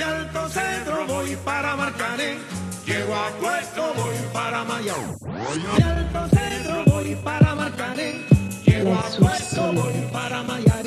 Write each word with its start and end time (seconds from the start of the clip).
De 0.00 0.06
Alto 0.06 0.48
Centro 0.48 1.06
voy 1.06 1.36
para 1.44 1.76
Marcané. 1.76 2.38
Llego 2.86 3.14
a 3.14 3.28
Puerto, 3.38 3.92
voy 3.94 4.14
para 4.32 4.64
Mayao. 4.64 5.14
De 5.76 5.84
Alto 5.84 6.36
Centro 6.36 6.84
voy 6.86 7.14
para 7.16 7.54
Marcané. 7.54 8.24
Llego 8.64 8.94
a 8.94 9.02
Puerto, 9.18 9.72
voy 9.74 10.08
para 10.10 10.42
Mayarín. 10.42 10.79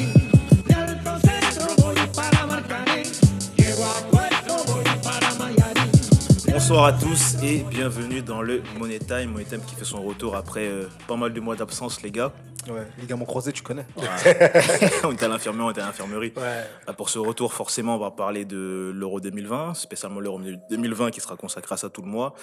Bonsoir 6.65 6.85
à 6.85 6.93
tous 6.93 7.35
et 7.43 7.57
bienvenue 7.69 8.21
dans 8.21 8.41
le 8.41 8.63
Money 8.79 8.97
Time. 8.97 9.31
Money 9.31 9.43
Time 9.43 9.59
qui 9.67 9.75
fait 9.75 9.83
son 9.83 10.01
retour 10.01 10.37
après 10.37 10.65
euh, 10.65 10.87
pas 11.09 11.17
mal 11.17 11.33
de 11.33 11.41
mois 11.41 11.57
d'absence, 11.57 12.01
les 12.03 12.09
gars. 12.09 12.31
Ouais, 12.69 12.87
ligament 12.97 13.25
croisé, 13.25 13.51
tu 13.51 13.63
connais. 13.63 13.85
on 15.03 15.11
était 15.11 15.25
à 15.25 15.27
l'infirmerie, 15.27 15.65
on 15.65 15.71
était 15.71 15.81
à 15.81 15.87
l'infirmerie. 15.87 16.31
Ouais. 16.37 16.63
Bah, 16.87 16.93
Pour 16.93 17.09
ce 17.09 17.19
retour, 17.19 17.53
forcément, 17.53 17.97
on 17.97 17.99
va 17.99 18.11
parler 18.11 18.45
de 18.45 18.93
l'Euro 18.95 19.19
2020, 19.19 19.73
spécialement 19.73 20.21
l'Euro 20.21 20.39
2020 20.69 21.11
qui 21.11 21.19
sera 21.19 21.35
consacré 21.35 21.73
à 21.73 21.77
ça 21.77 21.89
tout 21.89 22.01
le 22.01 22.07
mois. 22.07 22.33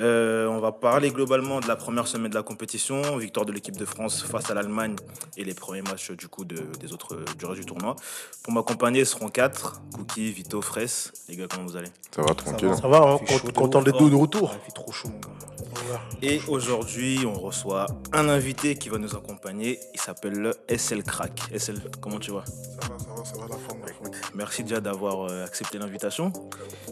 Euh, 0.00 0.46
on 0.46 0.60
va 0.60 0.72
parler 0.72 1.10
globalement 1.10 1.60
de 1.60 1.68
la 1.68 1.76
première 1.76 2.06
semaine 2.06 2.30
de 2.30 2.34
la 2.34 2.42
compétition, 2.42 3.16
victoire 3.18 3.44
de 3.44 3.52
l'équipe 3.52 3.76
de 3.76 3.84
France 3.84 4.22
face 4.22 4.50
à 4.50 4.54
l'Allemagne 4.54 4.96
et 5.36 5.44
les 5.44 5.52
premiers 5.52 5.82
matchs 5.82 6.10
du 6.12 6.26
coup 6.26 6.44
de- 6.46 6.62
des 6.80 6.92
autres 6.92 7.16
du 7.38 7.44
reste 7.44 7.60
du 7.60 7.66
tournoi. 7.66 7.96
Pour 8.42 8.52
m'accompagner 8.54 9.04
seront 9.04 9.28
quatre 9.28 9.82
Cookie, 9.94 10.32
Vito, 10.32 10.62
Fraisse. 10.62 11.12
Les 11.28 11.36
gars, 11.36 11.46
comment 11.50 11.66
vous 11.66 11.76
allez? 11.76 11.88
Ça 12.14 12.22
va 12.22 12.34
tranquille. 12.34 12.74
Ça 12.80 12.88
va, 12.88 12.98
hein, 12.98 13.18
de 13.44 13.52
content 13.52 13.82
d'être 13.82 14.08
de 14.08 14.14
retour. 14.16 14.52
Il 14.54 14.64
fait 14.66 14.72
trop 14.72 14.90
chaud, 14.92 15.08
mon 15.08 15.20
gars. 15.20 16.00
Et 16.22 16.40
aujourd'hui, 16.48 17.20
on 17.26 17.34
reçoit 17.38 17.86
un 18.12 18.28
invité 18.28 18.76
qui 18.76 18.88
va 18.88 18.96
nous 18.98 19.14
accompagner. 19.14 19.78
Il 19.94 20.00
s'appelle 20.00 20.32
le 20.34 20.54
SL 20.68 21.02
Crack. 21.02 21.42
SL, 21.54 21.80
comment 22.00 22.18
tu 22.18 22.30
vas? 22.30 22.44
Ça 22.46 22.88
va, 22.88 22.98
ça 22.98 23.06
va, 23.16 23.24
ça 23.24 23.32
va 23.38 23.48
la 23.48 23.56
forme. 23.56 23.79
Merci 24.40 24.62
déjà 24.62 24.80
d'avoir 24.80 25.30
euh, 25.30 25.44
accepté 25.44 25.76
l'invitation. 25.76 26.32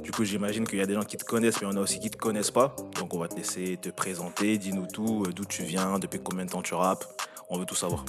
Du 0.03 0.11
coup, 0.11 0.23
j'imagine 0.23 0.67
qu'il 0.67 0.79
y 0.79 0.83
a 0.83 0.87
des 0.87 0.93
gens 0.93 1.03
qui 1.03 1.17
te 1.17 1.25
connaissent, 1.25 1.63
mais 1.63 1.67
il 1.67 1.71
y 1.71 1.75
en 1.75 1.79
a 1.79 1.81
aussi 1.81 1.99
qui 1.99 2.11
te 2.11 2.19
connaissent 2.19 2.51
pas. 2.51 2.77
Donc, 3.01 3.15
on 3.15 3.19
va 3.19 3.27
te 3.27 3.37
laisser 3.37 3.79
te 3.81 3.89
présenter. 3.89 4.59
Dis-nous 4.59 4.87
tout, 4.87 5.25
euh, 5.27 5.33
d'où 5.33 5.47
tu 5.47 5.63
viens, 5.63 5.99
depuis 5.99 6.21
combien 6.23 6.45
de 6.45 6.51
temps 6.51 6.61
tu 6.61 6.75
rappes. 6.75 7.07
On 7.49 7.59
veut 7.59 7.65
tout 7.65 7.75
savoir. 7.75 8.05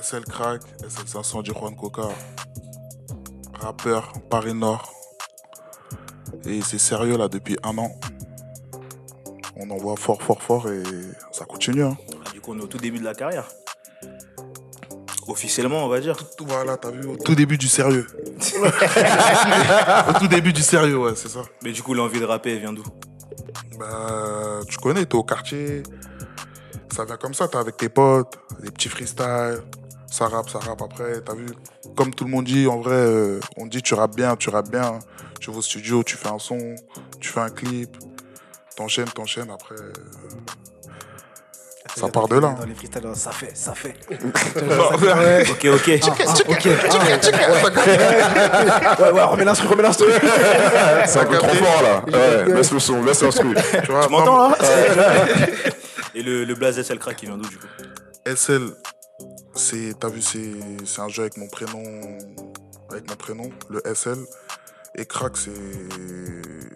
SL 0.00 0.22
Crack, 0.26 0.62
SL 0.88 1.08
500 1.08 1.42
du 1.42 1.50
Juan 1.50 1.74
Coca. 1.74 2.08
Rappeur, 3.58 4.12
Paris 4.30 4.54
Nord. 4.54 4.94
Et 6.44 6.60
c'est 6.62 6.78
sérieux 6.78 7.18
là 7.18 7.26
depuis 7.26 7.56
un 7.64 7.78
an. 7.78 7.90
On 9.56 9.68
en 9.70 9.76
voit 9.76 9.96
fort, 9.96 10.22
fort, 10.22 10.40
fort 10.40 10.70
et 10.70 10.84
ça 11.32 11.46
continue. 11.46 11.82
Hein. 11.82 11.96
Ah, 12.24 12.30
du 12.30 12.40
coup, 12.40 12.52
on 12.52 12.58
est 12.60 12.62
au 12.62 12.68
tout 12.68 12.78
début 12.78 13.00
de 13.00 13.04
la 13.04 13.14
carrière. 13.14 13.48
Officiellement, 15.28 15.84
on 15.84 15.88
va 15.88 16.00
dire. 16.00 16.16
Tout 16.36 16.44
voilà, 16.46 16.76
t'as 16.76 16.90
vu, 16.90 17.06
au 17.06 17.16
tout 17.16 17.34
début 17.34 17.56
du 17.56 17.68
sérieux. 17.68 18.06
au 20.08 20.12
tout 20.18 20.28
début 20.28 20.52
du 20.52 20.62
sérieux, 20.62 20.98
ouais, 20.98 21.12
c'est 21.14 21.28
ça. 21.28 21.42
Mais 21.62 21.72
du 21.72 21.82
coup, 21.82 21.94
l'envie 21.94 22.20
de 22.20 22.24
rapper, 22.24 22.52
elle 22.52 22.60
vient 22.60 22.72
d'où? 22.72 22.82
Bah, 23.78 24.60
tu 24.68 24.78
connais, 24.78 25.04
t'es 25.06 25.14
au 25.14 25.22
quartier. 25.22 25.82
Ça 26.94 27.04
vient 27.04 27.16
comme 27.16 27.34
ça, 27.34 27.48
t'es 27.48 27.56
avec 27.56 27.76
tes 27.76 27.88
potes, 27.88 28.38
des 28.62 28.70
petits 28.70 28.88
freestyles. 28.88 29.62
Ça 30.10 30.26
rappe, 30.28 30.50
ça 30.50 30.58
rappe 30.58 30.82
après, 30.82 31.20
t'as 31.22 31.34
vu? 31.34 31.46
Comme 31.96 32.12
tout 32.12 32.24
le 32.24 32.30
monde 32.30 32.44
dit, 32.44 32.66
en 32.66 32.80
vrai, 32.80 32.94
euh, 32.94 33.40
on 33.56 33.66
dit 33.66 33.80
tu 33.80 33.94
rappes 33.94 34.14
bien, 34.16 34.36
tu 34.36 34.50
rappes 34.50 34.70
bien. 34.70 34.98
Tu 35.40 35.50
vas 35.50 35.56
au 35.58 35.62
studio, 35.62 36.02
tu 36.02 36.16
fais 36.16 36.28
un 36.28 36.38
son, 36.38 36.74
tu 37.20 37.30
fais 37.30 37.40
un 37.40 37.50
clip. 37.50 37.96
T'enchaînes, 38.76 39.08
t'enchaînes, 39.08 39.50
après. 39.50 39.74
euh, 39.76 39.92
Ça 41.96 42.08
part 42.08 42.26
de 42.28 42.36
là. 42.36 42.56
Dans 42.58 42.64
les 42.64 42.74
freestyles, 42.74 43.02
ça 43.14 43.30
fait, 43.32 43.52
ça 43.54 43.74
fait. 43.74 43.94
Ok, 45.50 45.66
ok. 45.66 46.00
Ok. 46.48 46.66
Ouais, 48.98 49.10
ouais, 49.10 49.22
remets 49.22 49.44
l'instru, 49.44 49.68
remets 49.68 49.82
l'instru. 49.82 50.06
C'est 51.06 51.18
un 51.20 51.24
peu 51.26 51.36
trop 51.36 51.48
fort 51.48 51.82
là. 51.82 52.04
Ouais, 52.06 52.54
laisse 52.54 52.72
le 52.72 52.78
son, 52.78 53.02
laisse 53.02 53.22
l'instru. 53.22 53.54
Tu 53.84 53.92
m'entends 53.92 54.48
non, 54.48 54.50
là 54.50 54.56
Et 56.14 56.22
le, 56.22 56.54
blaze 56.54 56.80
SL 56.80 56.98
Crack, 56.98 57.22
il 57.22 57.28
vient 57.28 57.38
d'où 57.38 57.48
du 57.48 57.56
coup? 57.58 57.66
SL, 58.26 58.70
c'est, 59.54 59.98
t'as 59.98 60.08
vu, 60.08 60.22
c'est, 60.22 60.52
c'est 60.84 61.00
un 61.00 61.08
jeu 61.08 61.22
avec 61.22 61.36
mon 61.36 61.48
prénom, 61.48 61.82
avec 62.90 63.08
mon 63.08 63.16
prénom, 63.16 63.50
le 63.70 63.82
SL. 63.94 64.18
Et 64.94 65.06
crack, 65.06 65.38
c'est, 65.38 65.50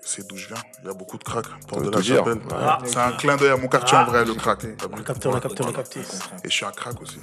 c'est 0.03 0.27
d'où 0.27 0.39
je 0.39 0.49
viens. 0.49 0.57
Il 0.83 0.87
y 0.87 0.91
a 0.91 0.95
beaucoup 0.95 1.19
de 1.19 1.25
crack. 1.25 1.45
Pour 1.69 1.81
Ça 1.81 1.85
de 1.85 1.91
la 1.91 2.03
chapelle. 2.03 2.39
C'est 2.87 2.97
un 2.97 3.13
clin 3.13 3.37
d'œil 3.37 3.51
à 3.51 3.59
mon 3.59 3.69
quartier 3.69 3.99
en 3.99 4.07
vrai, 4.07 4.25
le 4.25 4.33
crack. 4.35 4.61
T'as 4.61 4.87
vu 4.87 4.93
On 4.95 4.99
a 4.99 5.03
capté, 5.03 5.29
on 5.29 5.35
a 5.35 5.41
capté, 5.41 5.63
on 5.63 5.69
a 5.69 5.73
capté. 5.73 6.01
Et 6.01 6.49
je 6.49 6.51
suis 6.51 6.65
un 6.65 6.71
crack 6.71 6.95
aussi. 7.03 7.19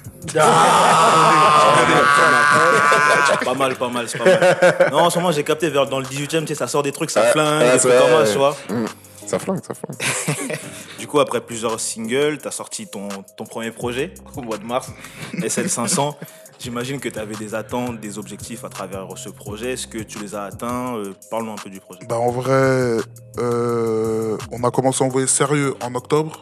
Pas 3.44 3.54
mal, 3.54 3.74
pas 3.74 3.88
mal, 3.88 4.08
c'est 4.08 4.18
pas 4.18 4.24
mal. 4.24 4.90
Non, 4.92 4.98
en 4.98 5.10
ce 5.10 5.18
moment, 5.18 5.32
j'ai 5.32 5.42
capté 5.42 5.68
vers 5.68 5.88
dans 5.88 5.98
le 5.98 6.06
18 6.06 6.34
e 6.34 6.40
tu 6.42 6.46
sais, 6.48 6.54
ça 6.54 6.68
sort 6.68 6.84
des 6.84 6.92
trucs, 6.92 7.10
ça 7.10 7.24
flingue, 7.24 7.72
des 7.72 7.78
trucs 7.78 7.92
comme 7.92 8.26
ça, 8.26 8.32
tu 8.32 8.38
vois. 8.38 8.56
Mm. 8.68 8.84
Ça 9.26 9.38
flingue, 9.38 9.60
ça 9.66 9.74
flingue. 9.74 10.58
Du 10.98 11.08
coup, 11.08 11.20
après 11.20 11.40
plusieurs 11.40 11.80
singles, 11.80 12.38
tu 12.38 12.48
as 12.48 12.50
sorti 12.50 12.86
ton, 12.86 13.08
ton 13.36 13.44
premier 13.44 13.72
projet 13.72 14.14
au 14.36 14.42
mois 14.42 14.58
de 14.58 14.64
mars, 14.64 14.90
SL500. 15.34 16.14
J'imagine 16.58 16.98
que 16.98 17.08
tu 17.08 17.18
avais 17.18 17.34
des 17.34 17.54
attentes, 17.54 18.00
des 18.00 18.18
objectifs 18.18 18.64
à 18.64 18.68
travers 18.68 19.06
ce 19.16 19.28
projet. 19.28 19.72
Est-ce 19.72 19.86
que 19.86 19.98
tu 19.98 20.18
les 20.18 20.34
as 20.34 20.44
atteints 20.44 20.96
Euh, 20.96 21.12
Parle-nous 21.30 21.52
un 21.52 21.56
peu 21.56 21.70
du 21.70 21.80
projet. 21.80 22.00
Bah 22.08 22.18
en 22.18 22.30
vrai, 22.30 22.98
euh, 23.38 24.38
on 24.50 24.64
a 24.64 24.70
commencé 24.70 25.02
à 25.04 25.06
envoyer 25.06 25.26
sérieux 25.26 25.74
en 25.82 25.94
octobre. 25.94 26.40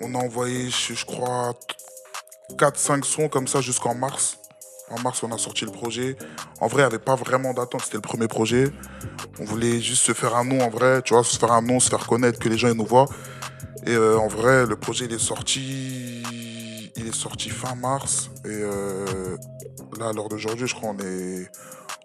On 0.00 0.14
a 0.14 0.18
envoyé, 0.18 0.70
je, 0.70 1.04
crois, 1.04 1.54
4-5 2.56 3.04
sons 3.04 3.28
comme 3.28 3.46
ça 3.46 3.60
jusqu'en 3.60 3.94
mars. 3.94 4.38
En 4.90 5.00
mars, 5.00 5.22
on 5.22 5.30
a 5.32 5.38
sorti 5.38 5.64
le 5.64 5.70
projet. 5.70 6.16
En 6.60 6.66
vrai, 6.66 6.82
il 6.82 6.86
n'y 6.86 6.94
avait 6.94 6.98
pas 6.98 7.14
vraiment 7.14 7.54
d'attente, 7.54 7.82
c'était 7.82 7.96
le 7.96 8.02
premier 8.02 8.28
projet. 8.28 8.70
On 9.38 9.44
voulait 9.44 9.80
juste 9.80 10.02
se 10.02 10.12
faire 10.12 10.36
un 10.36 10.44
nom 10.44 10.60
en 10.60 10.68
vrai, 10.68 11.00
tu 11.02 11.14
vois, 11.14 11.24
se 11.24 11.38
faire 11.38 11.52
un 11.52 11.62
nom, 11.62 11.80
se 11.80 11.88
faire 11.88 12.06
connaître, 12.06 12.38
que 12.38 12.48
les 12.48 12.58
gens 12.58 12.74
nous 12.74 12.84
voient. 12.84 13.06
Et 13.86 13.94
euh, 13.94 14.18
en 14.18 14.28
vrai, 14.28 14.66
le 14.66 14.76
projet, 14.76 15.04
il 15.06 15.12
est 15.12 15.18
sorti, 15.18 16.22
il 16.96 17.08
est 17.08 17.14
sorti 17.14 17.50
fin 17.50 17.74
mars. 17.74 18.30
Et 18.44 18.48
euh, 18.48 19.36
là, 19.98 20.08
à 20.08 20.12
l'heure 20.12 20.28
d'aujourd'hui, 20.28 20.66
je 20.66 20.74
crois, 20.74 20.90
on 20.90 20.98
est, 20.98 21.50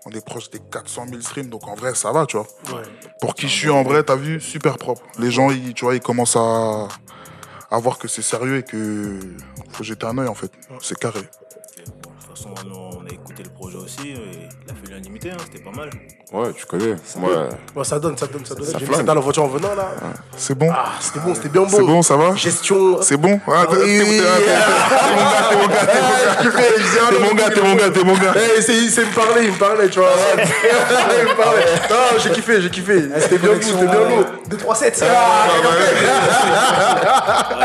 on 0.05 0.11
est 0.11 0.25
proche 0.25 0.50
des 0.50 0.59
400 0.59 1.07
000 1.09 1.22
streams. 1.22 1.50
Donc 1.50 1.67
en 1.67 1.75
vrai, 1.75 1.95
ça 1.95 2.11
va, 2.11 2.25
tu 2.25 2.38
vois. 2.38 2.47
Pour 3.22 3.35
qui 3.35 3.47
je 3.47 3.53
suis 3.53 3.69
en 3.69 3.83
vrai, 3.83 4.03
t'as 4.03 4.16
vu, 4.16 4.39
super 4.39 4.77
propre. 4.77 5.01
Les 5.17 5.31
gens, 5.31 5.50
ils, 5.51 5.73
tu 5.73 5.85
vois, 5.85 5.95
ils 5.95 6.01
commencent 6.01 6.38
à, 6.38 6.88
à 7.72 7.79
voir 7.79 7.97
que 7.97 8.07
c'est 8.07 8.22
sérieux 8.22 8.57
et 8.57 8.63
que 8.63 9.19
faut 9.72 9.83
jeter 9.83 10.05
un 10.05 10.17
œil 10.17 10.27
en 10.27 10.35
fait. 10.35 10.51
C'est 10.81 10.97
carré. 10.97 11.21
Façon, 12.39 12.53
on 13.01 13.05
a 13.05 13.09
écouté 13.13 13.44
le 13.44 13.50
projet 13.50 13.77
aussi. 13.77 14.09
Et 14.09 14.13
il 14.66 14.72
a 14.72 14.73
fallu 14.73 14.88
l'unanimité, 14.88 15.31
hein, 15.31 15.38
c'était 15.45 15.63
pas 15.63 15.72
mal. 15.75 15.89
Ouais, 16.31 16.53
tu 16.55 16.66
connais. 16.66 16.91
Ouais. 16.94 16.95
Ouais, 17.75 17.83
ça 17.83 18.00
donne, 18.00 18.17
ça 18.17 18.27
donne, 18.27 18.45
ça 18.45 18.53
donne. 18.55 18.66
Ça 18.66 18.73
J'ai 18.73 18.79
vu 18.79 18.85
flingue. 18.85 18.97
ça 18.97 19.03
dans 19.03 19.16
la 19.16 19.22
voiture 19.22 19.44
en 19.44 19.47
venant 19.47 19.73
là. 19.75 19.89
C'est 20.38 20.55
bon. 20.55 20.69
Ah, 20.72 20.91
c'était 21.00 21.19
bon, 21.19 21.33
c'était 21.35 21.50
bien 21.50 21.61
bon. 21.63 21.69
c'est 21.69 21.81
bon, 21.83 22.01
ça 22.03 22.16
va? 22.17 22.35
Gestion. 22.35 23.01
C'est 23.01 23.17
bon? 23.17 23.39
Ah, 23.47 23.66
t'es- 23.69 23.75
mon 23.75 24.17
gars, 24.17 24.35
t'es 24.39 24.51
mon 25.59 25.67
gars, 25.67 25.89
t'es 26.39 26.39
mon 26.39 26.53
gars. 26.53 26.69
T'es 27.09 27.19
mon 27.19 27.33
gars, 27.35 27.50
t'es 27.50 27.61
mon 27.61 27.75
gars, 27.75 27.89
t'es 27.89 28.03
mon 28.03 28.13
gars. 28.13 28.33
Eh, 28.35 28.61
il 28.71 28.89
me 28.89 29.16
parler, 29.16 29.45
il 29.45 29.51
me 29.53 29.57
parlait, 29.57 29.89
tu 29.89 30.00
vois. 30.00 30.09
il 30.38 31.29
me 31.29 31.35
parlait. 31.35 31.66
Non, 31.89 32.19
j'ai 32.21 32.29
kiffé, 32.31 32.61
j'ai 32.61 32.69
kiffé. 32.69 33.09
C'était 33.19 33.38
bien 33.39 33.53
beau, 33.53 33.61
c'était 33.61 33.88
bien 33.88 34.07
beau. 34.09 34.23
2, 34.50 34.57
3, 34.57 34.75
7. 34.75 35.03
Il 35.03 35.06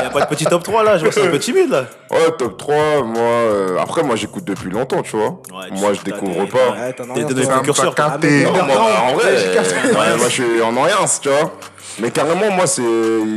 n'y 0.00 0.06
a 0.06 0.10
pas 0.10 0.20
de 0.20 0.26
petit 0.26 0.44
top 0.46 0.62
3 0.62 0.82
là, 0.84 0.96
je 0.96 1.02
vois 1.02 1.08
que 1.10 1.14
c'est 1.20 1.26
un 1.26 1.30
peu 1.30 1.38
timide 1.38 1.70
là. 1.70 1.84
Ouais, 2.10 2.30
top 2.38 2.56
3, 2.56 2.74
moi. 3.04 3.18
euh, 3.20 3.78
Après, 3.80 4.02
moi, 4.02 4.16
j'écoute 4.16 4.44
depuis 4.44 4.63
longtemps, 4.70 5.02
tu 5.02 5.16
vois. 5.16 5.30
Ouais, 5.52 5.68
tu 5.74 5.80
moi, 5.80 5.92
je 5.92 6.02
découvre 6.02 6.46
pas. 6.46 6.70
Ouais, 6.70 6.92
T'es 6.92 7.34
précurseurs. 7.46 7.94
En 7.98 9.14
vrai, 9.14 9.34
ouais, 9.34 10.16
moi, 10.18 10.28
je 10.28 10.32
suis 10.32 10.62
en 10.62 10.70
rien, 10.82 10.96
tu 11.20 11.28
vois. 11.28 11.52
Mais 12.00 12.10
carrément, 12.10 12.50
moi, 12.50 12.66
c'est. 12.66 12.82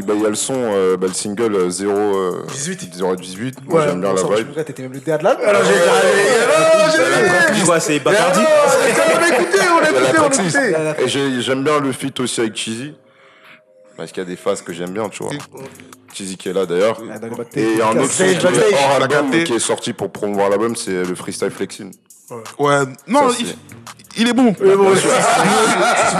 bah, 0.06 0.14
Il 0.16 0.24
y 0.24 0.26
a 0.26 0.30
le 0.30 0.36
son, 0.36 0.56
euh, 0.58 0.98
bah, 0.98 1.06
le 1.08 1.14
single 1.14 1.54
euh, 1.56 1.70
0. 1.70 1.92
euh, 1.94 2.44
18. 2.52 2.90
018. 3.18 3.58
Moi, 3.68 3.84
j'aime 3.88 4.02
bien 4.02 4.14
la 4.14 4.36
vibe. 4.36 4.48
T'étais 4.66 4.82
même 4.82 4.94
le 4.94 5.00
DA 5.00 5.18
de 5.20 5.24
l'album. 5.24 5.48
Alors 5.48 5.62
j'ai 5.64 7.56
C'est 7.60 7.66
quoi, 7.66 7.80
c'est 7.80 8.00
Bacardi 8.00 8.40
On 8.40 9.20
l'a 9.20 9.28
écouté, 9.28 9.60
on 9.76 9.80
l'a 9.80 9.90
Il 9.90 9.94
y 9.94 9.98
a 9.98 10.02
la 10.02 10.10
écouté, 10.10 10.20
on 10.20 10.22
l'a 10.24 10.30
praxis. 10.30 10.56
écouté. 10.56 11.04
Et 11.04 11.08
j'ai- 11.08 11.42
j'aime 11.42 11.64
bien 11.64 11.80
le 11.80 11.92
feat 11.92 12.20
aussi 12.20 12.42
avec 12.42 12.56
Cheesy. 12.56 12.94
Parce 13.98 14.12
qu'il 14.12 14.22
y 14.22 14.26
a 14.26 14.30
des 14.30 14.36
phases 14.36 14.62
que 14.62 14.72
j'aime 14.72 14.92
bien, 14.92 15.10
tu 15.10 15.24
vois. 15.24 15.34
Cheesy 16.14 16.38
qui 16.38 16.50
est 16.50 16.54
là 16.54 16.66
d'ailleurs. 16.66 17.02
Ah. 17.10 17.18
Et 17.56 17.82
un 17.82 17.98
autre 17.98 18.12
son 18.12 18.24
qui 18.24 18.30
est 18.30 18.74
hors 18.74 19.02
album 19.02 19.32
qui 19.44 19.54
est 19.54 19.60
sorti 19.60 19.94
pour 19.94 20.12
promouvoir 20.12 20.50
l'album, 20.50 20.76
c'est 20.76 21.04
le 21.04 21.16
freestyle 21.16 21.50
flexing. 21.50 21.92
Ouais, 22.60 22.84
non, 23.08 23.30
il, 23.40 23.56
il 24.18 24.28
est 24.28 24.34
bon. 24.34 24.54
Il 24.60 24.68
est 24.70 24.76
bon, 24.76 24.86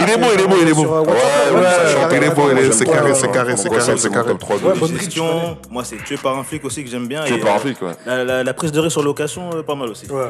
il 0.00 0.10
est 0.10 0.16
bon, 0.16 0.26
il 0.34 0.40
est 0.40 0.46
bon, 0.46 0.56
il 0.62 0.68
est 0.68 0.72
bon. 0.74 0.84
Euh, 0.84 1.00
Ouais, 1.00 1.60
ouais, 1.60 1.62
ça 1.64 1.88
chante, 1.88 2.12
il 2.12 2.16
est 2.16 2.26
est- 2.26 2.62
j'aime 2.62 2.72
c'est 2.72 2.84
carré, 2.84 3.14
c'est 3.14 3.30
carré, 3.30 3.56
c'est 3.56 3.68
carré, 3.70 3.96
c'est 3.96 4.10
carré. 4.10 4.26
top 4.28 4.38
3 4.38 4.58
de 4.58 4.64
Ouais, 4.64 4.72
ouf. 4.72 4.80
bonne 4.80 4.92
Question, 4.98 5.56
moi 5.70 5.82
c'est 5.84 5.96
tué 6.04 6.16
par 6.16 6.38
un 6.38 6.44
flic 6.44 6.64
aussi 6.64 6.84
que 6.84 6.90
j'aime 6.90 7.06
bien. 7.06 7.24
Tué 7.24 7.38
par 7.38 7.56
un 7.56 7.58
flic, 7.58 7.80
ouais. 7.82 7.92
La, 8.06 8.54
prise 8.54 8.72
de 8.72 8.80
risque 8.80 8.92
sur 8.92 9.02
location, 9.02 9.50
euh, 9.54 9.62
pas 9.62 9.74
mal 9.74 9.88
aussi. 9.90 10.06
Ouais. 10.10 10.24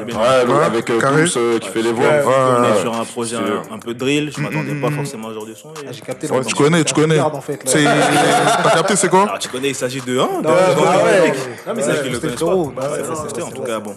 Avec 0.65 0.89
euh. 0.89 0.99
Pouce, 0.99 1.37
euh, 1.37 1.59
qui 1.59 1.69
fait 1.69 1.81
les 1.81 1.91
voix. 1.91 2.05
On 2.05 2.63
est 2.77 2.81
sur 2.81 2.93
un 2.93 3.05
projet 3.05 3.35
un, 3.37 3.73
un 3.73 3.79
peu 3.79 3.93
drill, 3.93 4.31
je 4.35 4.41
m'attendais 4.41 4.73
pas 4.75 4.91
forcément 4.91 5.29
à 5.29 5.33
genre 5.33 5.45
de 5.45 5.53
son. 5.53 5.69
Ah, 5.77 5.91
J'ai 5.91 6.01
capté. 6.01 6.27
Tu 6.47 6.55
connais, 6.55 6.83
tu 6.83 6.93
connais. 6.93 7.17
T'as 8.63 8.69
capté, 8.71 8.95
c'est 8.95 9.09
quoi? 9.09 9.33
Tu 9.39 9.49
connais, 9.49 9.69
il 9.69 9.75
s'agit 9.75 10.01
de 10.01 10.17
1 10.17 10.21
Non. 10.21 10.41
Non, 10.41 11.73
mais 11.75 11.81
c'est 11.83 12.09
le 12.09 12.29
frérot. 12.29 12.73
Bah, 12.75 12.89
en 13.45 13.51
tout 13.51 13.61
cas, 13.63 13.79
bon. 13.79 13.95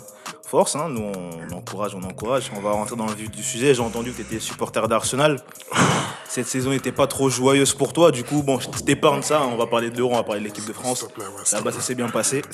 Force. 0.52 0.76
hein. 0.76 0.88
Nous, 0.90 1.00
on 1.00 1.56
encourage, 1.56 1.94
on 1.94 2.02
encourage. 2.02 2.52
On 2.54 2.60
va 2.60 2.72
rentrer 2.72 2.94
dans 2.94 3.06
le 3.06 3.14
vif 3.14 3.30
du 3.30 3.42
sujet. 3.42 3.74
J'ai 3.74 3.80
entendu 3.80 4.10
que 4.12 4.16
tu 4.16 4.22
étais 4.22 4.38
supporter 4.38 4.86
d'Arsenal. 4.86 5.40
Cette 6.28 6.46
saison 6.46 6.70
n'était 6.70 6.92
pas 6.92 7.06
trop 7.06 7.30
joyeuse 7.30 7.72
pour 7.72 7.94
toi. 7.94 8.10
Du 8.10 8.22
coup, 8.22 8.42
bon, 8.42 8.60
je 8.60 8.68
t'épargne 8.68 9.22
ça. 9.22 9.42
On 9.42 9.56
va 9.56 9.66
parler 9.66 9.88
de 9.90 9.96
l'Euro, 9.96 10.12
on 10.12 10.16
va 10.16 10.22
parler 10.24 10.40
de 10.40 10.44
l'équipe 10.46 10.66
de 10.66 10.72
France. 10.74 11.02
Ouais, 11.16 11.24
Là-bas, 11.52 11.72
ça 11.72 11.80
s'est 11.80 11.94
bien 11.94 12.08
passé. 12.08 12.42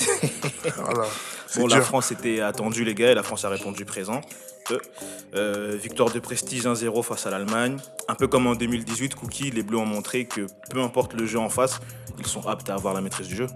Voilà. 0.77 1.05
Bon, 1.57 1.67
la. 1.67 1.81
France 1.81 2.13
était 2.13 2.43
attendue, 2.43 2.85
les 2.85 2.95
gars, 2.95 3.11
et 3.13 3.15
la 3.15 3.23
France 3.23 3.47
a 3.47 3.49
répondu 3.49 3.87
présent. 3.87 4.21
Euh, 4.71 4.79
euh, 5.35 5.79
victoire 5.83 6.11
de 6.11 6.19
prestige 6.21 6.67
1-0 6.67 7.03
face 7.03 7.27
à 7.27 7.31
l'Allemagne. 7.31 7.79
Un 8.07 8.15
peu 8.15 8.29
comme 8.29 8.47
en 8.47 8.55
2018, 8.55 9.15
Cookie, 9.15 9.51
les 9.51 9.63
Bleus 9.63 9.79
ont 9.79 9.87
montré 9.87 10.27
que 10.27 10.47
peu 10.69 10.83
importe 10.83 11.15
le 11.15 11.25
jeu 11.25 11.39
en 11.39 11.49
face, 11.49 11.81
ils 12.19 12.27
sont 12.27 12.47
aptes 12.47 12.69
à 12.69 12.75
avoir 12.75 12.93
la 12.93 13.01
maîtrise 13.01 13.29
du 13.29 13.37
jeu. 13.37 13.47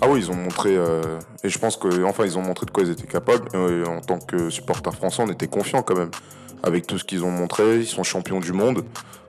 Ah 0.00 0.08
oui, 0.08 0.20
ils 0.20 0.30
ont 0.30 0.34
montré, 0.34 0.76
euh, 0.76 1.02
et 1.42 1.48
je 1.48 1.58
pense 1.58 1.76
que 1.76 2.04
enfin 2.04 2.24
ils 2.24 2.36
ont 2.36 2.42
montré 2.42 2.66
de 2.66 2.70
quoi 2.70 2.82
ils 2.82 2.90
étaient 2.90 3.06
capables. 3.06 3.48
Et 3.54 3.86
en 3.86 4.00
tant 4.00 4.18
que 4.18 4.50
supporter 4.50 4.92
français, 4.92 5.22
on 5.22 5.30
était 5.30 5.46
confiants 5.46 5.82
quand 5.82 5.96
même 5.96 6.10
avec 6.62 6.86
tout 6.86 6.98
ce 6.98 7.04
qu'ils 7.04 7.24
ont 7.24 7.30
montré. 7.30 7.78
Ils 7.78 7.86
sont 7.86 8.02
champions 8.02 8.40
du 8.40 8.52
monde, 8.52 8.84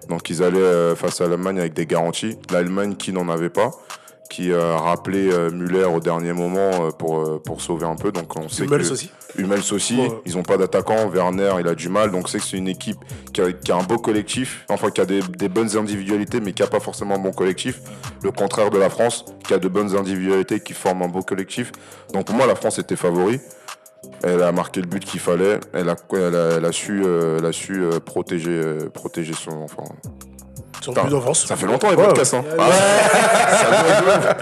donc 0.09 0.29
ils 0.29 0.43
allaient 0.43 0.59
euh, 0.59 0.95
face 0.95 1.21
à 1.21 1.27
l'Allemagne 1.27 1.59
avec 1.59 1.73
des 1.73 1.85
garanties. 1.85 2.37
L'Allemagne 2.51 2.95
qui 2.95 3.13
n'en 3.13 3.29
avait 3.29 3.49
pas, 3.49 3.71
qui 4.29 4.53
a 4.53 4.77
rappelé 4.77 5.31
euh, 5.31 5.51
Müller 5.51 5.85
au 5.85 5.99
dernier 5.99 6.33
moment 6.33 6.87
euh, 6.87 6.89
pour, 6.91 7.19
euh, 7.19 7.41
pour 7.43 7.61
sauver 7.61 7.85
un 7.85 7.95
peu. 7.95 8.11
Donc 8.11 8.35
on 8.37 8.49
sait 8.49 8.65
Hummels 8.65 8.81
que 8.81 8.91
aussi. 8.93 9.11
Hummels 9.37 9.73
aussi, 9.73 9.97
Ouais. 9.97 10.09
ils 10.25 10.35
n'ont 10.35 10.43
pas 10.43 10.57
d'attaquant. 10.57 11.07
Werner, 11.09 11.53
il 11.59 11.67
a 11.67 11.75
du 11.75 11.89
mal. 11.89 12.11
Donc 12.11 12.29
c'est 12.29 12.39
que 12.39 12.43
c'est 12.43 12.57
une 12.57 12.67
équipe 12.67 12.97
qui 13.33 13.41
a, 13.41 13.51
qui 13.51 13.71
a 13.71 13.75
un 13.77 13.83
beau 13.83 13.97
collectif, 13.97 14.65
enfin 14.69 14.89
qui 14.91 15.01
a 15.01 15.05
des, 15.05 15.21
des 15.21 15.49
bonnes 15.49 15.75
individualités, 15.77 16.39
mais 16.39 16.53
qui 16.53 16.61
n'a 16.61 16.67
pas 16.67 16.79
forcément 16.79 17.15
un 17.15 17.19
bon 17.19 17.31
collectif. 17.31 17.79
Le 18.23 18.31
contraire 18.31 18.69
de 18.69 18.77
la 18.77 18.89
France, 18.89 19.25
qui 19.45 19.53
a 19.53 19.59
de 19.59 19.67
bonnes 19.67 19.95
individualités, 19.95 20.59
qui 20.59 20.73
forment 20.73 21.03
un 21.03 21.07
beau 21.07 21.21
collectif. 21.21 21.71
Donc 22.13 22.25
pour 22.27 22.35
moi, 22.35 22.47
la 22.47 22.55
France 22.55 22.79
était 22.79 22.95
favori. 22.95 23.39
Elle 24.23 24.43
a 24.43 24.51
marqué 24.51 24.81
le 24.81 24.87
but 24.87 25.03
qu'il 25.03 25.19
fallait. 25.19 25.59
Elle 25.73 25.89
a, 25.89 25.95
elle 26.13 26.35
a, 26.35 26.49
elle 26.57 26.65
a 26.65 26.71
su, 26.71 27.01
euh, 27.03 27.37
elle 27.39 27.45
a 27.45 27.51
su 27.51 27.83
euh, 27.83 27.99
protéger, 27.99 28.51
euh, 28.51 28.89
protéger 28.89 29.33
son. 29.33 29.51
Enfin, 29.63 29.83
Plus 30.93 31.11
d'avance. 31.11 31.45
ça 31.45 31.55
fait 31.55 31.65
longtemps 31.65 31.89
les 31.89 31.95
Ouais. 31.97 32.05
podcasts. 32.05 32.33
Hein. 32.33 32.43
Ça. 32.57 32.65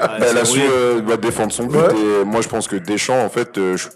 Ah, 0.02 0.18
elle 0.30 0.38
a 0.38 0.46
su 0.46 0.60
euh, 0.62 1.02
bah, 1.02 1.18
défendre 1.18 1.52
son 1.52 1.66
but. 1.66 1.78
Ouais. 1.78 2.22
Et 2.22 2.26
moi, 2.26 2.42
je 2.42 2.48
pense 2.50 2.68
que 2.68 2.76
Deschamps, 2.76 3.24
en 3.24 3.30
fait, 3.30 3.58
euh, 3.58 3.78
je, 3.78 3.88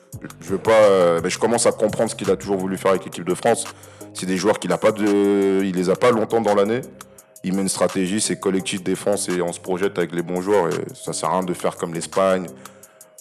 je 0.42 0.50
veux 0.50 0.58
pas. 0.58 0.72
euh, 0.72 1.22
bah, 1.22 1.30
je 1.30 1.38
commence 1.38 1.66
à 1.66 1.72
comprendre 1.72 2.10
ce 2.10 2.16
qu'il 2.16 2.30
a 2.32 2.36
toujours 2.36 2.58
voulu 2.58 2.78
faire 2.78 2.92
avec 2.92 3.06
l'équipe 3.06 3.26
de 3.26 3.36
France. 3.36 3.66
C'est 4.14 4.26
des 4.26 4.38
joueurs 4.38 4.60
qu'il 4.60 4.72
a 4.72 4.78
pas 4.78 4.92
de, 4.92 5.62
il 5.64 5.76
les 5.76 5.90
a 5.90 5.96
pas 5.96 6.12
longtemps 6.12 6.42
dans 6.42 6.56
l'année. 6.56 6.82
Il 7.44 7.54
met 7.54 7.62
une 7.62 7.70
stratégie, 7.70 8.20
c'est 8.20 8.40
collectif 8.40 8.84
défense 8.84 9.30
et 9.30 9.42
on 9.42 9.54
se 9.54 9.60
projette 9.60 9.98
avec 9.98 10.12
les 10.14 10.24
bons 10.24 10.42
joueurs. 10.42 10.68
Et 10.70 10.96
ça 10.96 11.14
sert 11.14 11.30
à 11.30 11.34
rien 11.34 11.44
de 11.44 11.54
faire 11.54 11.76
comme 11.76 11.94
l'Espagne. 11.94 12.48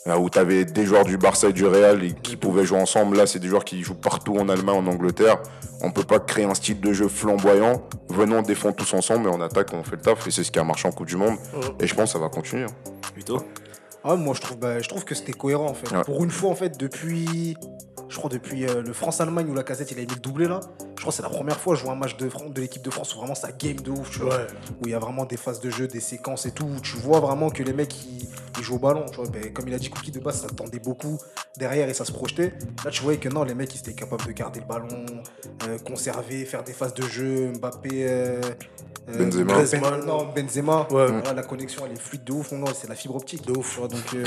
Là 0.06 0.20
où 0.20 0.30
tu 0.30 0.38
avais 0.38 0.64
des 0.64 0.86
joueurs 0.86 1.04
du 1.04 1.18
Barça 1.18 1.48
et 1.48 1.52
du 1.52 1.66
Real 1.66 2.04
et 2.04 2.12
qui 2.12 2.36
pouvaient 2.36 2.64
jouer 2.64 2.78
ensemble. 2.78 3.16
Là, 3.16 3.26
c'est 3.26 3.40
des 3.40 3.48
joueurs 3.48 3.64
qui 3.64 3.82
jouent 3.82 3.94
partout 3.94 4.36
en 4.36 4.48
Allemagne, 4.48 4.76
en 4.76 4.86
Angleterre. 4.86 5.38
On 5.82 5.90
peut 5.90 6.04
pas 6.04 6.20
créer 6.20 6.44
un 6.44 6.54
style 6.54 6.80
de 6.80 6.92
jeu 6.92 7.08
flamboyant. 7.08 7.82
Venons, 8.08 8.38
on 8.38 8.42
défend 8.42 8.72
tous 8.72 8.94
ensemble 8.94 9.26
et 9.26 9.32
on 9.32 9.40
attaque, 9.40 9.72
on 9.72 9.82
fait 9.82 9.96
le 9.96 10.02
taf. 10.02 10.24
Et 10.28 10.30
c'est 10.30 10.44
ce 10.44 10.52
qui 10.52 10.60
a 10.60 10.64
marché 10.64 10.86
en 10.86 10.92
Coupe 10.92 11.08
du 11.08 11.16
Monde. 11.16 11.36
Et 11.80 11.86
je 11.88 11.94
pense 11.94 12.12
que 12.12 12.18
ça 12.18 12.18
va 12.20 12.28
continuer. 12.28 12.66
Plutôt. 13.12 13.42
Ah, 14.04 14.14
moi, 14.14 14.34
je 14.34 14.40
trouve, 14.40 14.58
bah, 14.58 14.78
je 14.78 14.88
trouve 14.88 15.04
que 15.04 15.16
c'était 15.16 15.32
cohérent 15.32 15.66
en 15.66 15.74
fait. 15.74 15.92
Ouais. 15.92 16.04
Pour 16.04 16.22
une 16.22 16.30
fois, 16.30 16.50
en 16.50 16.54
fait, 16.54 16.78
depuis. 16.78 17.56
Je 18.08 18.16
crois 18.16 18.30
depuis 18.30 18.66
euh, 18.66 18.82
le 18.82 18.92
France-Allemagne 18.92 19.48
où 19.50 19.54
la 19.54 19.64
casette 19.64 19.90
il 19.90 19.98
a 19.98 20.02
mis 20.02 20.06
le 20.06 20.16
doublé 20.20 20.46
là. 20.46 20.60
Je 20.96 21.00
crois 21.02 21.10
que 21.10 21.16
c'est 21.16 21.22
la 21.22 21.28
première 21.28 21.58
fois 21.58 21.74
que 21.74 21.80
je 21.80 21.84
vois 21.84 21.92
un 21.92 21.96
match 21.96 22.16
de, 22.16 22.28
l'équipe 22.60 22.82
de 22.82 22.90
France 22.90 23.14
où 23.14 23.18
vraiment 23.18 23.34
ça 23.34 23.50
game 23.52 23.76
de 23.80 23.90
ouf, 23.90 24.10
tu 24.10 24.20
vois. 24.20 24.36
Ouais. 24.36 24.46
Où 24.80 24.86
il 24.86 24.90
y 24.90 24.94
a 24.94 24.98
vraiment 24.98 25.24
des 25.24 25.36
phases 25.36 25.60
de 25.60 25.70
jeu, 25.70 25.88
des 25.88 26.00
séquences 26.00 26.46
et 26.46 26.52
tout. 26.52 26.64
Où 26.64 26.80
tu 26.80 26.96
vois 26.96 27.20
vraiment 27.20 27.50
que 27.50 27.62
les 27.62 27.72
mecs 27.72 27.94
ils, 28.06 28.28
ils 28.58 28.62
jouent 28.64 28.76
au 28.76 28.78
ballon. 28.78 29.04
Tu 29.10 29.16
vois. 29.16 29.26
Ben, 29.28 29.52
comme 29.52 29.66
il 29.68 29.74
a 29.74 29.78
dit 29.78 29.90
Cookie 29.90 30.12
de 30.12 30.20
base, 30.20 30.40
ça 30.42 30.48
tendait 30.48 30.78
beaucoup 30.78 31.18
derrière 31.58 31.88
et 31.88 31.94
ça 31.94 32.04
se 32.04 32.12
projetait. 32.12 32.54
Là, 32.84 32.90
tu 32.90 33.02
voyais 33.02 33.18
que 33.18 33.28
non, 33.28 33.42
les 33.42 33.54
mecs 33.54 33.74
ils 33.74 33.78
étaient 33.78 33.94
capables 33.94 34.24
de 34.24 34.32
garder 34.32 34.60
le 34.60 34.66
ballon, 34.66 35.06
euh, 35.68 35.78
conserver, 35.78 36.44
faire 36.44 36.62
des 36.62 36.72
phases 36.72 36.94
de 36.94 37.02
jeu. 37.02 37.52
Mbappé. 37.58 37.90
euh, 38.08 38.40
Benzema. 39.08 39.62
Ben- 39.62 40.04
non, 40.04 40.28
Benzema. 40.34 40.86
Ouais. 40.90 41.08
La 41.34 41.42
connexion 41.42 41.84
elle 41.86 41.92
est 41.92 42.00
fluide 42.00 42.24
de 42.24 42.32
ouf. 42.32 42.52
Non, 42.52 42.66
c'est 42.74 42.88
la 42.88 42.94
fibre 42.94 43.16
optique 43.16 43.46
de 43.46 43.52
ouf. 43.56 43.74
Tu 43.74 43.78
vois. 43.80 43.88
Donc, 43.88 44.14
euh, 44.14 44.24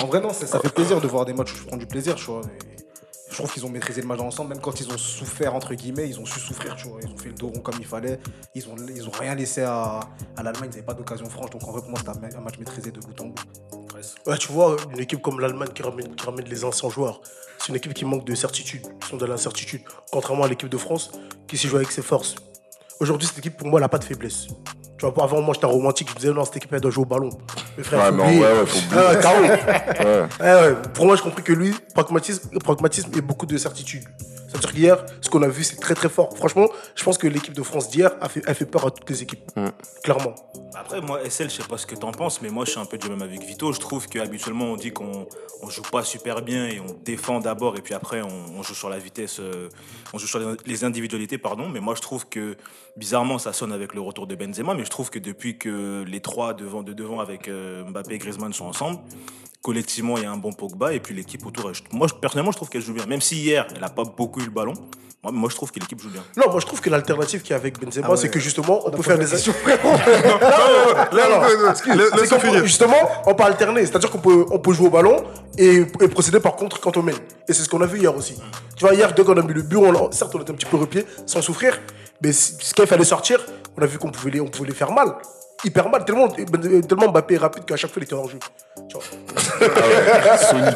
en 0.00 0.06
vrai, 0.06 0.20
non, 0.20 0.32
ça, 0.32 0.46
ça 0.46 0.60
fait 0.60 0.72
plaisir 0.72 1.00
de 1.00 1.06
voir 1.08 1.24
des 1.24 1.32
matchs 1.32 1.52
où 1.54 1.56
je 1.56 1.64
prends 1.64 1.76
du 1.76 1.86
plaisir. 1.86 2.14
Tu 2.16 2.26
vois. 2.26 2.42
Et 2.42 2.82
je 3.32 3.38
trouve 3.38 3.50
qu'ils 3.50 3.64
ont 3.64 3.70
maîtrisé 3.70 4.02
le 4.02 4.06
match 4.06 4.20
ensemble, 4.20 4.50
même 4.50 4.60
quand 4.60 4.78
ils 4.78 4.88
ont 4.92 4.98
souffert, 4.98 5.54
entre 5.54 5.74
guillemets, 5.74 6.06
ils 6.06 6.20
ont 6.20 6.26
su 6.26 6.38
souffrir, 6.38 6.76
tu 6.76 6.86
vois. 6.86 7.00
Ils 7.02 7.08
ont 7.08 7.16
fait 7.16 7.30
le 7.30 7.34
dos 7.34 7.48
rond 7.48 7.60
comme 7.60 7.76
il 7.78 7.86
fallait. 7.86 8.20
Ils 8.54 8.68
ont, 8.68 8.76
ils 8.94 9.08
ont 9.08 9.12
rien 9.12 9.34
laissé 9.34 9.62
à, 9.62 10.00
à 10.36 10.42
l'Allemagne, 10.42 10.68
ils 10.70 10.76
n'avaient 10.76 10.82
pas 10.82 10.92
d'occasion 10.92 11.28
franche. 11.30 11.50
Donc 11.50 11.66
en 11.66 11.72
vrai, 11.72 11.80
pour 11.80 11.90
moi, 11.90 11.98
c'était 11.98 12.36
un, 12.36 12.40
match 12.40 12.58
maîtrisé 12.58 12.90
de 12.90 13.00
bout 13.00 13.18
en 13.22 13.26
bout. 13.28 13.42
Ouais, 14.26 14.36
tu 14.36 14.52
vois, 14.52 14.76
une 14.92 15.00
équipe 15.00 15.22
comme 15.22 15.40
l'Allemagne 15.40 15.70
qui 15.74 15.82
ramène, 15.82 16.14
ramène 16.22 16.46
les 16.46 16.64
anciens 16.64 16.90
joueurs, 16.90 17.22
c'est 17.58 17.68
une 17.68 17.76
équipe 17.76 17.94
qui 17.94 18.04
manque 18.04 18.24
de 18.24 18.34
certitude, 18.34 18.82
qui 19.00 19.08
sont 19.08 19.16
dans 19.16 19.26
l'incertitude, 19.26 19.82
contrairement 20.10 20.44
à 20.44 20.48
l'équipe 20.48 20.68
de 20.68 20.76
France 20.76 21.12
qui 21.46 21.56
s'y 21.56 21.68
joue 21.68 21.76
avec 21.76 21.90
ses 21.90 22.02
forces. 22.02 22.34
Aujourd'hui, 23.00 23.28
cette 23.28 23.38
équipe, 23.38 23.56
pour 23.56 23.68
moi, 23.68 23.78
elle 23.78 23.84
n'a 23.84 23.88
pas 23.88 23.98
de 23.98 24.04
faiblesse. 24.04 24.48
Tu 25.02 25.10
vois, 25.10 25.24
avant, 25.24 25.40
moi, 25.42 25.52
j'étais 25.52 25.66
un 25.66 25.70
romantique, 25.70 26.08
je 26.10 26.14
me 26.14 26.20
disais, 26.20 26.32
non, 26.32 26.44
cette 26.44 26.58
équipe, 26.58 26.72
elle 26.72 26.80
doit 26.80 26.92
jouer 26.92 27.02
au 27.02 27.06
ballon. 27.06 27.30
Mais 27.76 27.82
frère, 27.82 27.98
Ouais, 28.00 28.06
faut 28.06 28.12
mais 28.14 28.22
en 28.22 28.26
oublier. 28.26 28.40
vrai, 28.40 28.52
ouais, 28.60 28.66
faut. 28.66 28.78
Ah 28.94 29.40
ouais. 29.40 29.48
Ouais. 29.50 30.28
Ouais, 30.40 30.68
ouais. 30.70 30.76
Pour 30.94 31.06
moi, 31.06 31.16
j'ai 31.16 31.22
compris 31.22 31.42
que 31.42 31.52
lui, 31.52 31.74
pragmatisme, 31.92 32.48
pragmatisme 32.60 33.10
et 33.16 33.20
beaucoup 33.20 33.44
de 33.46 33.58
certitude. 33.58 34.04
C'est-à-dire 34.52 34.72
qu'hier, 34.72 35.06
ce 35.22 35.30
qu'on 35.30 35.42
a 35.42 35.48
vu, 35.48 35.64
c'est 35.64 35.76
très 35.76 35.94
très 35.94 36.10
fort. 36.10 36.36
Franchement, 36.36 36.68
je 36.94 37.02
pense 37.02 37.16
que 37.16 37.26
l'équipe 37.26 37.54
de 37.54 37.62
France 37.62 37.88
d'hier 37.88 38.10
a 38.20 38.28
fait, 38.28 38.46
a 38.46 38.52
fait 38.52 38.66
peur 38.66 38.86
à 38.86 38.90
toutes 38.90 39.08
les 39.08 39.22
équipes. 39.22 39.40
Clairement. 40.04 40.34
Après, 40.74 41.00
moi, 41.00 41.20
SL, 41.28 41.48
je 41.50 41.56
sais 41.56 41.68
pas 41.68 41.78
ce 41.78 41.86
que 41.86 41.94
t'en 41.94 42.12
penses, 42.12 42.42
mais 42.42 42.50
moi, 42.50 42.64
je 42.66 42.72
suis 42.72 42.80
un 42.80 42.84
peu 42.84 42.98
du 42.98 43.08
même 43.08 43.22
avec 43.22 43.42
Vito. 43.44 43.72
Je 43.72 43.80
trouve 43.80 44.08
qu'habituellement, 44.08 44.66
on 44.66 44.76
dit 44.76 44.92
qu'on 44.92 45.26
on 45.62 45.70
joue 45.70 45.82
pas 45.82 46.02
super 46.02 46.42
bien 46.42 46.66
et 46.66 46.80
on 46.80 46.92
défend 47.04 47.40
d'abord, 47.40 47.76
et 47.76 47.82
puis 47.82 47.94
après, 47.94 48.20
on, 48.20 48.58
on 48.58 48.62
joue 48.62 48.74
sur 48.74 48.88
la 48.90 48.98
vitesse, 48.98 49.38
euh, 49.40 49.68
on 50.12 50.18
joue 50.18 50.26
sur 50.26 50.38
les, 50.38 50.56
les 50.66 50.84
individualités, 50.84 51.38
pardon. 51.38 51.68
Mais 51.68 51.80
moi, 51.80 51.94
je 51.94 52.00
trouve 52.02 52.28
que, 52.28 52.56
bizarrement, 52.96 53.38
ça 53.38 53.52
sonne 53.52 53.72
avec 53.72 53.94
le 53.94 54.00
retour 54.00 54.26
de 54.26 54.34
Benzema, 54.34 54.74
mais 54.74 54.84
je 54.84 54.90
trouve 54.90 55.08
que 55.10 55.18
depuis 55.18 55.56
que 55.58 56.04
les 56.06 56.20
trois 56.20 56.52
devant, 56.52 56.82
de 56.82 56.92
devant 56.92 57.20
avec 57.20 57.48
euh, 57.48 57.84
Mbappé 57.84 58.14
et 58.14 58.18
Griezmann 58.18 58.52
sont 58.52 58.66
ensemble, 58.66 58.98
collectivement, 59.62 60.16
il 60.16 60.24
y 60.24 60.26
a 60.26 60.32
un 60.32 60.36
bon 60.36 60.52
Pogba, 60.52 60.92
et 60.92 60.98
puis 60.98 61.14
l'équipe 61.14 61.46
autour, 61.46 61.70
elle- 61.70 61.76
moi, 61.96 62.08
personnellement, 62.20 62.50
je 62.50 62.56
trouve 62.56 62.68
qu'elle 62.68 62.82
joue 62.82 62.94
bien. 62.94 63.06
Même 63.06 63.20
si 63.20 63.36
hier, 63.36 63.66
elle 63.76 63.84
a 63.84 63.88
pas 63.90 64.02
beaucoup 64.04 64.40
eu 64.42 64.46
le 64.46 64.50
ballon, 64.50 64.74
moi, 65.22 65.32
moi 65.32 65.48
je 65.50 65.54
trouve 65.56 65.70
que 65.70 65.78
l'équipe 65.80 66.00
joue 66.00 66.10
bien. 66.10 66.22
Non, 66.36 66.50
moi 66.50 66.60
je 66.60 66.66
trouve 66.66 66.80
que 66.80 66.90
l'alternative 66.90 67.42
qu'il 67.42 67.50
y 67.50 67.52
a 67.54 67.56
avec 67.56 67.78
Benzema, 67.80 68.06
Ah 68.08 68.10
ouais. 68.12 68.16
c'est 68.16 68.28
que 68.28 68.40
justement, 68.40 68.80
on 68.86 68.90
peut 68.90 69.02
faire 69.02 69.18
des 69.18 69.32
finir. 72.38 72.64
Justement, 72.64 72.96
on 73.26 73.34
peut 73.34 73.44
alterner. 73.44 73.82
C'est-à-dire 73.86 74.10
qu'on 74.10 74.18
peut, 74.18 74.44
on 74.50 74.58
peut 74.58 74.72
jouer 74.72 74.86
au 74.88 74.90
ballon 74.90 75.24
et, 75.58 75.76
et 76.00 76.08
procéder 76.08 76.40
par 76.40 76.56
contre 76.56 76.80
quand 76.80 76.96
on 76.96 77.02
mène. 77.02 77.16
Et 77.48 77.52
c'est 77.52 77.62
ce 77.62 77.68
qu'on 77.68 77.80
a 77.82 77.86
vu 77.86 77.98
hier 78.00 78.14
aussi. 78.16 78.34
Tu 78.76 78.84
vois, 78.84 78.94
hier, 78.94 79.12
dès 79.14 79.22
qu'on 79.24 79.36
a 79.36 79.42
mis 79.42 79.52
le 79.54 79.62
but, 79.62 79.76
on, 79.76 79.92
l'a- 79.92 80.10
certes, 80.10 80.34
on 80.34 80.40
était 80.40 80.50
un 80.52 80.54
petit 80.54 80.66
peu 80.66 80.76
repied, 80.76 81.04
sans 81.26 81.42
souffrir. 81.42 81.78
Mais 82.22 82.32
ce 82.32 82.72
qu'il 82.74 82.86
fallait 82.86 83.04
sortir, 83.04 83.40
on 83.76 83.82
a 83.82 83.86
vu 83.86 83.98
qu'on 83.98 84.10
pouvait 84.10 84.30
les, 84.32 84.40
on 84.40 84.48
pouvait 84.48 84.68
les 84.68 84.74
faire 84.74 84.92
mal. 84.92 85.14
Hyper 85.64 85.88
mal. 85.88 86.04
Tellement, 86.04 86.28
tellement 86.28 87.08
Mbappé 87.12 87.34
est 87.34 87.38
rapide 87.38 87.64
qu'à 87.64 87.76
chaque 87.76 87.92
fois, 87.92 88.00
il 88.00 88.04
était 88.04 88.14
hors 88.14 88.28
jeu. 88.28 88.38
Tu 88.92 88.98
vois. 88.98 90.72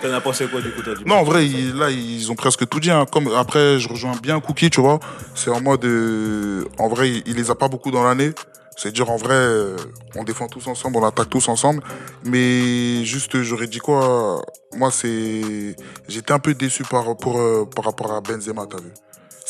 T'en 0.00 0.12
as 0.14 0.20
pensé 0.20 0.46
quoi 0.46 0.60
du 0.60 0.70
coup, 0.72 0.82
toi, 0.82 0.94
du 0.94 1.04
Non, 1.04 1.16
en 1.16 1.24
vrai, 1.24 1.44
là, 1.74 1.90
ils 1.90 2.30
ont 2.30 2.34
presque 2.34 2.68
tout 2.68 2.80
dit. 2.80 2.90
hein. 2.90 3.04
Comme, 3.10 3.28
après, 3.36 3.78
je 3.78 3.88
rejoins 3.88 4.12
bien 4.22 4.40
Cookie, 4.40 4.70
tu 4.70 4.80
vois. 4.80 5.00
C'est 5.34 5.50
en 5.50 5.60
mode. 5.60 5.84
euh, 5.84 6.64
en 6.78 6.88
vrai, 6.88 7.10
il, 7.10 7.22
il 7.26 7.36
les 7.36 7.50
a 7.50 7.54
pas 7.54 7.68
beaucoup 7.68 7.90
dans 7.90 8.04
l'année. 8.04 8.32
C'est-à-dire, 8.76 9.10
en 9.10 9.16
vrai, 9.16 9.34
euh, 9.34 9.76
on 10.14 10.22
défend 10.22 10.46
tous 10.46 10.68
ensemble, 10.68 10.98
on 10.98 11.04
attaque 11.04 11.30
tous 11.30 11.48
ensemble. 11.48 11.82
Mais 12.24 13.04
juste, 13.04 13.42
j'aurais 13.42 13.66
dit 13.66 13.78
quoi 13.78 14.40
Moi, 14.76 14.90
c'est. 14.92 15.74
J'étais 16.08 16.32
un 16.32 16.38
peu 16.38 16.54
déçu 16.54 16.84
par, 16.84 17.16
pour, 17.16 17.40
euh, 17.40 17.64
par 17.74 17.84
rapport 17.86 18.12
à 18.12 18.20
Benzema, 18.20 18.66
t'as 18.70 18.78
vu 18.78 18.90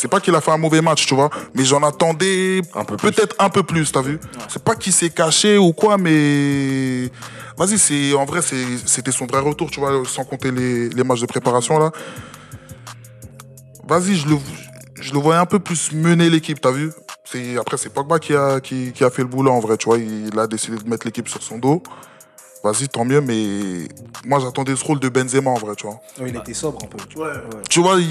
c'est 0.01 0.07
pas 0.07 0.21
qu'il 0.21 0.33
a 0.37 0.41
fait 0.41 0.53
un 0.53 0.59
mauvais 0.59 0.81
match, 0.81 1.07
tu 1.07 1.15
vois, 1.17 1.29
mais 1.55 1.65
j'en 1.65 1.83
attendais 1.83 2.61
peut-être 3.03 3.35
un 3.41 3.49
peu 3.49 3.65
plus, 3.65 3.91
t'as 3.91 4.01
vu 4.01 4.21
C'est 4.47 4.63
pas 4.63 4.77
qu'il 4.77 4.93
s'est 4.93 5.11
caché 5.11 5.59
ou 5.59 5.73
quoi, 5.73 5.99
mais 5.99 7.11
vas-y, 7.59 8.15
en 8.15 8.25
vrai, 8.25 8.41
c'était 8.43 9.13
son 9.13 9.27
vrai 9.27 9.41
retour, 9.41 9.71
tu 9.71 9.81
vois, 9.81 10.03
sans 10.07 10.25
compter 10.25 10.51
les, 10.51 11.05
matchs 11.05 11.21
de 11.21 11.27
préparation 11.27 11.79
là. 11.79 11.91
Vas-y, 13.87 14.17
je 14.17 14.29
le, 14.29 15.19
voyais 15.19 15.41
un 15.41 15.47
peu 15.47 15.59
plus 15.59 15.93
mener 15.93 16.31
l'équipe, 16.31 16.61
t'as 16.61 16.71
vu? 16.71 16.93
Après 17.61 17.77
c'est 17.77 17.91
Pogba 17.91 18.19
qui 18.19 18.35
a 18.35 18.59
qui 18.59 19.05
a 19.05 19.11
fait 19.11 19.21
le 19.21 19.29
boulot 19.29 19.51
en 19.51 19.61
vrai, 19.61 19.77
tu 19.77 19.87
vois, 19.87 19.99
il 19.99 20.39
a 20.39 20.47
décidé 20.47 20.79
de 20.79 20.89
mettre 20.89 21.07
l'équipe 21.07 21.29
sur 21.29 21.43
son 21.43 21.59
dos. 21.59 21.83
Vas-y, 22.65 22.89
tant 22.89 23.05
mieux, 23.05 23.21
mais 23.21 23.87
moi 24.25 24.41
j'attendais 24.41 24.75
ce 24.75 24.85
rôle 24.85 24.99
de 24.99 25.09
Benzema 25.09 25.51
en 25.51 25.55
vrai, 25.55 25.75
tu 25.77 25.87
vois. 25.87 26.01
il 26.27 26.35
était 26.37 26.55
sobre 26.55 26.79
un 26.85 26.89
peu. 26.89 26.99
tu 27.09 27.17
vois. 27.17 27.29
Ouais. 27.29 27.41
Tu 27.71 27.81
vois, 27.81 27.97
il. 28.01 28.07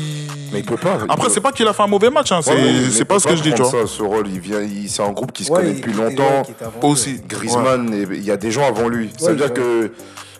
Mais 0.53 0.59
il 0.59 0.65
peut 0.65 0.77
pas. 0.77 0.99
il 1.03 1.11
Après, 1.11 1.27
peut- 1.27 1.33
c'est 1.33 1.41
pas 1.41 1.51
qu'il 1.51 1.67
a 1.67 1.73
fait 1.73 1.83
un 1.83 1.87
mauvais 1.87 2.09
match, 2.09 2.31
hein, 2.31 2.39
c'est 2.41 2.51
Ouais, 2.53 3.05
pas 3.05 3.19
ce 3.19 3.27
que 3.27 3.35
je 3.35 3.43
dis, 3.43 3.53
tu 3.53 3.61
vois. 3.61 3.71
Ça, 3.71 3.87
ce 3.87 4.01
rôle, 4.01 4.27
il 4.29 4.39
vient, 4.39 4.61
il- 4.61 4.89
c'est 4.89 5.03
un 5.03 5.11
groupe 5.11 5.33
qui 5.33 5.43
se 5.43 5.51
Ouais, 5.51 5.59
connaît 5.59 5.73
depuis 5.73 5.91
longtemps. 5.93 6.43
aussi. 6.83 7.21
Griezmann, 7.27 7.93
et- 7.93 8.07
il 8.15 8.23
y 8.23 8.31
a 8.31 8.37
des 8.37 8.51
gens 8.51 8.65
avant 8.65 8.87
lui. 8.87 9.11
Ça 9.19 9.31
veut 9.31 9.35
dire 9.35 9.47
ouais. 9.47 9.53
que 9.53 9.91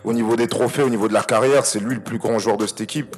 au 0.04 0.12
niveau 0.14 0.36
des 0.36 0.48
trophées, 0.48 0.82
au 0.82 0.88
niveau 0.88 1.06
de 1.08 1.12
la 1.12 1.22
carrière, 1.22 1.66
c'est 1.66 1.78
lui 1.80 1.96
le 1.96 2.00
plus 2.00 2.18
grand 2.18 2.38
joueur 2.38 2.56
de 2.56 2.66
cette 2.66 2.80
équipe. 2.80 3.14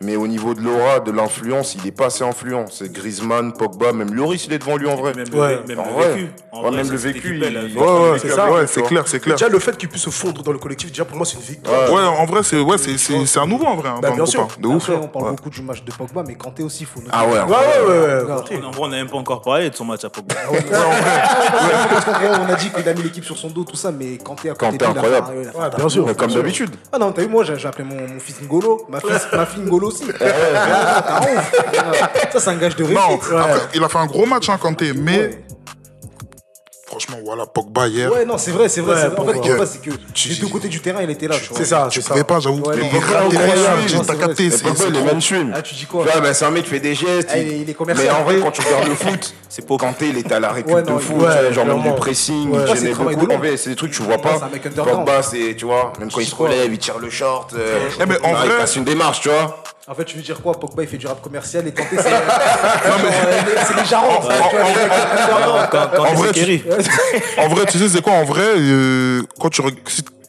Mais 0.00 0.16
au 0.16 0.26
niveau 0.26 0.54
de 0.54 0.60
l'aura, 0.60 1.00
de 1.00 1.10
l'influence, 1.12 1.76
il 1.76 1.86
est 1.86 1.92
pas 1.92 2.06
assez 2.06 2.24
influent. 2.24 2.66
C'est 2.70 2.92
Griezmann, 2.92 3.52
Pogba, 3.52 3.92
même 3.92 4.12
Lloris, 4.14 4.44
il 4.46 4.52
est 4.52 4.58
devant 4.58 4.76
lui 4.76 4.88
en 4.88 4.96
vrai. 4.96 5.14
Même, 5.14 5.26
Ouais. 5.32 5.60
le, 5.62 5.68
même 5.68 5.78
En 5.78 5.84
le 5.86 5.92
vrai. 5.92 6.08
vécu. 6.14 6.28
En 6.52 6.56
Ouais, 6.62 6.68
vrai, 6.68 6.76
même 6.82 6.90
le 6.90 6.96
vécu, 6.96 7.36
il- 7.36 7.78
Ouais, 7.78 8.10
ouais, 8.10 8.18
c'est 8.18 8.28
ça, 8.28 8.50
ouais, 8.52 8.66
clair, 8.86 9.04
c'est 9.06 9.20
clair. 9.20 9.36
Déjà, 9.36 9.48
le 9.48 9.58
fait 9.58 9.76
qu'il 9.76 9.88
puisse 9.88 10.02
se 10.02 10.10
fondre 10.10 10.42
dans 10.42 10.52
le 10.52 10.58
collectif, 10.58 10.90
déjà 10.90 11.04
pour 11.04 11.16
moi, 11.16 11.24
c'est 11.24 11.36
une 11.36 11.42
victoire. 11.42 11.90
Ouais, 11.92 12.02
en 12.02 12.24
vrai, 12.26 12.42
c'est 12.42 12.60
ouais, 12.60 12.76
c'est- 12.76 12.98
c'est 12.98 13.24
c'est 13.26 13.38
un 13.38 13.46
nouveau 13.46 13.66
en 13.66 13.76
vrai. 13.76 13.88
hein, 13.88 14.00
Bah, 14.02 14.10
bien 14.10 14.26
sûr. 14.26 14.42
hein. 14.42 14.48
De 14.60 14.66
ouf. 14.66 14.90
Après, 14.90 15.04
on 15.04 15.08
parle 15.08 15.24
Ouais. 15.26 15.30
beaucoup 15.32 15.50
du 15.50 15.62
match 15.62 15.82
de 15.84 15.92
Pogba, 15.92 16.22
mais 16.26 16.34
Kanté 16.34 16.62
aussi, 16.64 16.82
il 16.82 16.86
faut 16.86 17.00
noter. 17.00 17.12
Ah 17.12 17.24
ouais, 17.26 17.32
Ouais, 17.32 17.38
ouais, 17.38 18.24
ouais. 18.24 18.32
En 18.64 18.70
vrai, 18.70 18.80
on 18.80 18.88
n'a 18.88 18.96
même 18.96 19.08
pas 19.08 19.16
encore 19.16 19.40
parlé 19.42 19.70
de 19.70 19.74
son 19.76 19.84
match 19.84 20.04
à 20.04 20.10
Pogba. 20.10 20.34
On 20.50 22.52
a 22.52 22.54
dit 22.56 22.70
qu'il 22.70 22.88
a 22.88 22.94
mis 22.94 23.02
l'équipe 23.02 23.24
sur 23.24 23.36
son 23.36 23.48
dos, 23.48 23.64
tout 23.64 23.76
ça, 23.76 23.90
mais 23.92 24.16
Kanté 24.18 24.50
à 24.50 24.54
côté 24.54 24.78
Kanté, 24.78 24.78
de 24.78 24.84
lui, 24.84 24.92
il 24.94 24.98
a 24.98 25.02
fait 25.02 25.08
incroyable. 25.48 25.76
bien 25.76 25.88
sûr. 25.88 26.16
Comme 26.16 26.32
d'habitude. 26.32 26.70
Ah 26.92 26.98
non, 26.98 27.12
t'as 27.12 27.22
vu, 27.22 27.28
moi 27.28 27.44
j'ai 27.44 27.66
appelé 27.66 27.84
mon, 27.84 28.18
fils 28.18 28.40
Ngolo, 28.42 28.86
ma 28.88 29.00
fille, 29.00 29.10
ma 29.32 29.46
aussi. 29.86 30.04
Ah. 30.20 31.20
Ça, 32.32 32.40
c'est 32.40 32.50
un 32.50 32.56
gage 32.56 32.76
de 32.76 32.84
Non, 32.84 32.88
réussite. 33.08 33.32
après, 33.32 33.60
il 33.74 33.82
a 33.84 33.88
fait 33.88 33.98
un 33.98 34.06
gros 34.06 34.26
match, 34.26 34.48
hein, 34.48 34.58
Kanté, 34.60 34.92
mais 34.94 35.18
Ouais. 35.18 35.44
franchement, 36.86 37.16
voilà, 37.24 37.46
Pogba 37.46 37.88
hier. 37.88 38.12
Ouais, 38.12 38.24
non, 38.24 38.38
c'est 38.38 38.50
vrai, 38.52 38.68
c'est 38.68 38.80
vrai. 38.80 38.94
Ouais. 38.94 39.18
En 39.18 39.24
fait, 39.26 39.32
Pogba. 39.40 39.66
C'est 39.66 39.80
que 39.82 39.90
Tu- 40.12 40.28
des 40.28 40.34
deux 40.36 40.46
côtés 40.48 40.68
du 40.68 40.80
terrain, 40.80 41.02
il 41.02 41.10
était 41.10 41.26
là. 41.28 41.36
tu 41.40 41.48
vois. 41.48 41.58
C'est 41.58 41.64
ça, 41.64 41.88
Tu 41.90 42.00
c'est 42.00 42.08
pouvais 42.08 42.24
pas, 42.24 42.38
j'avoue. 42.40 42.60
Ouais, 42.62 42.76
les 42.76 42.82
non, 42.82 42.88
les 43.30 43.36
les 43.88 43.94
Non, 43.96 44.04
t'as 44.04 44.14
capté, 44.14 44.50
c'est- 44.50 44.64
il 44.66 44.74
trop. 44.74 45.04
mainstream. 45.04 45.52
Ah, 45.54 45.62
tu 45.62 45.74
dis 45.74 45.86
quoi 45.86 46.04
vois, 46.04 46.20
ben, 46.20 46.32
c'est 46.34 46.44
un 46.44 46.50
mec 46.50 46.64
qui 46.64 46.70
fait 46.70 46.80
des 46.80 46.94
gestes. 46.94 47.30
Ah, 47.32 47.38
il- 47.38 47.62
il 47.62 47.70
est 47.70 47.74
commercial. 47.74 48.08
Mais 48.12 48.20
en 48.20 48.24
vrai, 48.24 48.36
quand 48.40 48.50
tu 48.52 48.62
regardes 48.62 48.88
le 48.88 48.94
foot, 48.94 49.34
C'est 49.48 49.66
pas 49.68 49.76
Kanté, 49.76 50.08
il 50.08 50.18
était 50.18 50.34
à 50.34 50.40
la 50.40 50.50
récup 50.50 50.72
Ouais, 50.74 50.82
de 50.82 50.90
non, 50.90 50.96
ouais, 50.96 51.02
sais, 51.30 51.52
genre 51.52 51.64
même 51.66 51.82
du 51.82 51.90
pressing, 51.92 52.50
Ouais. 52.50 52.58
il 52.66 52.70
Ouais, 52.70 52.76
gênait 52.76 52.92
beaucoup. 52.94 53.26
de 53.26 53.32
En 53.34 53.38
vrai, 53.38 53.56
c'est 53.56 53.70
des 53.70 53.76
trucs 53.76 53.92
que 53.92 53.96
tu 53.96 54.02
vois 54.02 54.16
Ouais, 54.16 54.20
pas. 54.22 54.36
c'est 54.38 54.42
un 54.44 54.48
mec 54.48 54.66
underground. 54.66 55.04
Pogba, 55.06 55.22
c'est, 55.22 55.54
tu 55.56 55.64
vois, 55.64 55.92
même 56.00 56.10
quand 56.10 56.18
il 56.20 56.26
se 56.26 56.34
relève, 56.34 56.72
il 56.72 56.78
tire 56.78 56.98
le 56.98 57.08
short. 57.08 57.54
euh, 57.54 57.88
Eh, 58.00 58.04
mais 58.06 58.18
en 58.24 58.30
il 58.30 58.48
vrai- 58.48 58.58
passe 58.58 58.74
une 58.74 58.82
démarche, 58.84 59.20
tu 59.20 59.28
vois. 59.28 59.62
En 59.86 59.94
fait, 59.94 60.04
tu 60.06 60.16
veux 60.16 60.22
dire 60.22 60.40
quoi? 60.40 60.58
Pogba, 60.58 60.82
il 60.82 60.88
fait 60.88 60.96
du 60.96 61.06
rap 61.06 61.20
commercial 61.20 61.66
et 61.66 61.72
Kanté, 61.72 61.96
c'est. 61.98 62.10
Euh, 62.14 63.64
c'est 63.66 63.76
les 63.76 63.84
tu 63.84 63.94
quand, 65.70 65.88
quand 65.96 66.04
En 66.06 66.14
vrai, 66.14 66.32
Kerry. 66.32 66.62
En 67.38 67.48
vrai, 67.48 67.66
tu 67.66 67.78
sais, 67.78 67.88
c'est 67.88 68.00
quoi 68.02 68.14
En 68.14 68.24
vrai, 68.24 68.42
euh, 68.56 69.22
quand 69.40 69.48
tu 69.50 69.62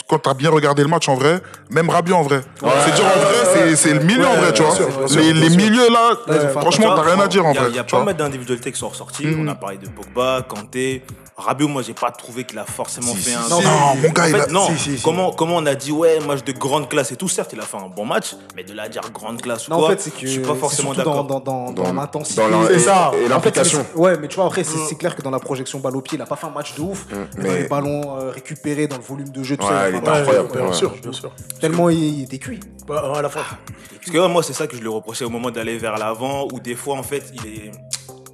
quand 0.08 0.20
t'as 0.20 0.34
bien 0.36 0.52
regardé 0.52 0.84
le 0.84 0.88
match 0.90 1.10
en 1.10 1.16
vrai, 1.16 1.40
même 1.70 1.90
Rabiot 1.90 2.16
en 2.16 2.22
vrai. 2.22 2.42
C'est 2.60 2.94
dire 2.94 3.06
en 3.06 3.20
vrai, 3.20 3.36
c'est- 3.54 3.76
c'est 3.76 3.94
le 3.94 4.02
milieu 4.02 4.28
en 4.28 4.36
vrai, 4.36 4.54
tu 4.54 4.62
vois. 4.62 4.76
sûr, 4.76 4.88
sûr, 5.08 5.20
Les 5.20 5.50
milieux 5.50 5.90
là, 5.90 6.12
un 6.28 6.48
franchement, 6.50 6.90
Tu 6.96 6.96
t'as 6.96 7.02
rien 7.02 7.20
à 7.20 7.28
dire 7.28 7.46
en 7.46 7.52
Il 7.52 7.56
y 7.56 7.58
a- 7.58 7.62
vrai. 7.62 7.72
Il 7.72 7.76
y 7.76 7.80
a 7.80 7.84
tu 7.84 7.96
pas 7.96 8.04
mal 8.04 8.16
d'individualités 8.16 8.72
qui 8.72 8.78
sont 8.80 8.90
ressorties. 8.90 9.28
On 9.40 9.48
a 9.48 9.56
parlé 9.56 9.78
de 9.78 9.88
Pogba, 9.88 10.46
Kanté. 10.48 11.02
Rabiot, 11.38 11.68
moi, 11.68 11.82
j'ai 11.82 11.94
pas 11.94 12.12
trouvé 12.12 12.46
qu'il 12.46 12.58
a 12.58 12.64
forcément 12.64 13.12
Si, 13.12 13.18
fait 13.18 13.32
si, 13.32 13.36
un. 13.36 13.42
si. 13.44 13.50
Non, 13.50 13.62
mon 13.62 14.10
gars, 14.12 14.24
En 14.24 14.26
il 14.28 14.32
fait, 14.36 14.40
a. 14.40 14.48
non, 14.48 14.68
si, 14.68 14.78
si, 14.78 14.98
si. 14.98 15.04
Comment, 15.04 15.34
comment 15.34 15.58
on 15.58 15.66
a 15.66 15.76
dit, 15.76 15.92
ouais, 15.92 16.20
match 16.22 16.46
de 16.46 16.54
grande 16.54 16.88
classe 16.88 17.12
et 17.12 17.18
tout, 17.18 17.28
certes, 17.28 17.52
il 17.52 17.60
a 17.60 17.64
fait 17.64 17.76
un 17.76 17.90
bon 17.90 18.06
match, 18.06 18.36
mais 18.56 18.64
de 18.64 18.72
là 18.74 18.84
à 18.84 18.88
dire 18.90 19.02
grande 19.14 19.42
classe 19.42 19.68
ou 19.68 19.72
Non, 19.72 19.78
en 19.78 19.80
quoi, 19.82 19.90
fait, 19.90 20.02
c'est 20.02 20.12
que. 20.12 20.22
je 20.22 20.28
suis 20.28 20.40
pas 20.40 20.56
forcément 20.56 20.92
dans, 20.94 20.98
d'accord. 20.98 21.24
dans, 21.26 21.40
dans, 21.42 21.72
dans 21.74 21.92
l'intensité. 21.94 22.42
C'est 22.70 22.80
ça. 22.80 23.12
Et 23.14 23.18
En 23.18 23.22
fait, 23.22 23.28
l'implication. 23.28 23.86
ouais, 23.96 24.18
mais 24.18 24.30
tu 24.30 24.38
vois, 24.38 24.46
après, 24.46 24.64
c'est 24.64 24.78
c'est 24.88 24.96
clair 24.96 25.14
que 25.14 25.22
dans 25.22 25.30
la 25.32 25.40
projection 25.40 25.80
balle 25.80 25.98
au 25.98 26.02
pied, 26.02 26.18
il 26.18 26.22
a 26.22 26.26
pas 26.26 26.38
fait 26.38 26.48
un 26.48 26.52
match 26.52 26.74
de 26.76 26.82
ouf. 26.82 27.06
mais, 27.10 27.18
dans 27.18 27.50
mais- 27.50 27.62
les 27.64 27.68
ballons 27.68 28.18
euh, 28.18 28.32
récupérés, 28.32 28.88
dans 28.88 28.98
le 28.98 29.04
volume 29.04 29.28
de 29.30 29.44
jeu, 29.44 29.58
tout 29.58 29.66
Ouais, 29.66 29.72
ça, 29.72 29.90
il 29.90 29.96
était 29.98 30.06
fait 30.10 30.18
incroyable. 30.20 30.50
Bien 30.56 30.72
sûr, 30.74 30.96
bien 31.02 31.12
sûr. 31.12 31.32
Tellement 31.60 31.90
il, 31.90 32.24
était 32.24 32.38
cuit. 32.40 32.62
Bah, 32.88 33.12
à 33.14 33.22
la 33.22 33.30
fin. 33.30 33.42
Parce 33.42 34.10
que 34.12 34.28
moi, 34.28 34.42
c'est 34.42 34.54
ça 34.54 34.68
que 34.68 34.78
je 34.78 34.82
lui 34.82 34.88
reprochais 34.88 35.26
au 35.26 35.30
moment 35.30 35.52
d'aller 35.52 35.78
vers 35.78 35.98
l'avant, 35.98 36.48
où 36.54 36.62
des 36.62 36.76
fois, 36.76 36.96
en 36.98 37.04
fait, 37.04 37.24
il 37.34 37.46
est. 37.52 37.72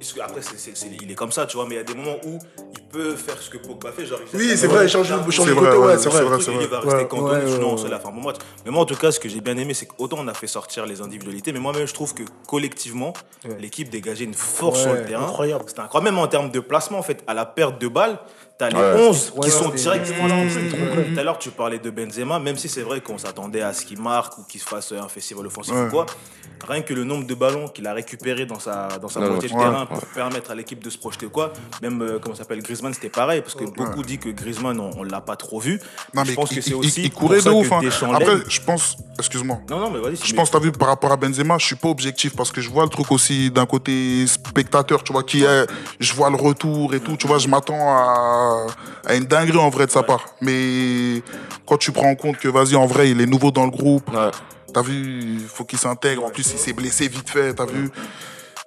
parce 0.02 0.12
que 0.14 0.20
Après, 0.20 0.42
c'est- 0.42 0.58
c'est- 0.58 0.76
c'est- 0.76 0.90
il 1.02 1.10
est 1.10 1.14
comme 1.14 1.32
ça, 1.32 1.46
tu 1.46 1.56
vois, 1.56 1.66
mais 1.66 1.74
il 1.74 1.78
y 1.78 1.80
a 1.80 1.84
des 1.84 1.94
moments 1.94 2.16
où 2.24 2.38
il 2.74 2.82
peut 2.88 3.14
faire 3.16 3.36
ce 3.40 3.50
que 3.50 3.58
Pogba 3.58 3.92
fait. 3.92 4.06
Genre, 4.06 4.18
il 4.32 4.38
Oui, 4.38 4.56
c'est 4.56 4.66
vrai, 4.66 4.86
changer 4.88 5.14
Ouais, 5.14 5.20
de 5.20 5.24
C'est 5.30 5.36
changer 5.36 5.50
de 5.50 5.54
vrai, 5.54 5.66
côté, 5.70 5.78
ouais, 5.78 5.86
ouais, 5.86 5.96
c'est 5.96 6.02
c'est 6.04 6.08
vrai, 6.10 6.22
vrai. 6.24 6.40
c'est 6.40 6.50
il 6.52 6.56
vrai. 6.58 6.66
va 6.66 6.80
rester 6.80 6.96
Ouais. 6.96 7.08
cantonné, 7.08 7.44
Ouais, 7.44 7.50
sinon 7.52 7.76
la 7.84 7.98
match. 7.98 8.36
Mais 8.64 8.70
moi, 8.70 8.82
en 8.82 8.84
tout 8.84 8.96
cas, 8.96 9.10
ce 9.10 9.20
que 9.20 9.28
j'ai 9.28 9.40
bien 9.40 9.56
aimé, 9.56 9.74
c'est 9.74 9.86
qu'autant 9.86 10.16
on 10.20 10.28
a 10.28 10.34
fait 10.34 10.46
sortir 10.46 10.86
les 10.86 11.00
individualités, 11.00 11.52
mais 11.52 11.58
moi-même, 11.60 11.86
je 11.86 11.94
trouve 11.94 12.14
que 12.14 12.22
collectivement, 12.46 13.12
Ouais. 13.44 13.56
l'équipe 13.58 13.88
dégageait 13.90 14.24
une 14.24 14.34
force 14.34 14.78
Ouais, 14.78 14.82
sur 14.84 14.92
le 14.94 15.04
terrain. 15.04 15.24
incroyable. 15.24 15.64
C'était 15.66 15.80
incroyable, 15.80 16.14
même 16.14 16.22
en 16.22 16.28
termes 16.28 16.50
de 16.50 16.60
placement, 16.60 16.98
en 16.98 17.02
fait, 17.02 17.22
à 17.26 17.34
la 17.34 17.46
perte 17.46 17.80
de 17.80 17.88
balles, 17.88 18.18
t'as 18.62 18.68
les 18.70 18.76
Ouais. 19.00 19.08
11 19.08 19.32
Ouais, 19.34 19.40
qui 19.44 19.50
sont 19.50 19.64
c'était- 19.64 19.76
directement 19.82 20.26
là. 20.28 20.34
c'était 20.48 20.76
trop 20.76 21.02
Tout 21.14 21.18
à 21.20 21.22
l'heure, 21.24 21.38
tu 21.38 21.50
parlais 21.50 21.78
de 21.78 21.90
Benzema, 21.90 22.38
même 22.38 22.56
si 22.56 22.68
c'est 22.68 22.82
vrai 22.82 23.00
qu'on 23.00 23.18
s'attendait 23.18 23.62
à 23.62 23.72
ce 23.72 23.84
qu'il 23.84 24.00
marque 24.00 24.38
ou 24.38 24.42
qu'il 24.44 24.60
se 24.60 24.66
fasse 24.66 24.92
un 24.92 25.08
festival 25.08 25.46
offensif 25.46 25.74
Ouais. 25.74 25.86
ou 25.86 25.90
quoi. 25.90 26.06
Rien 26.68 26.82
que 26.82 26.94
le 26.94 27.02
nombre 27.02 27.26
de 27.26 27.34
ballons 27.34 27.66
qu'il 27.66 27.84
a 27.88 27.92
récupéré 27.92 28.46
dans 28.46 28.60
sa, 28.60 28.86
dans 29.00 29.08
sa 29.08 29.18
moitié 29.18 29.48
de 29.48 29.54
ouais, 29.54 29.60
terrain 29.60 29.80
ouais. 29.80 29.86
pour 29.88 30.06
permettre 30.06 30.52
à 30.52 30.54
l'équipe 30.54 30.82
de 30.84 30.90
se 30.90 30.98
projeter 30.98 31.26
ou 31.26 31.30
quoi. 31.30 31.52
Même, 31.82 32.00
euh, 32.02 32.18
comment 32.22 32.36
ça 32.36 32.44
s'appelle, 32.44 32.62
Griezmann, 32.62 32.94
c'était 32.94 33.08
pareil, 33.08 33.40
parce 33.40 33.54
que 33.56 33.64
beaucoup 33.64 34.02
disent 34.04 34.18
que 34.20 34.28
Griezmann, 34.28 34.78
on, 34.78 34.90
on 34.96 35.02
l'a 35.02 35.20
pas 35.20 35.34
trop 35.34 35.58
vu. 35.58 35.80
Non, 36.14 36.22
je 36.22 36.30
mais 36.30 36.36
pense 36.36 36.52
il, 36.52 36.56
que 36.56 36.60
c'est 36.62 36.70
il- 36.70 36.76
aussi 36.76 37.02
il 37.02 37.10
pour 37.10 37.22
courait 37.22 37.42
de 37.42 37.50
ouf. 37.50 37.72
hein. 37.72 37.80
Après, 38.14 38.36
je 38.46 38.60
pense, 38.60 38.96
excuse-moi. 39.18 39.58
Non, 39.68 39.80
non, 39.80 39.90
mais 39.90 39.98
vas-y. 39.98 40.16
Je 40.24 40.34
pense, 40.34 40.52
t'as 40.52 40.60
vu, 40.60 40.70
par 40.70 40.86
rapport 40.88 41.10
à 41.10 41.16
Benzema, 41.16 41.58
je 41.58 41.66
suis 41.66 41.74
pas 41.76 41.88
objectif 41.88 42.36
parce 42.36 42.52
que 42.52 42.60
je 42.60 42.70
vois 42.70 42.84
le 42.84 42.90
truc 42.90 43.10
aussi 43.10 43.50
d'un 43.50 43.66
côté 43.66 44.24
spectateur, 44.28 45.02
tu 45.02 45.12
vois, 45.12 45.24
qui 45.24 45.42
est, 45.42 45.66
je 45.98 46.14
vois 46.14 46.30
le 46.30 46.36
retour 46.36 46.94
et 46.94 47.00
tout, 47.00 47.16
tu 47.16 47.26
vois, 47.26 47.38
je 47.38 47.48
m'attends 47.48 47.74
à, 47.88 48.51
à 49.06 49.14
une 49.14 49.24
dinguerie 49.24 49.58
en 49.58 49.70
vrai 49.70 49.86
de 49.86 49.90
sa 49.90 50.02
part. 50.02 50.26
Mais 50.40 51.22
quand 51.66 51.76
tu 51.78 51.92
prends 51.92 52.08
en 52.10 52.14
compte 52.14 52.36
que, 52.38 52.48
vas-y, 52.48 52.76
en 52.76 52.86
vrai, 52.86 53.10
il 53.10 53.20
est 53.20 53.26
nouveau 53.26 53.50
dans 53.50 53.64
le 53.64 53.70
groupe, 53.70 54.08
Ouais. 54.12 54.30
t'as 54.72 54.82
vu, 54.82 54.94
il 55.40 55.46
faut 55.46 55.64
qu'il 55.64 55.78
s'intègre, 55.78 56.24
en 56.24 56.30
plus, 56.30 56.50
il 56.52 56.58
s'est 56.58 56.72
blessé 56.72 57.08
vite 57.08 57.28
fait, 57.28 57.54
t'as 57.54 57.66
vu. 57.66 57.90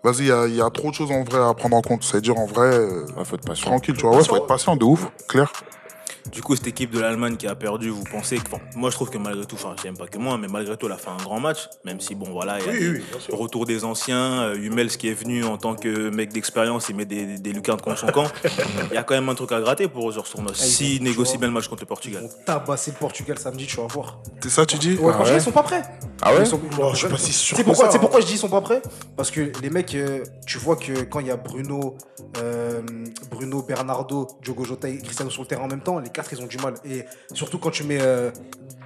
Vas-y, 0.03 0.17
il 0.19 0.27
y 0.27 0.31
a- 0.31 0.45
il 0.47 0.55
y, 0.55 0.61
a 0.61 0.69
trop 0.69 0.91
de 0.91 0.95
choses 0.95 1.11
en 1.11 1.23
vrai 1.23 1.39
à 1.39 1.53
prendre 1.55 1.75
en 1.75 1.81
compte. 1.81 2.03
C'est-à-dire, 2.03 2.37
en 2.37 2.45
vrai, 2.45 2.67
euh, 2.67 3.05
Ouais, 3.17 3.25
faut 3.25 3.35
être 3.35 3.45
patient. 3.47 3.65
tranquille, 3.71 3.95
tu 3.97 4.05
vois, 4.05 4.15
ouais, 4.17 4.23
faut 4.23 4.35
être 4.37 4.45
patient, 4.45 4.75
de 4.75 4.83
ouf, 4.85 5.07
clair. 5.27 5.51
Du 6.31 6.41
coup, 6.41 6.55
cette 6.55 6.67
équipe 6.67 6.91
de 6.91 6.99
l'Allemagne 6.99 7.37
qui 7.37 7.47
a 7.47 7.55
perdu, 7.55 7.89
vous 7.89 8.03
pensez 8.03 8.37
que. 8.37 8.49
bon, 8.49 8.59
moi, 8.75 8.89
je 8.89 8.95
trouve 8.95 9.09
que 9.09 9.17
malgré 9.17 9.45
tout, 9.45 9.55
enfin, 9.55 9.75
j'aime 9.81 9.95
pas 9.95 10.07
que 10.07 10.17
moi, 10.17 10.37
mais 10.37 10.47
malgré 10.47 10.75
tout, 10.75 10.87
elle 10.87 10.91
a 10.91 10.97
fait 10.97 11.09
un 11.11 11.17
grand 11.23 11.39
match. 11.39 11.69
Même 11.83 11.99
si, 11.99 12.15
bon, 12.15 12.29
voilà, 12.31 12.59
il 12.59 12.65
y 12.65 12.69
a 12.69 12.71
Oui, 12.71 12.79
des- 12.79 12.89
oui, 12.89 13.03
bien 13.11 13.19
sûr. 13.19 13.33
le 13.35 13.39
retour 13.41 13.65
des 13.65 13.83
anciens. 13.85 14.41
euh, 14.41 14.55
Hummels 14.55 14.89
qui 14.97 15.07
est 15.09 15.13
venu 15.13 15.43
en 15.43 15.57
tant 15.57 15.75
que 15.75 16.09
mec 16.09 16.33
d'expérience, 16.33 16.87
il 16.89 16.95
met 16.95 17.05
des, 17.05 17.37
des 17.37 17.53
lucarnes 17.53 17.79
contre 17.81 17.99
son 17.99 18.07
camp. 18.07 18.25
Il 18.91 18.95
y 18.95 18.97
a 18.97 19.03
quand 19.03 19.13
même 19.13 19.29
un 19.29 19.35
truc 19.35 19.51
à 19.51 19.59
gratter 19.61 19.87
pour. 19.87 20.11
Ah, 20.15 20.21
S'ils 20.53 20.99
ont- 21.01 21.03
négocient 21.03 21.33
tu 21.33 21.39
bien 21.39 21.47
le 21.47 21.53
match 21.53 21.67
contre 21.67 21.83
le 21.83 21.87
Portugal. 21.87 22.23
Ont 22.23 22.29
tabassé 22.45 22.91
le 22.91 22.97
Portugal 22.97 23.37
samedi, 23.37 23.65
tu 23.67 23.77
vas 23.77 23.87
voir. 23.87 24.19
C'est 24.41 24.49
ça, 24.49 24.65
tu 24.65 24.77
dis 24.77 24.95
Ouais, 24.97 25.13
franchement, 25.13 25.35
ils 25.35 25.41
sont 25.41 25.51
pas 25.51 25.63
prêts. 25.63 25.83
Ah 26.21 26.33
ouais 26.33 26.41
Ils 26.41 26.47
sont- 26.47 26.59
Oh, 26.79 26.89
je 26.93 26.97
suis 26.97 27.07
pas 27.07 27.17
si 27.17 27.31
sûr 27.33 27.57
C'est 27.57 27.63
que 27.63 27.67
pourquoi, 27.69 27.85
ça, 27.85 27.91
c'est 27.91 27.97
hein. 27.97 28.01
pourquoi 28.01 28.21
je 28.21 28.25
dis 28.25 28.33
ils 28.33 28.37
sont 28.37 28.49
pas 28.49 28.61
prêts 28.61 28.81
Parce 29.15 29.29
que 29.31 29.51
les 29.61 29.69
mecs, 29.69 29.93
euh, 29.95 30.23
tu 30.47 30.57
vois 30.57 30.75
que 30.75 31.03
quand 31.03 31.19
il 31.19 31.27
y 31.27 31.31
a 31.31 31.35
Bruno, 31.37 31.97
euh, 32.37 32.81
Bruno, 33.29 33.61
Bernardo, 33.63 34.27
Diogo 34.43 34.63
Jota 34.63 34.87
et 34.89 34.97
Cristiano 34.99 35.29
sur 35.29 35.41
le 35.43 35.47
terrain 35.47 35.63
en 35.63 35.67
même 35.67 35.81
temps, 35.81 35.99
les 35.99 36.09
ils 36.31 36.41
ont 36.41 36.47
du 36.47 36.57
mal. 36.57 36.75
Et 36.85 37.05
surtout 37.33 37.59
quand 37.59 37.71
tu 37.71 37.83
mets 37.83 37.99
euh, 38.01 38.31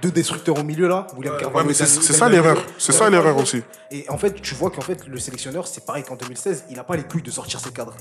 deux 0.02 0.10
destructeurs 0.10 0.58
au 0.58 0.62
milieu 0.62 0.88
là, 0.88 1.06
William 1.16 1.36
Carvalho 1.38 1.68
Ouais, 1.68 1.74
c'est 1.74 1.86
ça 2.12 2.28
l'erreur. 2.28 2.64
C'est 2.78 2.92
ça 2.92 3.08
l'erreur 3.10 3.36
aussi. 3.36 3.62
Et 3.90 4.04
en 4.08 4.18
fait, 4.18 4.40
tu 4.40 4.54
vois 4.54 4.70
qu'en 4.70 4.80
fait, 4.80 5.06
le 5.06 5.18
sélectionneur, 5.18 5.66
c'est 5.66 5.84
pareil 5.84 6.02
qu'en 6.04 6.16
2016, 6.16 6.64
il 6.70 6.76
n'a 6.76 6.84
pas 6.84 6.96
les 6.96 7.02
couilles 7.04 7.22
de 7.22 7.30
sortir 7.30 7.60
ses 7.60 7.70
cadres. 7.70 7.94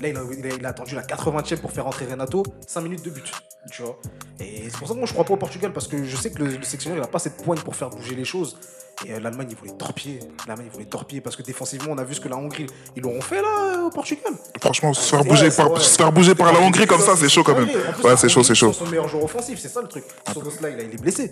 Là, 0.00 0.08
il 0.08 0.16
a, 0.16 0.20
il 0.38 0.46
a- 0.46 0.54
il 0.56 0.66
a 0.66 0.68
attendu 0.70 0.94
la 0.94 1.02
80e 1.02 1.56
pour 1.60 1.72
faire 1.72 1.86
entrer 1.86 2.04
Renato, 2.06 2.42
5 2.66 2.80
minutes 2.82 3.04
de 3.04 3.10
but. 3.10 3.30
Tu 3.72 3.82
vois. 3.82 3.98
Et 4.40 4.64
c'est 4.70 4.78
pour 4.78 4.86
ça 4.88 4.94
que 4.94 4.98
moi, 4.98 5.06
je 5.06 5.12
crois 5.12 5.24
pas 5.24 5.34
au 5.34 5.38
Portugal, 5.38 5.72
parce 5.72 5.88
que 5.88 6.04
je 6.04 6.16
sais 6.16 6.30
que 6.30 6.42
le, 6.42 6.56
le 6.56 6.62
sélectionneur, 6.62 6.98
il 6.98 7.00
n'a 7.00 7.06
pas 7.08 7.18
cette 7.18 7.36
poigne 7.42 7.58
pour 7.60 7.74
faire 7.74 7.90
bouger 7.90 8.14
les 8.14 8.24
choses. 8.24 8.58
Et 9.04 9.12
euh, 9.12 9.20
l'Allemagne, 9.20 9.48
il 9.50 9.56
voulait 9.56 9.76
torpiller. 9.76 10.20
L'Allemagne, 10.46 10.68
il 10.70 10.72
voulait 10.72 10.86
torpiller, 10.86 11.20
parce 11.20 11.36
que 11.36 11.42
défensivement, 11.42 11.92
on 11.92 11.98
a 11.98 12.04
vu 12.04 12.14
ce 12.14 12.20
que 12.20 12.28
la 12.28 12.36
Hongrie, 12.36 12.66
ils 12.96 13.02
l'auront 13.02 13.20
fait 13.20 13.42
là, 13.42 13.74
euh, 13.76 13.86
au 13.86 13.90
Portugal. 13.90 14.32
Franchement, 14.60 14.94
se 14.94 15.10
faire 15.10 15.24
bouger, 15.24 15.50
par, 15.50 15.80
se 15.80 15.96
faire 15.96 16.12
bouger 16.12 16.34
par 16.34 16.52
la 16.52 16.60
Hongrie 16.60 16.86
comme 16.86 17.00
ça, 17.00 17.14
c'est 17.14 17.28
chaud 17.28 17.42
quand 17.42 17.54
même. 17.54 17.68
Plus, 17.68 18.04
Ouais, 18.04 18.16
c'est 18.16 18.28
chaud, 18.28 18.42
c'est 18.42 18.54
chaud. 18.54 18.72
Son 18.72 18.86
meilleur 18.86 19.06
joueur 19.08 19.24
offensif, 19.24 19.58
c'est 19.60 19.68
ça 19.68 19.82
le 19.82 19.88
truc. 19.88 20.04
Sonos 20.32 20.60
là, 20.62 20.70
il, 20.70 20.80
est 20.80 21.00
blessé. 21.00 21.30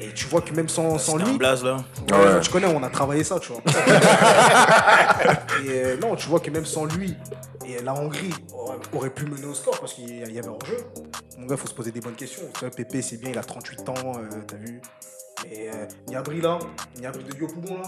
Et 0.00 0.12
tu 0.14 0.26
vois 0.26 0.40
que 0.40 0.54
même 0.54 0.68
sans, 0.68 0.96
sans 0.98 1.16
lui, 1.18 1.28
un 1.28 1.34
blaze 1.34 1.62
là. 1.62 1.76
Ouais, 2.10 2.16
Ouais. 2.16 2.40
Tu 2.40 2.50
connais, 2.50 2.66
on 2.66 2.82
a 2.82 2.88
travaillé 2.88 3.24
ça, 3.24 3.38
tu 3.38 3.52
vois. 3.52 3.60
et 5.64 5.68
euh, 5.68 5.96
non, 5.98 6.16
tu 6.16 6.28
vois 6.28 6.40
que 6.40 6.50
même 6.50 6.64
sans 6.64 6.86
lui, 6.86 7.14
et 7.66 7.82
la 7.82 7.94
Hongrie 7.94 8.32
aurait, 8.92 9.10
pu 9.10 9.26
mener 9.26 9.46
au 9.46 9.54
score 9.54 9.78
parce 9.78 9.94
qu'il 9.94 10.32
y 10.32 10.38
avait 10.38 10.48
hors-jeu. 10.48 10.78
Mon 11.38 11.46
gars, 11.46 11.56
faut 11.56 11.66
se 11.68 11.74
poser 11.74 11.90
des 11.90 12.00
bonnes 12.00 12.14
questions. 12.14 12.42
Tu 12.54 12.60
vois, 12.60 12.70
Pépé, 12.70 13.02
c'est 13.02 13.18
bien, 13.18 13.30
il 13.30 13.38
a 13.38 13.42
38 13.42 13.88
ans, 13.88 13.94
euh, 14.16 14.40
t'as 14.46 14.56
vu. 14.56 14.80
Mais 15.44 15.68
euh, 15.68 15.86
Niabri 16.08 16.40
là, 16.40 16.58
Niabri 17.00 17.24
de 17.24 17.36
Yopougon 17.38 17.76
là. 17.76 17.82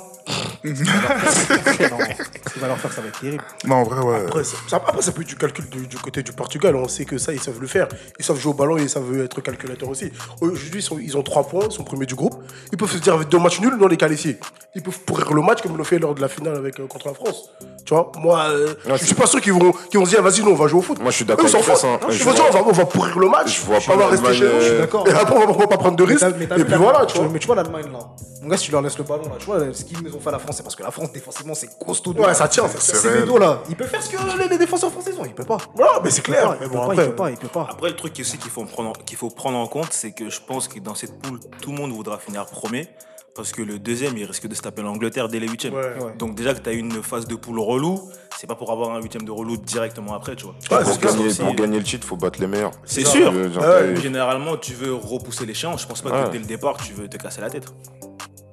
ce 0.64 2.58
va 2.58 2.68
leur 2.68 2.78
faire, 2.78 2.90
non, 2.90 2.94
ça 2.94 3.00
va 3.02 3.08
être 3.08 3.20
terrible. 3.20 3.44
Non, 3.66 3.76
en 3.76 3.82
vrai, 3.84 4.00
ouais. 4.00 4.25
Après, 4.26 4.44
ça, 4.44 4.56
ça- 4.68 4.76
après, 4.76 5.02
ça 5.02 5.12
peut 5.12 5.23
être 5.23 5.28
du 5.28 5.37
calcul 5.37 5.68
du, 5.68 5.87
du 5.87 5.96
côté 5.99 6.23
du 6.23 6.32
Portugal. 6.32 6.75
On 6.76 6.88
sait 6.88 7.04
que 7.04 7.18
ça, 7.18 7.32
ils 7.32 7.40
savent 7.40 7.61
le 7.61 7.66
faire. 7.66 7.88
Ils 8.18 8.25
savent 8.25 8.38
jouer 8.38 8.52
au 8.52 8.54
ballon 8.54 8.78
et 8.78 8.82
ils 8.82 8.88
savent 8.88 9.20
être 9.20 9.40
calculateurs 9.42 9.88
aussi. 9.90 10.11
Aujourd'hui, 10.40 10.84
ils, 11.02 11.16
ont 11.16 11.23
trois 11.23 11.46
points, 11.46 11.64
ils 11.68 11.73
sont 11.73 11.84
premiers 11.84 12.06
du 12.06 12.14
groupe. 12.14 12.42
Ils 12.73 12.78
peuvent 12.78 12.90
se 12.90 12.99
dire 12.99 13.14
avec 13.14 13.28
deux 13.28 13.38
matchs 13.38 13.61
nuls, 13.61 13.75
nous 13.78 13.84
on 13.84 13.90
est 13.90 13.96
qualifiés. 13.96 14.38
Ils 14.75 14.82
peuvent 14.82 15.00
pourrir 15.00 15.32
le 15.34 15.42
match 15.42 15.61
comme 15.62 15.73
ils 15.73 15.78
l'ont 15.78 15.84
fait 15.84 15.99
lors 15.99 16.14
de 16.14 16.20
la 16.20 16.28
finale 16.28 16.56
avec, 16.56 16.80
euh, 16.80 16.87
contre 16.87 17.08
la 17.08 17.14
France. 17.14 17.50
Tu 17.84 17.92
vois, 17.94 18.11
moi, 18.18 18.44
euh, 18.49 18.75
Ouais, 18.87 18.96
je 18.99 19.04
suis 19.04 19.14
pas 19.14 19.26
sûr 19.26 19.40
qu'ils 19.42 19.52
vont, 19.52 19.73
qu'ils 19.90 20.00
vont 20.00 20.06
se 20.06 20.11
dire, 20.11 20.23
vas-y, 20.23 20.40
nous 20.42 20.50
on 20.50 20.54
va 20.54 20.66
jouer 20.66 20.78
au 20.78 20.82
foot. 20.82 20.99
Moi, 21.00 21.11
je 21.11 21.16
suis 21.16 21.25
d'accord 21.26 21.44
ils 21.44 21.50
s'en 21.50 21.61
foutent. 21.61 21.84
hein. 21.84 21.99
Je 22.08 22.25
vois- 22.25 22.32
on 22.49 22.50
va, 22.50 22.62
on 22.66 22.73
va 22.73 22.87
pourrir 22.87 23.18
le 23.18 23.28
match. 23.28 23.61
Je 23.61 23.66
vois 23.66 23.78
pas 23.80 23.92
on 23.92 23.96
va 23.99 24.06
rester 24.08 24.26
l'Allemagne, 24.26 24.40
chez 24.40 24.44
nous. 24.44 24.50
euh, 24.54 24.61
Je 24.61 24.68
suis 24.68 24.78
d'accord. 24.78 25.06
Et 25.08 25.12
après, 25.12 25.34
on 25.37 25.40
va, 25.40 25.46
on 25.52 25.58
va 25.58 25.66
pas 25.66 25.76
prendre 25.76 25.96
de 25.96 26.02
risques. 26.04 26.23
Et 26.25 26.64
puis 26.64 26.75
voilà, 26.76 27.04
tu 27.06 27.18
vois. 27.18 27.28
Tu 27.45 27.49
vois 27.49 27.57
l'Allemagne 27.57 27.93
là. 27.93 27.99
Mon 28.41 28.49
gars, 28.49 28.57
si 28.57 28.65
tu 28.67 28.73
leur 28.73 28.81
laisses 28.81 28.97
le 28.97 29.05
ballon 29.05 29.25
là, 29.25 29.35
tu 29.39 29.45
vois, 29.45 29.61
ce 29.75 29.85
qu'ils 29.85 30.03
nous 30.03 30.15
ont 30.17 30.19
fait 30.19 30.31
à 30.31 30.33
la 30.33 30.39
France, 30.39 30.57
c'est 30.57 30.63
parce 30.63 30.75
que 30.75 30.83
la 30.83 30.91
France 30.91 31.13
défensivement 31.13 31.55
c'est 31.55 31.79
costaud. 31.79 32.15
Ouais, 32.15 32.33
ça 32.33 32.49
tient. 32.49 32.67
C'est 32.79 33.27
dos 33.27 33.37
là. 33.37 33.63
Il 33.69 33.77
peut 33.77 33.85
faire 33.85 34.03
ce 34.03 34.09
que 34.09 34.39
les, 34.39 34.49
les 34.49 34.57
défenseurs 34.57 34.91
français 34.91 35.13
ont. 35.19 35.27
Il 35.27 35.35
peut 35.35 35.45
pas. 35.45 35.59
Non, 35.79 35.85
mais 36.03 36.09
c'est 36.11 36.21
Il 36.21 36.23
peut 36.25 36.33
clair. 36.33 36.49
pas, 36.49 36.57
Mais 36.59 36.67
il 36.67 36.73
bon, 36.73 36.89
peut 36.89 36.97
pas, 36.97 37.03
après, 37.03 37.05
il 37.05 37.09
peut 37.11 37.15
pas, 37.17 37.31
il 37.31 37.37
peut 37.37 37.49
pas. 37.49 37.69
Après, 37.71 37.89
le 37.91 37.97
truc 37.97 38.17
aussi 38.19 38.39
qu'il 38.39 38.51
faut, 38.51 38.65
prendre 38.65 38.93
qu'il 39.05 39.19
faut 39.19 39.29
prendre 39.29 39.59
en 39.59 39.67
compte, 39.67 39.93
c'est 39.93 40.13
que 40.13 40.31
je 40.31 40.41
pense 40.41 40.69
que 40.69 40.79
dans 40.81 40.95
cette 40.95 41.21
poule, 41.21 41.39
tout 41.61 41.71
le 41.73 41.77
monde 41.77 41.93
voudra 41.93 42.19
finir 42.19 42.47
premier. 42.47 42.89
Parce 43.35 43.50
que 43.50 43.62
le 43.62 43.81
deuxième, 43.81 44.17
il 44.17 44.25
risque 44.26 44.47
de 44.47 44.55
se 44.55 44.62
taper 44.62 44.83
l'Angleterre 44.83 45.26
dès 45.29 45.41
les 45.41 45.49
huitièmes. 45.49 45.75
Ouais. 45.75 45.81
Ouais. 46.00 46.12
Donc 46.19 46.37
déjà 46.37 46.55
que 46.55 46.61
tu 46.61 46.69
as 46.69 46.73
une 46.73 47.03
phase 47.03 47.26
de 47.26 47.35
poule 47.35 47.59
relou, 47.59 48.00
c'est 48.38 48.47
pas 48.47 48.55
pour 48.55 48.71
avoir 48.71 48.95
un 48.95 49.00
huitième 49.03 49.25
de 49.25 49.33
relou 49.33 49.57
directement 49.57 50.14
après, 50.14 50.37
tu 50.37 50.45
vois. 50.45 50.55
Ouais, 50.71 50.85
Pour 50.85 50.99
gagner, 50.99 51.31
c'est- 51.31 51.43
pour 51.43 51.53
gagner 51.57 51.79
le 51.79 51.83
titre, 51.85 52.07
faut 52.07 52.14
battre 52.17 52.41
les 52.41 52.47
meilleurs. 52.47 52.71
C'est 52.85 53.05
sûr. 53.05 53.33
Euh, 53.35 53.53
genre, 53.53 53.64
Ouais. 53.64 53.93
t'as- 53.95 54.00
Généralement, 54.00 54.57
tu 54.57 54.73
veux 54.75 54.95
repousser 54.95 55.47
l'échéance. 55.47 55.83
Je 55.83 55.88
pense 55.88 56.00
pas 56.00 56.11
Ouais. 56.11 56.26
que 56.29 56.33
dès 56.33 56.38
le 56.38 56.45
départ, 56.45 56.76
tu 56.76 56.93
veux 56.93 57.09
te 57.09 57.17
casser 57.17 57.41
la 57.41 57.50
tête. 57.50 57.67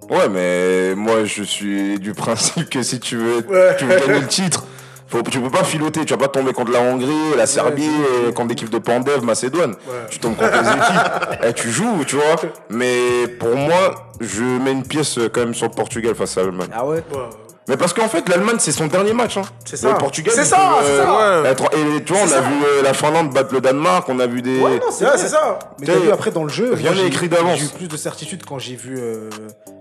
Ouais, 0.10 0.28
mais 0.30 0.96
moi, 0.96 1.26
je 1.26 1.44
suis 1.44 2.00
du 2.00 2.14
principe 2.16 2.68
que 2.68 2.82
si 2.82 3.00
tu 3.00 3.18
veux, 3.18 3.46
Ouais. 3.48 3.76
tu 3.78 3.86
veux 3.86 4.00
gagner 4.00 4.20
le 4.22 4.28
titre, 4.28 4.66
faut, 5.12 5.22
tu 5.24 5.40
peux 5.40 5.50
pas 5.50 5.64
filoter. 5.64 6.06
Tu 6.06 6.14
vas 6.14 6.18
pas 6.20 6.28
tomber 6.28 6.54
contre 6.54 6.72
la 6.72 6.80
Hongrie, 6.82 7.36
la 7.38 7.46
Serbie, 7.46 7.88
euh, 8.26 8.32
contre 8.32 8.50
l'équipe 8.50 8.70
de 8.70 8.78
Pandev, 8.80 9.24
Macédoine. 9.24 9.76
Tu 10.10 10.20
tombes 10.20 10.36
contre 10.36 10.52
les 10.54 10.70
équipes. 10.70 11.40
Eh, 11.48 11.54
tu 11.54 11.70
joues, 11.72 12.04
tu 12.06 12.16
vois. 12.16 12.36
Mais 12.70 13.28
pour 13.40 13.56
moi, 13.56 14.12
je 14.20 14.44
mets 14.44 14.72
une 14.72 14.84
pièce 14.84 15.18
euh, 15.18 15.30
quand 15.32 15.42
même 15.42 15.54
sur 15.56 15.68
le 15.68 15.74
Portugal 15.74 16.14
face 16.16 16.38
à 16.38 16.42
l'Allemagne. 16.44 16.70
Ah 16.74 16.86
ouais 16.86 17.04
Ouais. 17.12 17.20
Mais 17.68 17.78
parce 17.78 17.94
qu'en 17.94 18.08
fait, 18.08 18.28
l'Allemagne, 18.28 18.56
c'est 18.60 18.72
son 18.72 18.88
dernier 18.88 19.14
match. 19.14 19.38
Hein. 19.38 19.44
C'est 19.66 19.78
ça. 19.78 19.92
Le 19.92 19.98
Portugal, 19.98 20.34
C'est 20.36 20.44
ça, 20.44 20.58
peuvent, 20.58 20.86
c'est 20.86 20.92
euh, 21.00 21.44
ça. 21.56 21.66
Et 21.98 22.04
tu 22.04 22.12
vois, 22.12 22.22
on 22.24 22.26
a 22.26 22.28
ça. 22.28 22.42
vu 22.42 22.54
euh, 22.66 22.82
la 22.84 22.94
Finlande 22.94 23.32
battre 23.34 23.54
le 23.54 23.62
Danemark, 23.62 24.10
on 24.10 24.20
a 24.20 24.26
vu 24.28 24.42
des. 24.42 24.60
Ouais, 24.60 24.76
non, 24.78 24.82
c'est 24.92 25.04
Ouais, 25.06 25.12
vrai. 25.12 25.20
c'est 25.20 25.28
ça. 25.30 25.60
Mais 25.80 25.86
t'as 25.86 25.94
vu 25.96 26.10
après 26.12 26.32
dans 26.32 26.44
le 26.44 26.50
jeu, 26.50 26.74
rien 26.74 26.88
moi, 26.88 26.96
n'est 26.96 27.02
j'ai- 27.02 27.08
écrit 27.08 27.30
d'avance. 27.30 27.60
J'ai 27.60 27.66
eu 27.66 27.70
plus 27.70 27.88
de 27.88 27.98
certitude 27.98 28.44
quand 28.46 28.58
j'ai 28.60 28.76
vu 28.76 28.98
euh, 29.00 29.30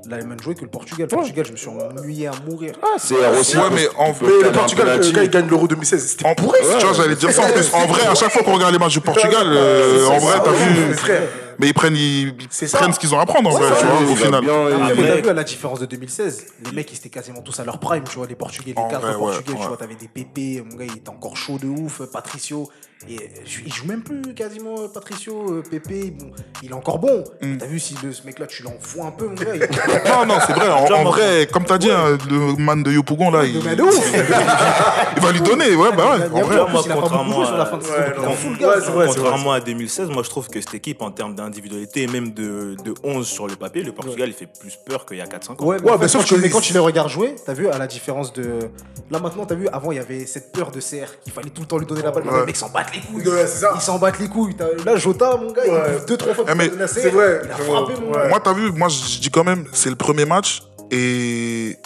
l'Allemagne 0.09 0.39
jouer 0.43 0.55
que 0.55 0.63
le 0.63 0.69
Portugal. 0.69 1.09
Le 1.11 1.17
Portugal, 1.17 1.45
je 1.47 1.53
me 1.53 1.57
suis 1.57 1.69
ennuyé 1.69 2.27
à 2.27 2.33
mourir. 2.47 2.75
Ah, 2.83 2.97
c'est 2.99 3.15
aussi. 3.39 3.57
Ouais, 3.57 3.65
mais 3.73 3.89
en 3.97 4.13
perdre 4.13 4.27
le 4.45 4.53
Portugal, 4.53 4.87
penalty. 4.87 5.13
quand 5.13 5.21
il 5.23 5.31
gagne 5.31 5.49
l'Euro 5.49 5.69
2016, 5.69 6.07
c'était 6.07 6.27
En 6.27 6.35
pourri. 6.35 6.59
tu 6.79 6.87
vois, 6.87 6.95
j'allais 6.95 7.17
dire 7.17 7.31
ça 7.31 7.43
en 7.43 7.51
plus. 7.51 7.73
En 7.75 7.87
vrai, 7.87 8.07
à 8.07 8.15
chaque 8.15 8.33
fois 8.33 8.43
qu'on 8.43 8.55
regarde 8.55 8.73
les 8.73 8.79
matchs 8.79 8.95
du 8.95 9.01
Portugal, 9.01 9.47
euh, 9.47 10.07
en 10.07 10.19
vrai, 10.19 10.39
t'as 10.45 10.53
vu. 10.53 10.81
mais 10.89 10.95
frère. 10.95 11.23
Mais 11.59 11.67
ils 11.69 11.75
prennent, 11.75 11.95
ils, 11.97 12.35
prennent 12.73 12.93
ce 12.95 12.99
qu'ils 12.99 13.15
ont 13.15 13.21
à 13.21 13.27
prendre 13.27 13.51
en 13.51 13.53
vrai, 13.53 13.71
tu 13.79 13.85
vois, 13.85 14.11
au 14.11 14.17
final. 14.17 14.41
bien, 14.41 14.69
il- 14.71 14.77
Ah, 14.81 14.89
t'as 14.97 15.21
vu 15.21 15.29
à 15.29 15.33
la 15.35 15.45
différence 15.45 15.79
de 15.81 15.85
2016, 15.85 16.47
les 16.65 16.73
mecs 16.73 16.91
ils 16.91 16.97
étaient 16.97 17.11
quasiment 17.11 17.43
tous 17.43 17.61
à 17.61 17.65
leur 17.65 17.79
prime, 17.79 18.03
tu 18.09 18.17
vois, 18.17 18.27
les 18.27 18.35
Portugais, 18.35 18.73
les 18.75 18.97
vrai, 18.97 19.13
ouais, 19.13 19.19
Portugais, 19.19 19.53
ouais. 19.53 19.59
tu 19.61 19.69
vois, 19.69 19.77
t'avais 19.77 19.95
des 19.95 20.09
pépés, 20.09 20.65
mon 20.67 20.75
gars 20.77 20.87
il 20.87 20.97
était 20.97 21.11
encore 21.11 21.37
chaud 21.37 21.59
de 21.63 21.67
ouf, 21.67 22.01
Patricio, 22.11 22.71
et 23.09 23.31
il 23.67 23.73
joue 23.73 23.87
même 23.87 24.03
plus 24.03 24.35
quasiment 24.35 24.75
euh, 24.83 24.89
Patricio, 24.93 25.35
euh, 25.53 25.63
Pépé, 25.69 26.11
bon, 26.11 26.31
il 26.63 26.71
est 26.71 26.75
encore 26.75 26.99
bon. 26.99 27.25
Mm. 27.41 27.57
T'as 27.57 27.67
vu 27.67 27.81
si 27.81 27.95
le, 28.03 28.13
ce 28.13 28.27
mec 28.27 28.39
là 28.39 28.47
tu 28.47 28.63
l'envoies 28.63 29.07
un 29.07 29.11
peu, 29.11 29.27
mon 29.27 29.35
gars, 29.35 29.55
il... 29.55 29.61
Non, 30.11 30.27
non, 30.27 30.35
c'est 30.47 30.53
vrai. 30.53 30.69
En, 30.69 30.85
en 30.93 31.05
vrai, 31.05 31.49
comme 31.51 31.65
t'as 31.65 31.79
dit, 31.79 31.91
hein, 31.91 32.19
le 32.29 32.57
man 32.63 32.83
de 32.83 32.93
Yopougon, 32.93 33.31
là, 33.31 33.45
il, 33.45 33.63
Mais 33.65 33.75
de 33.75 33.83
ouf 33.83 34.13
il 35.17 35.23
va 35.23 35.33
lui 35.33 35.41
donner. 35.41 35.75
Ouais, 35.75 35.89
bah 35.97 36.17
ouais. 36.19 36.25
En 36.31 36.43
vrai. 36.43 36.61
en 36.61 36.67
plus, 36.67 36.79
il 36.85 36.93
a 36.93 36.95
pas 36.97 37.01
beaucoup 37.01 37.09
contrairement 37.09 37.37
joué 37.37 37.47
sur 37.47 37.57
la 37.57 37.63
à- 37.63 37.67
fin 37.67 37.77
de 37.79 37.83
saison. 37.83 39.03
Contrairement 39.07 39.53
à 39.53 39.61
2016, 39.61 40.09
moi 40.11 40.23
je 40.23 40.29
trouve 40.29 40.49
que 40.49 40.61
cette 40.61 40.75
équipe, 40.75 41.01
en 41.03 41.11
termes 41.11 41.35
d'individualité 41.35 42.03
et 42.03 42.07
même 42.07 42.33
de, 42.33 42.77
de 42.85 42.95
11 43.03 43.27
sur 43.27 43.47
le 43.47 43.57
papier, 43.57 43.83
le 43.83 43.93
Portugal, 43.93 44.29
il 44.29 44.35
fait 44.35 44.47
plus 44.47 44.77
peur 44.77 45.07
qu'il 45.07 45.17
y 45.17 45.21
a 45.21 45.27
4-5 45.27 45.63
ans. 45.63 45.65
Ouais, 45.67 45.77
mais 45.99 46.09
sauf 46.09 46.23
quand 46.23 46.29
tu- 46.29 46.35
que- 46.35 46.41
mais 46.41 46.51
quand 46.51 46.61
tu 46.61 46.73
les 46.73 46.79
regardes 46.79 47.09
jouer, 47.11 47.35
t'as 47.45 47.55
vu, 47.55 47.69
à 47.69 47.79
la 47.79 47.87
différence 47.87 48.33
de. 48.33 48.59
Là 49.11 49.19
maintenant, 49.21 49.47
t'as 49.47 49.55
vu, 49.55 49.69
avant 49.73 49.91
il 49.93 49.97
y 49.97 50.01
avait 50.01 50.27
cette 50.27 50.53
peur 50.53 50.71
de 50.71 50.81
CR, 50.81 51.19
qu'il 51.23 51.33
fallait 51.33 51.51
tout 51.51 51.63
le 51.63 51.67
temps 51.67 51.79
lui 51.79 51.87
donner 51.87 52.03
la 52.03 52.11
balle. 52.11 52.25
Les 52.41 52.47
mecs 52.47 52.57
s'en 52.57 52.69
battent 52.69 52.90
les 52.95 53.01
couilles. 53.01 53.29
Ouais, 53.29 53.47
c'est 53.47 53.59
ça. 53.61 53.73
Ils 53.75 53.81
s'en 53.81 53.99
battent 53.99 54.19
les 54.19 54.29
couilles. 54.29 54.55
T'as- 54.57 54.85
Là, 54.85 54.97
Jota, 54.97 55.37
mon 55.37 55.53
gars, 55.53 55.63
il 55.67 55.73
Ouais. 55.73 55.93
bouffe 55.93 56.07
deux, 56.07 56.17
trois 56.17 56.35
fois 56.35 56.45
Eh, 56.51 56.55
mais 56.55 56.71
c'est 56.87 57.11
vrai. 57.11 57.43
Il 57.45 57.51
a 57.51 57.57
frappé, 57.57 57.95
mon 58.01 58.09
Ouais. 58.09 58.13
gars. 58.23 58.29
Moi, 58.29 58.41
t'as 58.43 58.53
vu, 58.53 58.73
moi, 58.73 58.89
je 58.89 59.21
dis 59.21 59.31
quand 59.31 59.45
même, 59.45 59.67
c'est 59.73 59.91
le 59.91 59.97
premier 59.97 60.25
match. 60.25 60.63
Et 60.91 61.79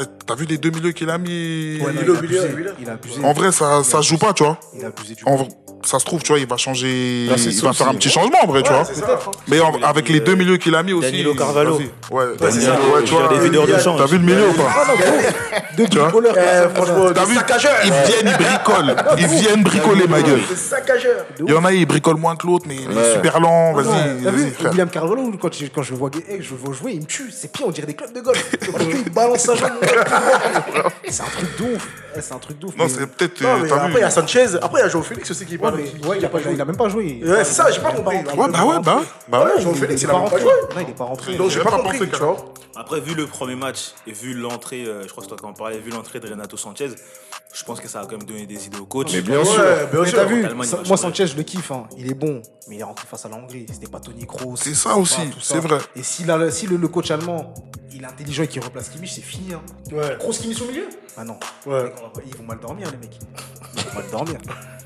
eh, 0.00 0.02
t'as 0.26 0.34
vu 0.34 0.44
les 0.46 0.58
deux 0.58 0.70
milieux 0.70 0.92
qu'il 0.92 1.10
a 1.10 1.18
mis? 1.18 1.78
Ouais, 1.80 1.92
non, 1.92 2.00
il 2.00 2.06
il, 2.06 2.10
a 2.10 2.14
a 2.14 2.18
abusé, 2.18 2.38
abusé, 2.38 2.56
il 2.60 2.68
a- 2.68 2.72
il 2.80 2.90
a 2.90 2.92
abusé. 2.92 3.24
En 3.24 3.32
vrai, 3.32 3.50
ça, 3.52 3.82
ça 3.84 3.98
se 4.02 4.08
joue 4.08 4.18
pas, 4.18 4.32
tu 4.32 4.44
vois. 4.44 4.58
Il 4.76 4.84
a 4.84 4.88
abusé 4.88 5.14
du 5.14 5.24
En 5.26 5.36
coup. 5.44 5.48
Ça 5.88 5.98
se 5.98 6.04
trouve, 6.04 6.22
tu 6.22 6.28
vois, 6.32 6.38
il 6.38 6.46
va 6.46 6.56
changer. 6.56 7.28
C'est 7.36 7.50
il 7.50 7.62
va 7.62 7.72
faire 7.72 7.88
un 7.88 7.94
petit 7.94 8.10
changement, 8.10 8.38
en 8.42 8.46
vrai, 8.46 8.62
tu 8.62 8.70
vois. 8.72 8.84
c'est 8.84 8.94
ça. 8.94 9.18
Mais 9.48 9.58
en- 9.60 9.72
Il 9.78 9.84
avec 9.84 10.08
les 10.08 10.20
deux 10.20 10.34
milieux 10.34 10.56
qu'il 10.58 10.74
a 10.74 10.82
mis 10.82 10.92
aussi. 10.92 11.10
Danilo 11.10 11.34
Carvalho. 11.34 11.78
vas-y. 11.78 11.90
Ouais, 12.10 12.24
Ouais, 12.24 12.50
c'est 12.50 12.60
ça. 12.60 12.72
ouais, 12.72 13.02
tu 13.04 13.14
vois. 13.14 13.28
des 13.28 13.48
de 13.48 13.58
il 13.68 13.80
change. 13.80 13.98
T'as 14.00 14.06
vu 14.06 14.18
le 14.18 14.24
milieu 14.24 14.48
ou 14.48 14.52
pas? 14.52 14.68
Ah 14.68 14.92
deux 15.76 15.86
bricoleurs. 15.86 16.34
Eh, 16.36 16.74
franchement, 16.74 17.10
T'as 17.14 17.24
vu? 17.24 17.36
Ils 17.84 17.92
viennent, 17.92 18.34
ils 18.38 18.44
bricolent. 18.44 18.96
Ils 19.18 19.26
viennent 19.26 19.62
bricoler, 19.62 20.06
ma 20.08 20.20
gueule. 20.22 20.40
Il 21.40 21.50
y 21.52 21.56
en 21.56 21.64
a, 21.64 21.72
ils 21.72 21.86
bricolent 21.86 22.16
moins 22.18 22.36
que 22.36 22.46
l'autre, 22.46 22.66
mais 22.68 22.76
il 22.76 22.98
est 22.98 23.12
super 23.14 23.40
lent. 23.40 23.74
Ah 23.78 23.82
Vas-y, 23.82 24.22
T'as 24.24 24.30
vu? 24.30 24.52
William 24.64 24.90
Carvalho, 24.90 25.32
quand, 25.40 25.52
je- 25.54 25.66
quand 25.66 25.82
je 25.82 25.92
le 25.92 25.98
vois, 25.98 26.10
eh, 26.28 26.42
je 26.42 26.54
vois 26.54 26.74
jouer, 26.74 26.92
il 26.94 27.00
me 27.00 27.06
tue. 27.06 27.30
Ses 27.30 27.48
pieds, 27.48 27.64
on 27.66 27.70
dirait 27.70 27.86
des 27.86 27.94
clubs 27.94 28.12
de 28.12 28.20
golf. 28.20 28.50
Qu'il 28.60 29.10
balance 29.12 29.40
sa 29.40 29.54
jambe. 29.54 29.70
C'est 31.08 31.22
un 31.22 31.26
truc 31.26 31.56
de 31.58 31.74
ouf. 31.74 31.88
Eh, 32.16 32.20
C'est 32.20 32.34
un 32.34 32.38
truc 32.38 32.58
de 32.58 32.66
ouf. 32.66 32.76
Non, 32.76 32.86
c'est 32.88 33.06
peut-être. 33.06 33.42
Euh, 33.42 33.64
après, 33.74 33.92
il 33.94 34.00
y 34.00 34.02
a 34.02 34.10
Sanchez. 34.10 34.46
Après, 34.60 34.80
il 34.80 34.84
y 34.84 34.86
a 34.86 34.88
João 34.88 35.02
Félix 35.02 35.30
aussi 35.30 35.46
qui 35.46 35.58
parle. 35.58 35.77
Ouais, 36.06 36.18
il, 36.18 36.24
a 36.24 36.28
pas, 36.28 36.40
il 36.40 36.60
a 36.60 36.64
même 36.64 36.76
pas 36.76 36.88
joué. 36.88 37.20
Ouais, 37.24 37.44
c'est 37.44 37.52
ça, 37.54 37.70
j'ai 37.70 37.80
pas 37.80 37.90
Il 37.92 37.96
compris. 37.96 38.16
Ouais, 38.16 38.48
bah 38.50 38.64
ouais, 38.64 38.80
bah 38.82 38.96
ouais. 38.96 39.02
Bah 39.28 39.44
ouais. 39.44 39.74
Félix, 39.74 40.02
Il 40.02 40.04
il 40.04 40.10
est 40.10 40.10
a 40.10 40.12
pas 40.12 40.20
même 40.20 40.30
pas 40.30 40.36
rentré. 40.36 40.40
joué. 40.40 40.50
Non, 40.74 40.80
il 40.80 40.90
est 40.90 40.94
pas 40.94 41.04
rentré. 41.04 41.36
Donc, 41.36 41.50
j'ai 41.50 41.60
pas 41.60 41.70
compris, 41.70 41.98
tu 41.98 42.16
vois. 42.16 42.36
Après, 42.76 43.00
vu 43.00 43.14
le 43.14 43.26
premier 43.26 43.56
match 43.56 43.92
et 44.06 44.12
vu 44.12 44.34
l'entrée, 44.34 44.84
euh, 44.84 45.02
je 45.02 45.08
crois 45.08 45.22
que 45.24 45.28
c'est 45.28 45.36
toi 45.36 45.36
qui 45.36 45.44
en 45.46 45.52
parlais, 45.52 45.78
vu 45.78 45.90
l'entrée 45.90 46.20
de 46.20 46.28
Renato 46.28 46.56
Sanchez, 46.56 46.90
je 47.52 47.64
pense 47.64 47.80
que 47.80 47.88
ça 47.88 48.00
a 48.00 48.04
quand 48.04 48.12
même 48.12 48.22
donné 48.22 48.46
des 48.46 48.66
idées 48.66 48.78
au 48.78 48.84
coach. 48.86 49.12
Mais 49.12 49.20
bien 49.20 49.44
sûr. 49.44 49.60
bien 49.90 50.00
Mais 50.02 50.06
sûr. 50.08 50.18
t'as 50.18 50.24
vu, 50.26 50.46
il 50.48 50.54
moi. 50.54 50.96
Sanchez 50.96 51.26
je 51.26 51.36
le 51.36 51.42
kiffe, 51.42 51.72
hein. 51.72 51.88
il 51.98 52.08
est 52.08 52.14
bon, 52.14 52.40
mais 52.68 52.76
il 52.76 52.80
est 52.80 52.84
rentré 52.84 53.04
face 53.08 53.24
à 53.26 53.28
la 53.30 53.34
Hongrie, 53.36 53.66
c'était 53.72 53.88
pas 53.90 53.98
Tony 53.98 54.24
Kroos. 54.26 54.54
C'est 54.56 54.74
ça 54.74 54.94
aussi, 54.96 55.22
c'est 55.40 55.58
vrai. 55.58 55.78
Et 55.96 56.04
si, 56.04 56.22
la- 56.24 56.52
si 56.52 56.68
le, 56.68 56.78
coach 56.86 57.10
allemand, 57.10 57.52
il 57.92 58.02
est 58.02 58.06
intelligent 58.06 58.44
et 58.44 58.48
qu'il 58.48 58.62
replace 58.62 58.90
Kimmich, 58.90 59.12
c'est 59.12 59.22
fini. 59.22 59.54
Hein. 59.54 59.60
Ouais. 59.90 60.16
Kroos 60.20 60.34
Kimmich 60.34 60.62
au 60.62 60.66
milieu? 60.66 60.86
Ah 61.16 61.24
non. 61.24 61.36
Ouais. 61.66 61.92
Ils 62.26 62.36
vont 62.36 62.44
mal 62.44 62.60
dormir 62.60 62.88
les 62.92 62.96
mecs. 62.98 63.18
Ils 63.76 63.82
vont 63.82 63.94
mal 63.94 64.04
dormir. 64.12 64.36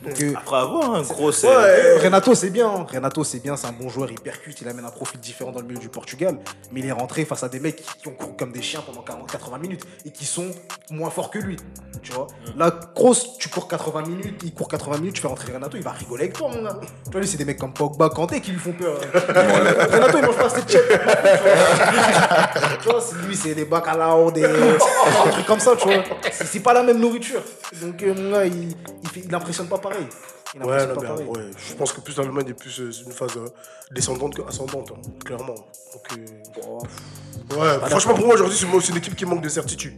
Donc, 0.03 0.21
euh, 0.21 0.33
Après 0.37 0.57
avoir 0.57 0.95
un 0.97 1.03
gros. 1.03 1.31
Ouais. 1.31 1.99
Renato 1.99 2.35
c'est 2.35 2.51
bien. 2.51 2.69
Renato 2.69 3.23
c'est 3.25 3.39
bien, 3.41 3.57
c'est 3.57 3.67
un 3.69 3.73
bon 3.73 3.89
joueur, 3.89 4.11
il 4.11 4.21
percute, 4.21 4.61
il 4.61 4.69
amène 4.69 4.85
un 4.85 4.91
profil 4.91 5.21
différent 5.21 5.53
dans 5.53 5.61
le 5.61 5.67
milieu 5.67 5.79
du 5.79 5.89
Portugal, 5.89 6.39
mais 6.73 6.81
il 6.81 6.87
est 6.87 6.93
rentré 6.93 7.25
face 7.25 7.43
à 7.45 7.49
des 7.49 7.61
mecs 7.61 7.83
qui 8.01 8.09
ont 8.09 8.13
couru 8.13 8.33
comme 8.39 8.53
des 8.53 8.63
chiens 8.63 8.81
pendant 8.85 9.03
40-80 9.03 9.61
minutes 9.61 9.85
et 10.05 10.11
qui 10.11 10.25
sont 10.25 10.51
moins 10.91 11.11
forts 11.11 11.31
que 11.31 11.39
lui. 11.39 11.57
Tu 12.03 12.13
vois 12.13 12.27
Là, 12.57 12.73
Kroos, 12.95 13.15
tu 13.39 13.49
cours 13.49 13.69
80 13.69 14.03
minutes, 14.03 14.41
il 14.43 14.53
court 14.53 14.67
80 14.69 14.99
minutes, 14.99 15.15
tu 15.15 15.21
fais 15.23 15.29
rentrer 15.29 15.53
Renato, 15.53 15.77
il 15.77 15.83
va 15.85 15.93
rigoler 15.93 16.25
avec 16.25 16.35
toi, 16.37 16.49
mon 16.49 16.63
gars. 16.65 16.81
Tu 17.05 17.11
vois, 17.13 17.21
lui, 17.21 17.29
c'est 17.29 17.37
des 17.37 17.45
mecs 17.45 17.59
comme 17.59 17.73
Pogba, 17.73 18.09
Kanté 18.11 18.41
qui 18.41 18.51
lui 18.51 18.59
font 18.59 18.73
peur. 18.73 18.99
Renato, 19.15 20.19
il 20.19 20.25
mange 20.27 20.37
pas 20.37 20.49
cette 20.51 20.71
chèque. 20.71 21.01
Tu 22.83 22.89
vois, 22.89 23.01
lui, 23.27 23.37
c'est 23.37 23.55
des 23.55 23.65
bacalao, 23.65 24.31
des, 24.33 24.43
des 24.43 25.31
trucs 25.31 25.47
comme 25.47 25.61
ça, 25.61 25.77
tu 25.77 25.87
vois. 25.87 26.03
C'est 26.31 26.61
pas 26.61 26.73
la 26.73 26.83
même 26.83 26.99
nourriture. 26.99 27.43
Donc, 27.81 28.03
euh, 28.03 28.15
mon 28.15 28.33
gars, 28.33 28.45
il, 28.47 28.71
il, 29.03 29.09
fait- 29.09 29.23
il 29.25 29.35
impressionne 29.35 29.67
pas 29.69 29.79
pareil. 29.79 29.92
Il 29.95 30.09
Ouais, 30.55 30.87
mais, 30.87 30.95
pareil. 30.95 31.27
ouais, 31.29 31.41
je 31.57 31.73
pense 31.75 31.93
que 31.93 32.01
plus 32.03 32.15
l'Allemagne 32.19 32.49
est 32.51 32.53
plus 32.55 32.79
euh, 32.81 32.91
une 33.07 33.13
phase 33.13 33.37
euh, 33.39 33.49
descendante 33.91 34.35
que 34.35 34.43
ascendante, 34.47 34.93
hein, 34.95 35.01
clairement. 35.25 35.55
Donc, 35.55 36.19
euh, 36.19 37.57
ouais, 37.59 37.89
franchement, 37.89 38.13
pour 38.15 38.27
moi, 38.27 38.35
aujourd'hui, 38.35 38.57
c'est 38.59 38.89
une 38.91 38.97
équipe 38.99 39.17
qui 39.17 39.25
manque 39.25 39.41
de 39.43 39.49
certitude. 39.49 39.95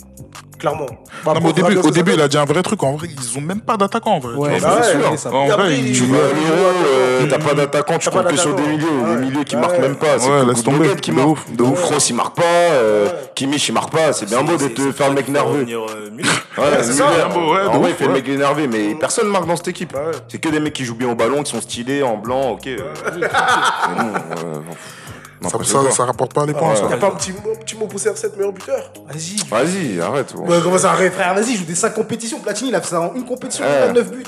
Clairement. 0.58 0.86
Non, 1.26 1.34
mais 1.42 1.48
au 1.48 1.52
début, 1.52 1.76
au 1.76 1.90
début, 1.90 2.12
il 2.14 2.20
a 2.20 2.28
dit 2.28 2.38
un 2.38 2.44
vrai 2.44 2.62
truc. 2.62 2.82
En 2.84 2.94
vrai, 2.96 3.08
ils 3.10 3.36
ont 3.38 3.40
même 3.40 3.60
pas 3.60 3.76
d'attaquant, 3.76 4.12
en 4.12 4.18
vrai. 4.20 4.34
Ouais, 4.36 4.54
Tu 4.54 4.60
vois, 4.60 4.70
bah 4.76 4.82
c'est 4.82 4.96
ouais, 4.96 5.16
sûr. 5.16 5.34
En 5.34 5.46
vrai, 5.48 5.76
il- 5.78 5.92
Tu 5.92 6.04
vas 6.06 6.16
à 6.18 6.20
l'Euro, 6.20 6.72
euh, 6.86 7.26
t'as 7.28 7.38
pas 7.38 7.54
d'attaquant, 7.54 7.98
tu 7.98 8.08
comptes 8.08 8.28
que 8.28 8.36
sur 8.36 8.54
des 8.54 8.62
milieux. 8.62 8.86
Ouais. 8.86 9.16
Les 9.16 9.26
milieux 9.26 9.44
qui 9.44 9.56
Ouais. 9.56 9.60
marquent 9.60 9.80
même 9.80 9.96
pas. 9.96 10.18
C'est 10.18 10.30
Ouais, 10.30 10.46
laisse 10.46 10.62
tomber. 10.62 10.94
Qui 10.96 11.10
De 11.10 11.16
marque. 11.16 11.28
ouf, 11.28 11.52
de 11.52 11.62
ouf. 11.64 11.80
Kroos, 11.82 11.98
il 12.08 12.14
marque 12.14 12.36
pas. 12.36 12.70
Kimmich, 13.34 13.68
il 13.68 13.72
marque 13.72 13.92
pas. 13.92 14.12
C'est 14.12 14.26
bien 14.26 14.42
beau 14.44 14.56
de 14.56 14.68
te 14.68 14.92
faire 14.92 15.08
le 15.08 15.16
mec 15.16 15.28
nerveux. 15.28 15.64
Ouais, 16.56 16.64
c'est 16.82 16.92
ça, 16.92 17.08
en 17.26 17.28
vrai, 17.48 17.66
ouf, 17.66 17.86
il 17.88 17.94
fait 17.94 18.06
le 18.06 18.12
mec 18.12 18.28
énervé, 18.28 18.68
mais 18.68 18.94
personne 18.94 19.28
marque 19.28 19.46
dans 19.46 19.56
cette 19.56 19.68
équipe. 19.68 19.94
Ouais. 20.44 20.50
Que 20.50 20.56
des 20.56 20.60
mecs 20.60 20.72
qui 20.74 20.84
jouent 20.84 20.94
bien 20.94 21.08
au 21.08 21.14
ballon, 21.14 21.42
qui 21.42 21.50
sont 21.52 21.60
stylés, 21.60 22.02
en 22.02 22.16
blanc, 22.16 22.50
ok. 22.52 22.66
euh. 22.66 22.78
Mais 23.16 23.20
non, 24.02 24.12
euh, 24.14 24.54
non, 24.54 24.72
Ça, 24.72 24.78
n'importe 25.42 25.64
ça, 25.64 25.78
quoi. 25.80 25.90
ça 25.90 26.04
rapporte 26.04 26.34
pas 26.34 26.46
les 26.46 26.52
points, 26.54 26.74
ça. 26.74 26.86
T'as 26.88 26.96
pas 26.96 27.08
un 27.08 27.10
petit, 27.12 27.32
mot- 27.32 27.52
un 27.54 27.58
petit 27.58 27.76
mot 27.76 27.86
pour 27.86 27.98
CR7, 28.00 28.36
meilleur 28.36 28.52
buteur 28.52 28.92
Vas-y. 29.08 29.36
Vas-y, 29.48 30.00
arrête. 30.00 30.34
bon. 30.34 30.46
Ouais, 30.48 30.58
comment 30.62 30.78
ça 30.78 30.92
arrête, 30.92 31.12
frère? 31.12 31.34
Vas-y, 31.34 31.56
joue 31.56 31.64
des 31.64 31.74
5 31.74 31.90
compétitions. 31.94 32.40
Platini, 32.40 32.70
il 32.70 32.74
a 32.74 32.80
fait 32.80 32.88
ça 32.88 33.00
en 33.00 33.14
une 33.14 33.24
compétition, 33.24 33.64
il 33.66 33.72
a 33.72 33.86
Ouais. 33.88 33.92
9 33.92 34.10
buts. 34.10 34.24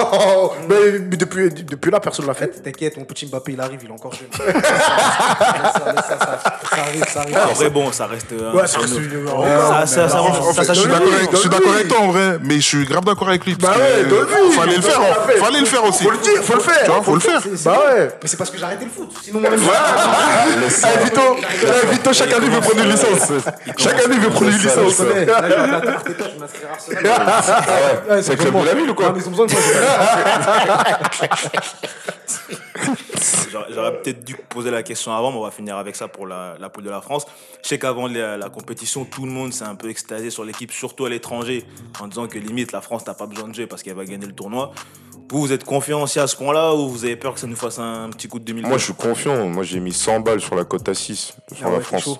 Oh, 0.00 0.52
mais, 0.68 0.98
mais 1.10 1.16
depuis, 1.16 1.50
depuis 1.50 1.90
là, 1.90 2.00
personne 2.00 2.26
l'a 2.26 2.34
fait. 2.34 2.62
T'inquiète, 2.62 2.96
mon 2.96 3.04
petit 3.04 3.26
Mbappé, 3.26 3.52
il 3.52 3.60
arrive, 3.60 3.80
il 3.82 3.88
est 3.88 3.92
encore 3.92 4.12
jeune. 4.14 4.28
Ça, 4.38 4.44
laisse 4.46 4.52
ça, 6.06 6.18
ça, 6.18 6.38
ça 6.74 6.82
arrive, 6.82 7.04
ça 7.08 7.20
arrive. 7.20 7.36
Après, 7.36 7.70
bon, 7.70 7.92
ça 7.92 8.06
reste. 8.06 8.32
euh, 8.32 8.52
Ouais, 8.52 8.66
ça 8.66 8.78
Ça- 10.08 10.72
je 10.74 10.80
suis 11.36 11.48
d'accord 11.48 11.72
avec- 11.74 11.88
toi 11.88 11.98
en 12.00 12.08
vrai, 12.12 12.38
mais 12.42 12.56
je 12.56 12.60
suis 12.60 12.84
grave 12.84 13.04
d'accord 13.04 13.28
avec 13.28 13.44
lui. 13.44 13.54
Bah 13.56 13.74
ouais, 13.76 14.04
que 14.04 14.08
donne-lui. 14.08 14.52
fallait 14.52 14.76
le 14.76 14.82
faire, 14.82 15.00
fallait 15.38 15.60
le 15.60 15.66
faire 15.66 15.84
aussi. 15.84 16.04
Faut 16.04 16.10
le 16.10 16.18
dire, 16.18 16.42
faut 16.42 16.54
le 16.54 16.60
faire. 16.60 16.84
Tu 16.84 16.90
vois, 16.90 17.02
faut 17.02 17.14
le 17.14 17.20
faire. 17.20 17.40
Bah 17.64 17.78
ouais. 17.86 18.08
Mais 18.22 18.28
c'est 18.28 18.36
parce 18.36 18.50
que 18.50 18.58
j'ai 18.58 18.64
arrêté 18.64 18.84
le 18.84 18.90
foot. 18.90 19.10
Sinon, 19.22 19.40
moi-même, 19.40 19.60
Allez, 19.60 21.04
Vito, 21.04 21.20
allez, 21.20 21.90
Vito, 21.92 22.12
chaque 22.12 22.32
année, 22.32 22.46
il 22.46 22.52
veut 22.52 22.60
prendre 22.60 22.82
une 22.82 22.90
licence. 22.90 23.32
Chaque 23.76 24.04
année, 24.04 24.14
il 24.14 24.20
veut 24.20 24.30
prendre 24.30 24.50
une 24.50 24.56
licence. 24.58 24.98
Là, 25.00 25.06
je 25.08 25.84
vais 25.84 25.88
Arteta, 25.92 26.24
je 26.34 26.38
à 26.66 26.72
Arsenal. 26.72 27.04
Ah 28.10 28.22
c'est 28.22 28.36
ville 28.40 28.90
ou 28.90 28.94
quoi 28.94 29.14
J'aurais 33.70 34.00
peut-être 34.00 34.24
dû 34.24 34.34
poser 34.48 34.70
la 34.70 34.82
question 34.82 35.12
avant, 35.12 35.30
mais 35.32 35.38
on 35.38 35.42
va 35.42 35.50
finir 35.50 35.76
avec 35.76 35.96
ça 35.96 36.08
pour 36.08 36.26
la, 36.26 36.56
la 36.58 36.68
poule 36.68 36.84
de 36.84 36.90
la 36.90 37.00
France. 37.00 37.26
Je 37.62 37.68
sais 37.68 37.78
qu'avant 37.78 38.06
la, 38.06 38.36
la 38.36 38.50
compétition, 38.50 39.04
tout 39.04 39.24
le 39.24 39.30
monde 39.30 39.52
s'est 39.52 39.64
un 39.64 39.74
peu 39.74 39.88
extasié 39.90 40.30
sur 40.30 40.44
l'équipe, 40.44 40.70
surtout 40.72 41.04
à 41.06 41.10
l'étranger, 41.10 41.64
en 42.00 42.06
disant 42.08 42.26
que 42.28 42.38
limite 42.38 42.72
la 42.72 42.80
France 42.80 43.06
n'a 43.06 43.14
pas 43.14 43.26
besoin 43.26 43.48
de 43.48 43.54
jouer 43.54 43.66
parce 43.66 43.82
qu'elle 43.82 43.96
va 43.96 44.04
gagner 44.04 44.26
le 44.26 44.34
tournoi. 44.34 44.72
Vous, 45.30 45.40
vous 45.40 45.52
êtes 45.52 45.64
confiant 45.64 46.02
aussi 46.02 46.18
à 46.20 46.26
ce 46.26 46.36
point-là 46.36 46.74
ou 46.74 46.88
vous 46.88 47.04
avez 47.04 47.16
peur 47.16 47.34
que 47.34 47.40
ça 47.40 47.46
nous 47.46 47.56
fasse 47.56 47.78
un 47.78 48.08
petit 48.10 48.28
coup 48.28 48.38
de 48.38 48.44
2000 48.44 48.66
Moi, 48.66 48.78
je 48.78 48.84
suis 48.84 48.94
confiant. 48.94 49.46
Moi, 49.48 49.62
j'ai 49.62 49.78
mis 49.80 49.92
100 49.92 50.20
balles 50.20 50.40
sur 50.40 50.54
la 50.54 50.64
cote 50.64 50.88
à 50.88 50.94
6 50.94 51.34
sur 51.54 51.66
Ah 51.66 51.70
la 51.70 51.76
ouais, 51.78 51.82
France. 51.82 52.16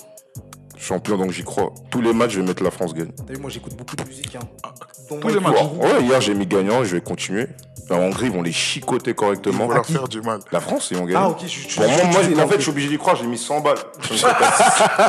champion, 0.76 1.16
donc 1.16 1.30
j'y 1.30 1.42
crois. 1.44 1.72
Tous 1.90 2.02
les 2.02 2.12
matchs, 2.12 2.32
je 2.32 2.40
vais 2.40 2.46
mettre 2.46 2.62
la 2.62 2.70
France 2.70 2.92
gagne. 2.92 3.10
T'as 3.26 3.32
vu, 3.32 3.38
moi 3.40 3.48
j'écoute 3.50 3.74
beaucoup 3.76 3.96
de 3.96 4.04
musique. 4.04 4.36
Hein. 4.36 4.40
Dont 5.10 5.18
Tous 5.20 5.28
les 5.28 5.40
matchs. 5.40 5.54
Ouais, 5.80 6.02
hier, 6.02 6.20
j'ai 6.20 6.34
mis 6.34 6.46
gagnant, 6.46 6.84
je 6.84 6.94
vais 6.96 7.00
continuer. 7.00 7.46
La 7.88 7.96
Hongrie, 7.96 8.26
ils 8.26 8.32
vont 8.32 8.42
les 8.42 8.52
chicoter 8.52 9.12
Ils 9.12 9.14
correctement. 9.14 9.66
vont 9.66 9.72
leur 9.72 9.86
faire 9.86 10.06
du 10.08 10.20
mal. 10.20 10.40
La 10.52 10.60
France, 10.60 10.88
ils 10.90 10.98
vont 10.98 11.04
gagner. 11.04 11.18
Ah, 11.18 11.30
ok, 11.30 11.38
je 11.42 11.48
je- 11.48 11.76
Pour 11.76 11.84
moi, 11.88 11.96
je- 11.96 12.06
moi, 12.12 12.20
je- 12.36 12.42
en 12.42 12.46
fait, 12.48 12.56
je 12.56 12.60
suis 12.62 12.70
obligé 12.70 12.88
d'y 12.90 12.98
croire, 12.98 13.16
j'ai 13.16 13.26
mis 13.26 13.38
100 13.38 13.60
balles. 13.60 13.78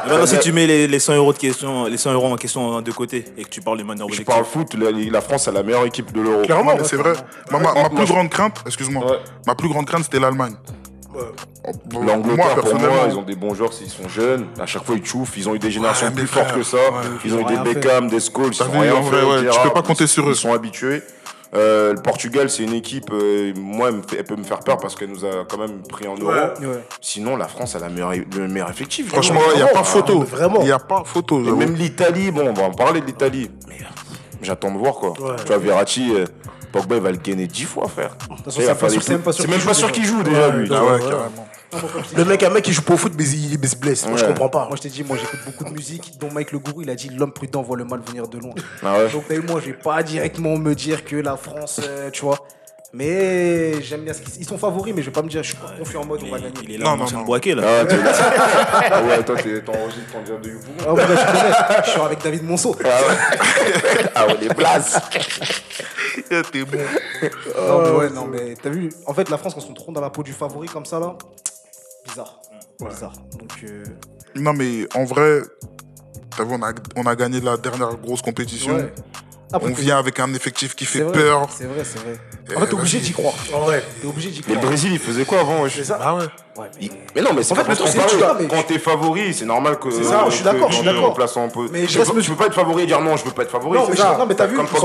Maintenant, 0.08 0.26
si 0.26 0.40
tu 0.40 0.54
mets 0.54 0.66
les, 0.66 0.88
les 0.88 1.00
100 1.00 1.16
euros 1.16 1.34
de 1.34 1.38
question, 1.38 1.86
les 1.86 1.98
100 1.98 2.14
euros 2.14 2.28
en 2.28 2.38
question 2.38 2.82
de 2.82 2.92
côté 2.92 3.26
et 3.38 3.44
que 3.44 3.50
tu 3.50 3.60
parles 3.62 3.80
de 3.80 3.84
manière 3.84 4.06
Je 4.08 4.14
objective. 4.14 4.26
parle 4.28 4.46
foot, 4.46 4.74
la, 4.76 4.92
la 4.92 5.22
France 5.22 5.48
a 5.50 5.52
la 5.52 5.64
meilleure 5.64 5.86
équipe 5.86 6.14
de 6.14 6.22
l'Euro. 6.22 6.44
Clairement. 6.44 6.74
C'est 6.86 6.96
vrai. 6.96 7.14
Ma, 7.52 7.60
ma- 7.60 7.74
ma 7.74 7.90
plus 7.90 8.06
grande 8.06 8.30
crainte, 8.30 8.62
excuse-moi, 8.66 9.06
Ouais. 9.06 9.18
ma 9.46 9.56
plus 9.56 9.68
grande 9.68 9.86
crainte, 9.86 10.04
c'était 10.06 10.20
l'Allemagne. 10.20 10.56
Bon, 11.86 12.04
L'Angleterre, 12.04 12.56
pour 12.56 12.76
moi, 12.80 12.90
ils 13.10 13.18
ont 13.18 13.22
des 13.22 13.36
bons 13.36 13.54
joueurs 13.54 13.74
s'ils 13.74 13.90
sont 13.90 14.08
jeunes. 14.10 14.48
À 14.60 14.66
chaque 14.66 14.84
fois, 14.86 14.96
ils 14.96 15.06
chauffent. 15.06 15.38
Ils 15.38 15.48
ont 15.50 15.56
eu 15.56 15.60
des 15.60 15.72
générations 15.72 16.08
Ouais, 16.08 16.14
plus 16.14 16.28
fortes 16.28 16.54
que 16.54 16.64
ça. 16.64 16.78
ouais. 16.78 16.84
Ils 17.26 17.34
ont 17.36 17.42
eu 17.42 17.46
des 17.46 17.56
fait. 17.56 17.74
Beckham, 17.76 18.08
des 18.08 18.20
Scholes. 18.20 18.52
Ils 18.54 18.62
ont 18.64 18.66
vu, 18.70 18.80
rien 18.80 18.96
en 18.96 19.02
vrai, 19.02 19.20
fait, 19.20 19.26
ouais, 19.46 19.50
tu 19.52 19.60
peux 19.62 19.70
pas 19.74 19.82
compter 19.82 20.08
sur 20.08 20.28
eux. 20.28 20.32
Ils 20.32 20.36
sont 20.36 20.54
habitués. 20.54 21.02
Euh, 21.56 21.94
le 21.96 22.02
Portugal, 22.02 22.48
c'est 22.50 22.62
une 22.64 22.74
équipe, 22.74 23.10
euh, 23.12 23.54
moi, 23.58 23.90
elle, 23.90 23.96
me 23.96 24.02
fait- 24.04 24.18
elle 24.20 24.24
peut 24.24 24.36
me 24.36 24.44
faire 24.44 24.60
peur 24.60 24.78
parce 24.78 24.96
qu'elle 24.96 25.10
nous 25.10 25.26
a 25.26 25.46
quand 25.50 25.58
même 25.58 25.82
pris 25.82 26.08
en 26.08 26.16
euro. 26.16 26.32
Ouais. 26.32 26.66
Ouais. 26.68 26.84
Sinon, 27.02 27.36
la 27.38 27.48
France 27.48 27.76
a 27.76 27.80
la 27.80 27.90
meilleure, 27.90 28.12
le 28.36 28.48
meilleur 28.48 28.70
effectif. 28.70 29.10
Franchement, 29.10 29.42
il 29.54 29.58
n'y 29.58 29.64
a 29.64 29.68
pas 29.68 29.82
Vraiment, 29.82 29.84
photo. 29.84 30.20
ah, 30.22 30.36
vraiment. 30.36 30.60
Il 30.62 30.66
n'y 30.66 30.72
a 30.72 30.78
pas 30.80 31.02
photo. 31.06 31.44
Et 31.44 31.52
même 31.52 31.74
l'Italie, 31.74 32.30
bon, 32.30 32.48
on 32.50 32.54
va 32.54 32.64
en 32.66 32.72
parler 32.72 33.02
de 33.02 33.08
l'Italie. 33.08 33.50
Mais 33.68 33.78
euh, 33.82 33.86
j'attends 34.44 34.72
de 34.72 34.78
voir 34.78 34.94
quoi. 34.96 35.10
Ouais. 35.20 35.36
Tu 35.40 35.48
vois, 35.48 35.58
Verratti, 35.58 36.14
euh, 36.14 36.26
Pogba, 36.72 36.96
il 36.96 37.02
va 37.02 37.12
le 37.12 37.18
gagner 37.18 37.48
10 37.48 37.64
fois, 37.64 37.88
frère. 37.88 38.16
Il 38.30 38.52
c'est 38.52 39.48
même 39.48 39.62
pas 39.62 39.74
sûr 39.74 39.92
qu'il 39.92 40.06
joue 40.06 40.24
déjà. 40.24 40.52
qu'il 40.52 40.66
joue 40.66 40.74
déjà, 40.74 40.84
Ouais, 40.84 40.98
lui. 41.00 41.06
Ah. 41.72 41.78
Le 42.16 42.26
mec, 42.26 42.42
un 42.44 42.50
mec 42.50 42.64
qui 42.64 42.74
joue 42.74 42.82
pas 42.82 42.96
au 42.96 42.98
foot, 42.98 43.14
mais 43.16 43.28
il, 43.28 43.54
il 43.62 43.70
se 43.70 43.76
blesse. 43.76 44.08
Moi, 44.08 44.18
je 44.18 44.26
comprends 44.26 44.50
pas. 44.50 44.68
Moi 44.68 44.76
je 44.76 44.82
t'ai 44.82 44.90
dit, 44.90 45.04
moi 45.04 45.18
j'écoute 45.18 45.40
beaucoup 45.46 45.66
de 45.66 45.72
musique, 45.72 46.14
dont 46.20 46.32
Mike 46.32 46.52
Le 46.52 46.60
Gourou, 46.60 46.82
il 46.82 46.90
a 46.90 46.96
dit 46.96 47.10
l'homme 47.10 47.32
prudent 47.32 47.62
voit 47.62 47.78
le 47.78 47.86
mal 47.86 48.02
venir 48.06 48.28
de 48.28 48.40
loin. 48.40 48.54
Ah. 48.84 48.98
Donc 49.12 49.30
vu, 49.30 49.42
moi 49.42 49.60
je 49.60 49.68
vais 49.68 49.74
pas 49.74 50.02
directement 50.04 50.58
me 50.58 50.74
dire 50.74 51.06
que 51.06 51.16
la 51.16 51.38
France, 51.38 51.80
euh, 51.84 52.10
tu 52.10 52.24
vois. 52.24 52.40
Mais 52.92 53.82
j'aime 53.84 54.02
bien 54.04 54.14
ce 54.14 54.22
qu'ils 54.22 54.42
ils 54.42 54.46
sont 54.46 54.58
favoris, 54.58 54.94
mais 54.96 55.02
je 55.02 55.08
vais 55.08 55.12
pas 55.14 55.22
me 55.22 55.30
dire, 55.30 55.44
je 55.44 55.50
suis 55.50 55.58
pas 55.58 55.72
confiant 55.78 56.02
en 56.02 56.06
mode 56.06 56.22
on 56.26 56.32
va 56.32 56.40
gagner. 56.40 56.54
il 56.64 56.72
est 56.74 56.78
là, 56.80 56.86
Non, 56.86 56.92
en 56.92 56.98
non, 56.98 57.06
train 57.06 57.16
de 57.18 57.20
non. 57.22 57.26
boaquer, 57.28 57.54
là. 57.56 57.64
Ah, 57.82 57.86
t'es- 57.86 57.96
ah 58.92 59.04
ouais, 59.04 59.24
toi, 59.24 59.36
t'es- 59.36 59.62
t'enregistres 59.62 60.12
ton 60.12 60.22
dire 60.24 60.40
de 60.40 60.50
Youpou. 60.50 60.72
Ah 60.88 60.94
ouais, 60.96 61.02
là, 61.08 61.16
je 61.16 61.26
connais, 61.26 61.84
je 61.86 61.90
suis 61.92 62.02
avec 62.02 62.24
David 62.24 62.44
Monceau. 62.44 62.76
Ah 62.84 62.88
ouais. 62.88 64.10
Ah 64.16 64.28
ouais, 64.28 64.38
les 64.42 64.50
places. 64.50 65.00
T'es 66.52 66.64
bon. 66.64 66.78
Non, 67.58 67.82
mais 67.84 67.90
ouais, 67.92 68.10
non, 68.10 68.26
mais 68.26 68.56
t'as 68.62 68.70
vu, 68.70 68.90
en 69.06 69.14
fait, 69.14 69.30
la 69.30 69.38
France, 69.38 69.54
quand 69.54 69.62
on 69.64 69.68
se 69.70 69.74
trouve 69.74 69.94
dans 69.94 70.02
la 70.02 70.10
peau 70.10 70.24
du 70.24 70.34
favori 70.34 70.68
comme 70.68 70.86
ça, 70.86 71.00
là, 71.00 71.16
bizarre. 72.08 72.40
Bizarre. 72.82 73.14
Donc, 73.38 73.52
euh, 73.64 73.84
Non, 74.36 74.54
mais 74.54 74.88
en 74.96 75.06
vrai, 75.06 75.42
t'as 76.36 76.44
vu, 76.44 76.54
on 76.54 76.64
a, 76.64 76.74
on 76.96 77.06
a 77.06 77.16
gagné 77.16 77.40
la 77.40 77.56
dernière 77.58 77.96
grosse 77.98 78.22
compétition. 78.24 78.76
ouais. 78.78 78.94
Après, 79.52 79.70
On 79.72 79.74
vient 79.74 79.98
avec 79.98 80.20
un 80.20 80.32
effectif 80.36 80.76
qui 80.76 80.86
c'est 80.86 81.00
fait 81.00 81.04
vrai, 81.04 81.14
peur. 81.14 81.48
C'est 81.50 81.66
vrai, 81.66 81.84
c'est 81.84 81.98
vrai. 82.00 82.14
En 82.56 82.60
fait, 82.62 82.68
t'es 82.68 82.74
obligé 82.74 83.00
d'y 83.00 83.12
croire. 83.12 83.34
En 83.54 83.60
vrai. 83.62 83.84
T'es 84.02 84.08
obligé 84.08 84.30
d'y 84.30 84.42
Mais 84.48 84.54
le 84.54 84.60
croire. 84.60 84.72
Brésil, 84.72 84.90
il 84.94 85.00
faisait 85.00 85.26
quoi 85.26 85.40
avant 85.42 85.62
wesh 85.64 85.80
Ah 86.00 86.16
ouais. 86.16 86.24
Ouais, 86.58 86.68
mais- 87.16 87.22
non, 87.22 87.30
mais 87.34 87.42
c'est 87.44 87.54
En 87.54 87.56
pas 87.56 87.62
fait, 87.64 87.68
parce 87.78 87.92
c'est 87.92 87.98
que 88.00 88.16
vois, 88.18 88.36
mais- 88.40 88.48
Quand 88.48 88.64
t'es 88.64 88.80
favori, 88.80 89.34
c'est 89.34 89.46
normal 89.46 89.80
que. 89.80 89.90
C'est 89.92 90.04
ça, 90.04 90.26
je 90.30 90.36
suis 90.36 90.44
d'accord, 90.44 90.70
je 90.70 90.76
suis 90.76 90.84
tu 90.84 90.90
d'accord. 90.94 91.16
un 91.38 91.48
peu. 91.48 91.68
Mais 91.72 91.88
je 91.88 92.00
peux, 92.02 92.22
peux 92.22 92.36
pas 92.36 92.48
être 92.48 92.54
favori 92.54 92.84
et 92.84 92.86
dire 92.86 93.00
non, 93.02 93.16
je 93.16 93.24
veux 93.24 93.32
pas 93.32 93.44
être 93.44 93.52
favori. 93.52 93.78
Non, 93.78 93.86
c'est 93.86 93.92
mais, 93.92 93.98
ça. 93.98 94.12
je- 94.14 94.20
non, 94.20 94.26
mais 94.26 94.36
t'as 94.36 94.46
vu, 94.48 94.60
en 94.60 94.66
fait, 94.66 94.78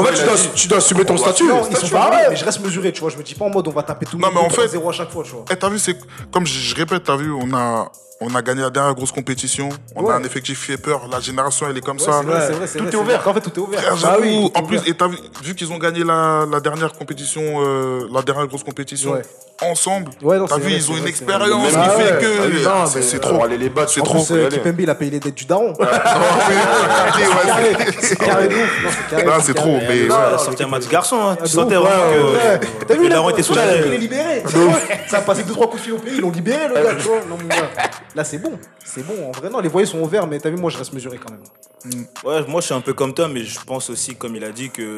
tu 0.55 0.69
dois, 0.69 0.79
assumer 0.79 1.05
ton 1.05 1.17
statut. 1.17 1.49
Non, 1.49 1.67
ils 1.69 1.77
sont 1.77 1.89
bah 1.89 2.09
pas 2.11 2.29
mais 2.31 2.37
je 2.37 2.45
reste 2.45 2.61
mesuré, 2.61 2.93
tu 2.93 3.01
vois. 3.01 3.11
Je 3.11 3.17
me 3.17 3.23
dis 3.23 3.35
pas 3.35 3.45
en 3.47 3.51
mode 3.51 3.67
on 3.67 3.73
va 3.73 3.83
taper 3.83 4.07
tout 4.07 4.17
le 4.17 4.23
Non, 4.23 4.29
monde 4.31 4.43
mais 4.43 4.47
en 4.47 4.51
fait- 4.51 4.69
0 4.69 4.89
à 4.89 4.93
chaque 4.93 5.11
fois, 5.11 5.25
tu 5.25 5.33
vois. 5.33 5.45
Eh, 5.51 5.57
t'as 5.57 5.69
vu, 5.69 5.79
c'est 5.79 5.97
comme 6.31 6.47
je, 6.47 6.75
répète, 6.77 7.03
t'as 7.05 7.17
vu, 7.17 7.33
on 7.33 7.53
a, 7.55 7.91
on 8.21 8.33
a 8.35 8.43
gagné 8.43 8.63
la 8.63 8.71
dernière 8.71 8.95
grosse 8.95 9.11
compétition. 9.13 9.69
On 9.97 10.05
Ouais. 10.05 10.13
a 10.13 10.17
un 10.17 10.23
effectif 10.25 10.59
qui 10.61 10.67
fait 10.73 10.77
peur. 10.79 11.09
La 11.11 11.21
génération, 11.21 11.67
elle 11.69 11.77
est 11.77 11.81
comme 11.81 11.99
Ouais, 11.99 12.05
ça. 12.05 12.21
c'est 12.21 12.27
vrai, 12.27 12.41
c'est 12.47 12.53
vrai, 12.53 12.67
c'est 12.67 12.79
Tout 12.79 12.85
vrai, 12.85 12.89
est 12.89 12.91
c'est 12.93 12.97
ouvert. 12.99 13.21
vrai. 13.23 13.31
En 13.31 13.35
fait, 13.35 13.41
tout 13.41 13.51
est 13.55 13.59
ouvert. 13.63 13.81
Frère, 13.81 13.97
Bah 14.01 14.17
oui, 14.21 14.51
tout 14.53 14.59
en 14.59 14.63
plus, 14.63 14.79
ouvert. 14.79 14.89
et 14.89 14.95
t'as 14.97 15.09
vu, 15.09 15.17
vu 15.43 15.55
qu'ils 15.55 15.73
ont 15.73 15.79
gagné 15.79 16.05
la, 16.05 16.47
la 16.51 16.61
dernière 16.61 16.93
compétition, 16.93 17.54
euh, 17.63 18.09
la 18.13 18.23
dernière 18.23 18.47
grosse 18.47 18.63
compétition 18.65 19.13
Ouais. 19.13 19.23
ensemble, 19.63 20.11
Ouais, 20.23 20.39
t'as 20.49 20.57
vu, 20.57 20.63
vrai, 20.63 20.73
ils 20.75 20.91
ont 20.91 20.97
une 20.97 21.07
expérience 21.07 21.49
Même 21.49 21.71
qui 21.71 21.77
ah 21.77 21.91
fait 21.91 22.19
que. 22.21 22.27
ah 22.27 22.47
oui, 22.51 22.65
Ah, 22.67 22.85
c'est 22.87 22.99
mais 22.99 23.03
c'est 23.05 23.17
on 23.25 23.29
trop. 23.29 23.45
aller 23.45 23.59
les 23.59 23.69
battre, 23.69 23.91
C'est 23.93 24.03
trop. 24.03 24.25
euh. 24.33 24.49
Kipembe, 24.49 24.81
il 24.81 24.91
a 24.91 24.95
payé 24.95 25.11
les 25.13 25.21
dettes 25.21 25.35
du 25.35 25.45
daron. 25.45 25.73
C'est 27.17 27.47
carré, 27.47 27.77
c'est 28.01 28.17
carré 28.19 28.49
de 28.49 28.55
ouf. 28.55 28.83
Non, 28.85 28.91
c'est 28.91 29.09
carré, 29.11 29.25
Là, 29.25 29.39
c'est 29.41 29.55
trop, 29.55 29.79
mais 29.89 30.09
sorti 30.39 30.63
un 30.63 30.67
match 30.69 30.89
garçon. 30.89 31.17
Ah, 31.23 31.37
Tu 31.43 31.49
sentais 31.51 31.77
vraiment 31.77 32.13
que 32.61 32.85
T'as 32.87 32.95
vu, 32.95 33.05
là, 33.09 33.17
Daron 33.17 33.31
était 33.31 33.39
il 33.39 33.41
est 33.41 33.43
soulagé. 33.45 33.99
libéré. 33.99 34.43
Ça 35.09 35.19
a 35.19 35.21
passé 35.23 35.43
2-3 35.45 35.55
coups 35.69 35.77
de 35.77 35.81
fil 35.81 35.93
au 35.93 35.99
pays, 35.99 36.15
ils 36.17 36.21
l'ont 36.21 36.31
libéré, 36.31 36.69
le 36.69 36.75
gars, 36.75 36.91
mon 37.29 37.37
gars. 37.37 37.57
Là, 38.15 38.25
c'est 38.25 38.39
bon. 38.39 38.53
C'est 38.85 39.05
bon. 39.07 39.29
En 39.29 39.33
vrai, 39.33 39.51
non, 39.51 39.61
les 39.61 39.69
voyants 39.69 39.89
sont 39.89 40.01
ouverts, 40.01 40.27
mais 40.27 40.39
t'as 40.39 40.51
vu, 40.51 40.57
moi, 40.57 40.71
je 40.71 40.79
reste 40.79 40.93
mesuré 40.93 41.19
quand 41.19 41.31
même. 41.33 41.43
Ouais, 42.25 42.45
moi 42.49 42.61
je 42.63 42.67
suis 42.67 42.75
un 42.75 42.81
peu 42.81 42.95
comme 42.95 43.13
toi, 43.13 43.29
mais 43.29 43.43
je 43.45 43.59
pense 43.61 43.91
aussi, 43.91 44.15
comme 44.17 44.35
il 44.37 44.45
a 44.45 44.51
dit, 44.51 44.71
que 44.71 44.97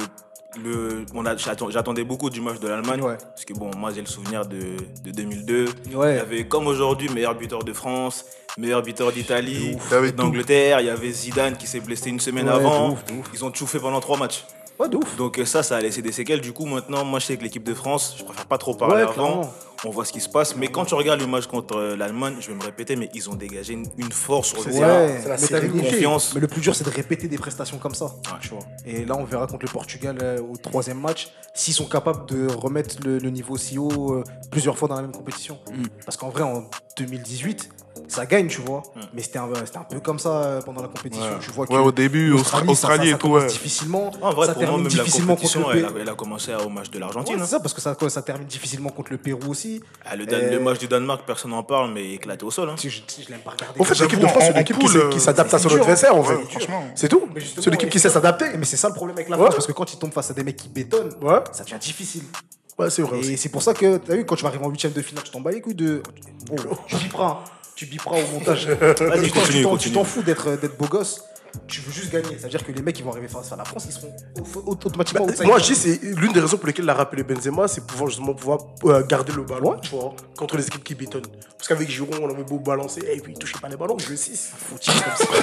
le, 0.62 1.04
on 1.14 1.24
a, 1.26 1.36
j'attends- 1.36 1.70
j'attendais 1.70 2.04
beaucoup 2.04 2.30
du 2.30 2.40
match 2.40 2.58
de 2.60 2.68
l'Allemagne. 2.68 3.00
Ouais. 3.02 3.16
Parce 3.18 3.44
que 3.44 3.52
bon, 3.54 3.70
moi 3.76 3.90
j'ai 3.94 4.00
le 4.00 4.06
souvenir 4.06 4.46
de, 4.46 4.58
de 5.04 5.10
2002. 5.10 5.64
Ouais. 5.94 6.14
Il 6.14 6.16
y 6.16 6.20
avait, 6.20 6.46
comme 6.48 6.66
aujourd'hui, 6.66 7.08
meilleur 7.08 7.34
buteur 7.34 7.62
de 7.64 7.72
France, 7.72 8.24
meilleur 8.58 8.82
buteur 8.82 9.12
d'Italie, 9.12 9.76
tout. 9.90 10.10
d'Angleterre. 10.12 10.80
Il 10.80 10.86
y 10.86 10.90
avait 10.90 11.10
Zidane 11.10 11.56
qui 11.56 11.66
s'est 11.66 11.80
blessé 11.80 12.10
une 12.10 12.20
semaine 12.20 12.46
Ouais, 12.46 12.54
avant. 12.54 12.88
de 12.88 12.92
ouf, 12.94 13.04
de 13.06 13.12
ouf. 13.14 13.30
Ils 13.34 13.44
ont 13.44 13.50
tout 13.50 13.66
fait 13.66 13.78
pendant 13.80 14.00
trois 14.00 14.16
matchs. 14.18 14.44
Ouais, 14.78 14.88
de 14.90 14.96
ouf. 14.98 15.16
Donc 15.16 15.38
euh, 15.38 15.44
ça, 15.46 15.62
ça 15.62 15.76
a 15.76 15.80
laissé 15.80 16.02
des 16.02 16.12
séquelles. 16.12 16.40
Du 16.42 16.52
coup, 16.52 16.66
maintenant, 16.66 17.04
moi, 17.04 17.18
je 17.18 17.26
sais 17.26 17.36
que 17.36 17.42
l'équipe 17.42 17.64
de 17.64 17.72
France, 17.74 18.14
je 18.18 18.24
préfère 18.24 18.44
pas 18.46 18.58
trop 18.58 18.74
parler 18.74 19.02
avant. 19.02 19.12
clairement. 19.12 19.54
On 19.84 19.90
voit 19.90 20.04
ce 20.04 20.12
qui 20.12 20.20
se 20.20 20.28
passe. 20.28 20.56
Mais 20.56 20.68
quand 20.68 20.84
tu 20.84 20.94
regardes 20.94 21.20
le 21.20 21.26
match 21.26 21.46
contre 21.46 21.76
euh, 21.76 21.96
l'Allemagne, 21.96 22.36
je 22.40 22.48
vais 22.48 22.54
me 22.54 22.62
répéter, 22.62 22.96
mais 22.96 23.10
ils 23.14 23.28
ont 23.30 23.34
dégagé 23.34 23.74
une, 23.74 23.86
une 23.98 24.12
force 24.12 24.48
sur 24.48 24.58
le 24.66 24.72
terrain. 24.72 25.06
Ouais, 25.06 25.18
c'est 25.22 25.28
la 25.28 25.34
mais 25.34 25.38
sérénité. 25.38 25.90
Confiance. 25.90 26.34
Mais 26.34 26.40
le 26.40 26.48
plus 26.48 26.60
dur, 26.60 26.74
c'est 26.74 26.84
de 26.84 26.90
répéter 26.90 27.28
des 27.28 27.38
prestations 27.38 27.78
comme 27.78 27.94
ça. 27.94 28.14
Tu 28.40 28.48
vois. 28.48 28.60
Et 28.84 29.04
là, 29.04 29.16
on 29.16 29.24
verra 29.24 29.46
contre 29.46 29.64
le 29.66 29.70
Portugal 29.70 30.18
euh, 30.22 30.40
au 30.40 30.56
troisième 30.56 31.00
match 31.00 31.28
s'ils 31.54 31.74
sont 31.74 31.86
capables 31.88 32.26
de 32.26 32.48
remettre 32.52 32.96
le, 33.04 33.18
le 33.18 33.30
niveau 33.30 33.56
si 33.56 33.78
haut 33.78 34.14
euh, 34.14 34.24
plusieurs 34.50 34.76
fois 34.76 34.88
dans 34.88 34.96
la 34.96 35.02
même 35.02 35.12
compétition. 35.12 35.58
Parce 36.04 36.16
qu'en 36.16 36.28
vrai, 36.28 36.42
en 36.42 36.64
2018, 36.98 37.70
ça 38.08 38.26
gagne, 38.26 38.46
tu 38.48 38.60
vois. 38.60 38.82
Mais 39.14 39.22
c'était 39.22 39.38
un, 39.38 39.48
c'était 39.64 39.78
un 39.78 39.84
peu 39.84 40.00
comme 40.00 40.18
ça 40.18 40.30
euh, 40.42 40.60
pendant 40.62 40.82
la 40.82 40.88
compétition. 40.88 41.26
Tu 41.40 41.50
vois 41.50 41.66
que 41.66 41.72
Ouais, 41.72 41.78
au 41.78 41.92
début, 41.92 42.28
l'Australie, 42.30 42.64
Austra- 42.64 42.66
ça- 42.66 42.72
Australie 42.72 43.10
ça 43.10 43.14
et 43.16 43.18
tout, 43.18 43.26
commence 43.28 43.42
ouais. 43.42 43.48
difficilement. 43.48 44.10
En 44.22 44.30
vrai, 44.32 44.46
ça 44.46 44.52
pour 44.54 44.62
moi, 44.62 44.68
termine 44.70 44.84
même 44.88 44.96
la 44.96 45.02
difficilement 45.04 45.36
contre 45.36 45.52
compétition, 45.52 45.68
le 45.70 45.78
elle 45.78 45.84
a, 45.84 45.88
Pérou. 45.88 45.98
elle 46.02 46.08
a 46.08 46.14
commencé 46.14 46.54
au 46.54 46.68
match 46.68 46.88
de 46.90 46.94
Ouais, 46.94 47.00
l'Argentine. 47.00 47.36
c'est 47.38 47.42
hein. 47.42 47.46
ça, 47.46 47.60
parce 47.60 47.74
que 47.74 47.80
ça, 47.80 47.96
ça 48.08 48.22
termine 48.22 48.46
difficilement 48.46 48.90
contre 48.90 49.12
le 49.12 49.18
Pérou 49.18 49.50
aussi. 49.50 49.80
Ah, 50.04 50.16
le, 50.16 50.26
Dan- 50.26 50.40
Euh, 50.42 50.50
le 50.52 50.60
match 50.60 50.78
du 50.78 50.88
Danemark, 50.88 51.22
personne 51.26 51.50
n'en 51.50 51.62
parle, 51.62 51.92
mais 51.92 52.12
éclaté 52.14 52.44
au 52.44 52.50
sol. 52.50 52.68
hein. 52.70 52.74
Si 52.76 52.90
je, 52.90 53.02
si 53.06 53.22
je 53.24 53.30
l'aime 53.30 53.40
pas 53.40 53.50
regarder. 53.50 53.80
En 53.80 53.84
fait, 53.84 53.98
l'équipe 53.98 54.18
de 54.20 54.26
France, 54.26 54.42
en- 54.42 54.46
c'est 54.46 54.52
l'équipe 54.58 54.76
en 54.76 55.08
qui, 55.10 55.20
s'adapte 55.20 55.52
à 55.54 55.58
son 55.58 55.68
c'est 55.68 55.74
adversaire, 55.80 56.14
en 56.14 56.20
Ouais, 56.20 56.36
fait. 56.36 56.50
franchement. 56.50 56.84
C'est 56.94 57.08
tout. 57.08 57.28
C'est 57.58 57.70
l'équipe 57.70 57.88
qui 57.90 57.96
ouais. 57.98 58.02
sait 58.02 58.08
s'adapter. 58.10 58.46
Mais 58.58 58.64
c'est 58.64 58.76
ça 58.76 58.88
le 58.88 58.94
problème 58.94 59.16
avec 59.16 59.28
la 59.28 59.36
Ouais. 59.36 59.42
France, 59.44 59.54
parce 59.56 59.66
que 59.66 59.72
quand 59.72 59.92
ils 59.92 59.98
tombent 59.98 60.12
face 60.12 60.30
à 60.30 60.34
des 60.34 60.44
mecs 60.44 60.56
qui 60.56 60.68
bétonnent, 60.68 61.12
Ouais. 61.20 61.40
ça 61.52 61.64
devient 61.64 61.78
difficile. 61.80 62.22
Ouais, 62.78 62.90
c'est 62.90 63.00
vrai. 63.02 63.20
Et 63.20 63.36
c'est 63.38 63.48
pour 63.48 63.62
ça 63.62 63.72
que, 63.72 63.96
t'as 63.96 64.16
vu, 64.16 64.26
quand 64.26 64.36
tu 64.36 64.42
vas 64.42 64.48
arriver 64.50 64.64
en 64.64 64.68
huitième 64.68 64.92
de 64.92 65.00
finale, 65.00 65.24
tu 65.24 65.30
t'en 65.30 65.40
bats 65.40 65.50
les 65.50 65.60
couilles 65.62 65.74
de. 65.74 66.02
Oh, 66.52 66.74
tu 66.86 66.96
biperas, 66.96 67.26
hein. 67.42 67.50
Tu 67.76 67.86
biperas 67.86 68.16
au 68.16 68.26
montage. 68.32 68.66
Vas-y, 68.66 69.26
Tu 69.26 69.30
t'en- 69.30 69.40
continue, 69.40 69.62
tu 69.78 70.04
fous 70.04 70.22
d'être 70.22 70.56
d'être 70.56 70.76
beau 70.76 70.86
gosse. 70.86 71.22
Tu 71.68 71.80
veux 71.80 71.92
juste 71.92 72.12
gagner. 72.12 72.36
C'est-à-dire 72.38 72.64
que 72.64 72.72
les 72.72 72.82
mecs 72.82 72.94
qui 72.96 73.02
vont 73.02 73.10
arriver 73.12 73.28
face 73.28 73.52
à 73.52 73.56
la 73.56 73.64
France, 73.64 73.84
ils 73.88 73.92
seront 73.92 74.14
au- 74.38 74.58
au- 74.58 74.72
automatiquement 74.72 75.24
outsiders. 75.24 75.46
Moi, 75.46 75.58
je 75.58 75.64
dis, 75.64 75.74
c'est 75.74 76.00
l'une 76.02 76.32
des 76.32 76.40
raisons 76.40 76.56
pour 76.56 76.66
lesquelles 76.66 76.84
il 76.84 76.90
a 76.90 76.94
rappelé 76.94 77.22
Benzema, 77.22 77.68
c'est 77.68 77.86
pouvoir 77.86 78.08
justement 78.08 78.34
pouvoir 78.34 78.58
euh, 78.84 79.02
garder 79.06 79.32
le 79.32 79.42
ballon 79.42 79.76
tu 79.82 79.90
vois, 79.90 80.14
contre 80.36 80.56
les 80.56 80.66
équipes 80.66 80.84
qui 80.84 80.94
bétonnent. 80.94 81.22
Parce 81.58 81.68
qu'avec 81.68 81.88
Giroud, 81.90 82.14
on 82.22 82.28
avait 82.30 82.44
beau 82.44 82.58
balancer, 82.58 83.00
et 83.12 83.20
puis 83.20 83.32
il 83.32 83.38
touchait 83.38 83.58
pas 83.60 83.68
les 83.68 83.76
ballons, 83.76 83.96
je 83.98 84.08
le 84.10 84.16
6. 84.16 84.50
Faut 84.70 84.78
tirer 84.78 84.98
comme 85.00 85.16
ça. 85.16 85.24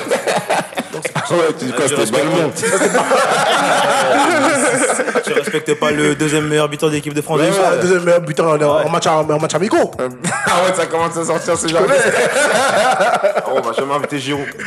Non, 0.93 0.99
c'est 1.04 1.12
pas 1.12 1.26
ça. 1.26 1.34
Ouais, 1.34 1.41
tu 1.58 1.65
dis 1.65 1.71
quoi, 1.71 1.86
Ah, 1.86 1.88
c'était. 2.56 2.91
Tu 5.23 5.34
respectes 5.34 5.73
pas 5.80 5.89
le 5.91 6.13
deuxième 6.15 6.47
meilleur 6.47 6.69
buteur 6.69 6.89
de 6.89 6.95
l'équipe 6.95 7.13
de 7.15 7.21
France 7.21 7.39
Ouais, 7.39 7.49
le 7.76 7.82
deuxième 7.82 8.04
meilleur 8.04 8.21
buteur 8.21 8.47
en, 8.47 8.62
en 8.62 8.89
match, 8.89 9.08
en, 9.08 9.28
en 9.28 9.39
match 9.39 9.56
amicaux. 9.56 9.91
Ah 10.45 10.65
ouais, 10.69 10.76
ça 10.76 10.86
commence 10.86 11.17
à 11.17 11.26
sortir 11.26 11.58
ce 11.58 11.67
genre 11.67 11.82
de 11.82 11.88
Oh, 13.47 13.52
on 13.56 13.62
va 13.62 13.73
jamais 13.73 13.93
inviter 13.95 14.19
Giroud. 14.19 14.45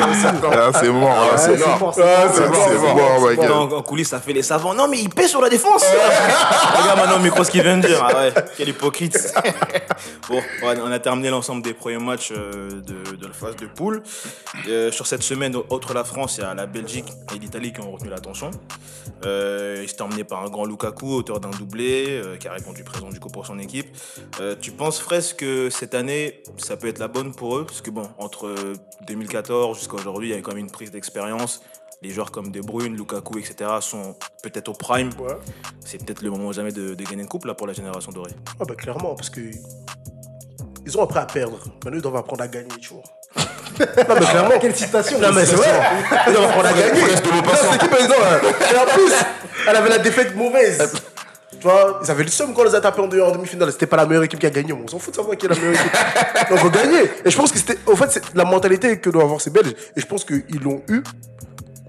Ah, 0.00 0.70
c'est 0.72 0.90
mort. 0.90 1.32
c'est 1.36 1.56
mort. 1.56 1.94
c'est 1.94 2.02
Ah, 2.02 2.26
mort, 2.48 3.30
c'est 3.36 3.48
mort. 3.48 3.72
En, 3.72 3.82
coulisses, 3.82 4.08
ça 4.08 4.20
fait 4.20 4.32
les 4.32 4.42
savants. 4.42 4.74
Non, 4.74 4.88
mais 4.88 4.98
il 4.98 5.10
pèse 5.10 5.30
sur 5.30 5.40
la 5.40 5.48
défense. 5.48 5.84
Regarde 6.74 6.98
maintenant 6.98 7.16
le 7.18 7.24
micro 7.24 7.44
ce 7.44 7.50
qu'il 7.50 7.62
vient 7.62 7.76
de 7.78 7.86
dire. 7.86 8.04
Ah 8.08 8.14
ouais, 8.14 8.34
quel 8.56 8.68
hypocrite. 8.68 9.18
bon, 10.28 10.40
on 10.62 10.90
a 10.90 10.98
terminé 10.98 11.30
l'ensemble 11.30 11.62
des 11.62 11.74
premiers 11.74 11.98
matchs 11.98 12.32
euh, 12.32 12.80
de, 12.80 13.16
de 13.16 13.26
la 13.26 13.32
phase 13.32 13.56
de 13.56 13.66
poule. 13.66 14.02
Euh, 14.68 14.90
sur 14.90 15.06
cette 15.06 15.22
semaine, 15.22 15.56
outre 15.56 15.94
la 15.94 16.04
France, 16.04 16.38
il 16.38 16.42
y 16.42 16.44
a 16.44 16.54
la 16.54 16.66
Belgique 16.66 17.12
et 17.34 17.38
l'Italie 17.38 17.72
qui 17.72 17.80
ont 17.80 17.92
retenu 17.92 18.10
l'attention. 18.10 18.50
Euh, 19.24 19.80
il 19.82 19.88
s'est 19.88 20.02
emmené 20.02 20.24
par 20.24 20.42
un 20.44 20.50
grand 20.50 20.64
Lukaku, 20.64 21.14
auteur 21.14 21.40
d'un 21.40 21.50
doublé, 21.50 22.06
euh, 22.08 22.36
qui 22.36 22.48
a 22.48 22.52
répondu 22.52 22.84
présent 22.84 23.10
du 23.10 23.20
coup 23.20 23.28
pour 23.28 23.46
son 23.46 23.58
équipe. 23.58 23.86
Euh, 24.40 24.56
tu 24.60 24.72
penses, 24.72 25.00
Fraisse, 25.00 25.32
que 25.32 25.70
cette 25.70 25.94
année, 25.94 26.42
ça 26.56 26.76
peut 26.76 26.88
être 26.88 26.98
la 26.98 27.08
bonne 27.08 27.34
pour 27.34 27.56
eux? 27.56 27.64
Parce 27.64 27.80
que 27.80 27.90
bon, 27.90 28.08
entre 28.18 28.54
2014 29.06 29.71
jusqu'à 29.74 29.94
aujourd'hui, 29.94 30.28
il 30.28 30.32
y 30.32 30.34
a 30.34 30.38
eu 30.38 30.42
quand 30.42 30.52
même 30.52 30.64
une 30.64 30.70
prise 30.70 30.90
d'expérience. 30.90 31.62
Les 32.02 32.10
joueurs 32.10 32.32
comme 32.32 32.50
De 32.50 32.60
Bruyne, 32.60 32.96
Lukaku, 32.96 33.38
etc. 33.38 33.70
sont 33.80 34.16
peut-être 34.42 34.68
au 34.68 34.72
prime. 34.72 35.10
Ouais. 35.20 35.36
C'est 35.84 36.04
peut-être 36.04 36.22
le 36.22 36.30
moment 36.30 36.48
ou 36.48 36.52
jamais 36.52 36.72
de, 36.72 36.94
de 36.94 37.04
gagner 37.04 37.22
une 37.22 37.28
coupe 37.28 37.44
là 37.44 37.54
pour 37.54 37.66
la 37.68 37.72
génération 37.72 38.10
dorée. 38.10 38.32
Ah 38.58 38.64
bah 38.66 38.74
clairement, 38.74 39.14
parce 39.14 39.30
que 39.30 39.40
ils 40.84 40.98
ont 40.98 41.02
appris 41.04 41.18
à 41.20 41.26
perdre. 41.26 41.58
Maintenant, 41.84 41.92
ils 41.98 42.02
doivent 42.02 42.16
apprendre 42.16 42.42
à 42.42 42.48
gagner, 42.48 42.68
tu 42.80 42.94
vois. 42.94 43.02
Non, 43.78 43.86
mais 44.20 44.26
clairement. 44.26 44.58
Quelle 44.60 44.76
citation 44.76 45.18
Non, 45.18 45.32
mais 45.32 45.46
c'est 45.46 45.56
vrai. 45.56 45.80
Non, 46.32 46.40
on 46.56 46.60
a 46.60 46.72
gagné. 46.72 47.00
Non, 47.00 47.08
cette 47.54 47.74
équipe, 47.74 47.96
elle- 47.98 48.76
en 48.78 48.84
plus, 48.86 49.12
elle 49.66 49.76
avait 49.76 49.88
la 49.88 49.98
défaite 49.98 50.36
mauvaise. 50.36 50.92
Tu 51.60 51.68
vois, 51.68 52.00
ils 52.02 52.10
avaient 52.10 52.24
le 52.24 52.30
seum 52.30 52.52
quand 52.54 52.62
on 52.62 52.64
les 52.64 52.74
a 52.74 52.80
tapés 52.80 53.00
en, 53.02 53.06
deux- 53.06 53.22
en 53.22 53.30
demi-finale. 53.30 53.70
C'était 53.70 53.86
pas 53.86 53.96
la 53.96 54.06
meilleure 54.06 54.24
équipe 54.24 54.40
qui 54.40 54.46
a 54.46 54.50
gagné. 54.50 54.72
On 54.72 54.86
s'en 54.88 54.98
fout 54.98 55.12
de 55.12 55.16
savoir 55.16 55.36
qui 55.36 55.46
est 55.46 55.48
la 55.48 55.54
meilleure 55.54 55.74
équipe. 55.74 55.92
Donc, 56.50 56.58
on 56.64 56.68
gagnait. 56.68 57.10
Et 57.24 57.30
je 57.30 57.36
pense 57.36 57.52
que 57.52 57.58
c'était. 57.58 57.78
En 57.86 57.94
fait, 57.94 58.10
c'est 58.10 58.22
la 58.34 58.44
mentalité 58.44 58.98
que 58.98 59.10
doivent 59.10 59.26
avoir 59.26 59.40
ces 59.40 59.50
Belges. 59.50 59.74
Et 59.96 60.00
je 60.00 60.06
pense 60.06 60.24
qu'ils 60.24 60.60
l'ont 60.62 60.82
eu. 60.88 61.02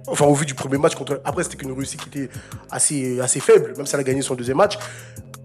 Enfin, 0.08 0.26
au 0.26 0.34
vu 0.36 0.46
du 0.46 0.54
premier 0.54 0.78
match 0.78 0.96
contre. 0.96 1.22
Après, 1.26 1.44
c'était 1.44 1.56
qu'une 1.58 1.72
Russie 1.72 1.98
qui 1.98 2.10
était 2.10 2.30
assez, 2.70 3.20
assez 3.22 3.40
faible, 3.40 3.74
même 3.78 3.86
si 3.86 3.96
elle 3.96 4.02
a 4.02 4.04
gagné 4.04 4.22
son 4.22 4.36
deuxième 4.36 4.58
match. 4.58 4.78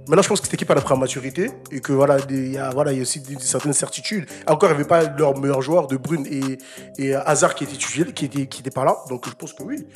Maintenant, 0.08 0.22
je 0.22 0.28
pense 0.28 0.40
que 0.40 0.46
cette 0.46 0.54
équipe 0.54 0.70
a 0.70 0.74
pris 0.74 0.94
en 0.94 0.96
maturité 0.96 1.50
et 1.70 1.80
que 1.80 1.92
voilà, 1.92 2.18
des- 2.18 2.34
il 2.46 2.52
y 2.54 2.58
a, 2.58 2.70
voilà, 2.70 2.92
il 2.92 2.96
y 2.96 2.98
a 2.98 3.02
aussi 3.02 3.20
des, 3.20 3.36
certaines 3.40 3.74
certitudes. 3.74 4.26
Encore, 4.46 4.70
il 4.70 4.72
n'y 4.72 4.80
avait 4.80 4.88
pas 4.88 5.02
leur 5.16 5.36
meilleur 5.38 5.60
joueur 5.62 5.86
de 5.86 5.96
Brune 5.98 6.26
et, 6.30 6.58
et 7.02 7.14
Hazard 7.14 7.54
qui 7.54 7.64
était 7.64 7.76
qui 7.76 8.24
était, 8.24 8.46
qui 8.46 8.60
était 8.60 8.70
pas 8.70 8.84
là. 8.84 8.96
Donc, 9.10 9.26
je 9.28 9.34
pense 9.34 9.52
que 9.52 9.62
oui, 9.62 9.86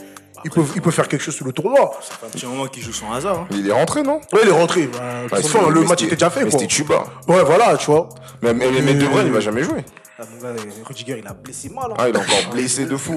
ils 0.44 0.50
peuvent, 0.50 0.72
ils 0.74 0.83
peuvent 0.83 0.92
faire 0.92 1.09
quelque 1.09 1.22
chose 1.22 1.35
sur 1.35 1.44
le 1.46 1.52
tournoi. 1.52 1.92
Ça 2.02 2.14
fait 2.14 2.26
un 2.26 2.28
petit 2.31 2.46
moment 2.46 2.66
qu'il 2.66 2.83
joue 2.83 2.92
sans 2.92 3.12
hasard. 3.12 3.40
hein. 3.40 3.46
Il 3.50 3.68
est 3.68 3.72
rentré, 3.72 4.02
non? 4.02 4.20
Ouais, 4.33 4.40
il 4.42 4.48
est 4.48 4.52
rentré. 4.52 4.87
Bah, 4.88 4.98
de 5.24 5.28
toute 5.28 5.46
façon, 5.52 5.68
le 5.70 5.83
match 5.83 6.02
était 6.02 6.16
déjà 6.16 6.31
fait. 6.31 6.50
C'était 6.50 6.66
Tuba. 6.66 7.05
Ouais, 7.28 7.42
voilà, 7.44 7.76
tu 7.76 7.87
vois. 7.90 8.09
Mais, 8.42 8.52
mais, 8.55 8.70
mais 8.83 8.94
De 8.94 9.07
Bruyne, 9.07 9.26
il 9.26 9.33
va 9.33 9.40
jamais 9.40 9.62
jouer. 9.62 9.85
Ah, 10.18 10.24
mon 10.31 10.40
gars, 10.40 10.55
Rudiger, 10.87 11.18
il 11.18 11.26
a 11.26 11.33
blessé 11.33 11.68
mal. 11.70 11.87
hein. 11.90 11.94
Ah, 11.98 12.09
il 12.09 12.14
est 12.14 12.18
encore 12.18 12.52
blessé 12.52 12.85
de 12.85 12.96
fou. 12.96 13.16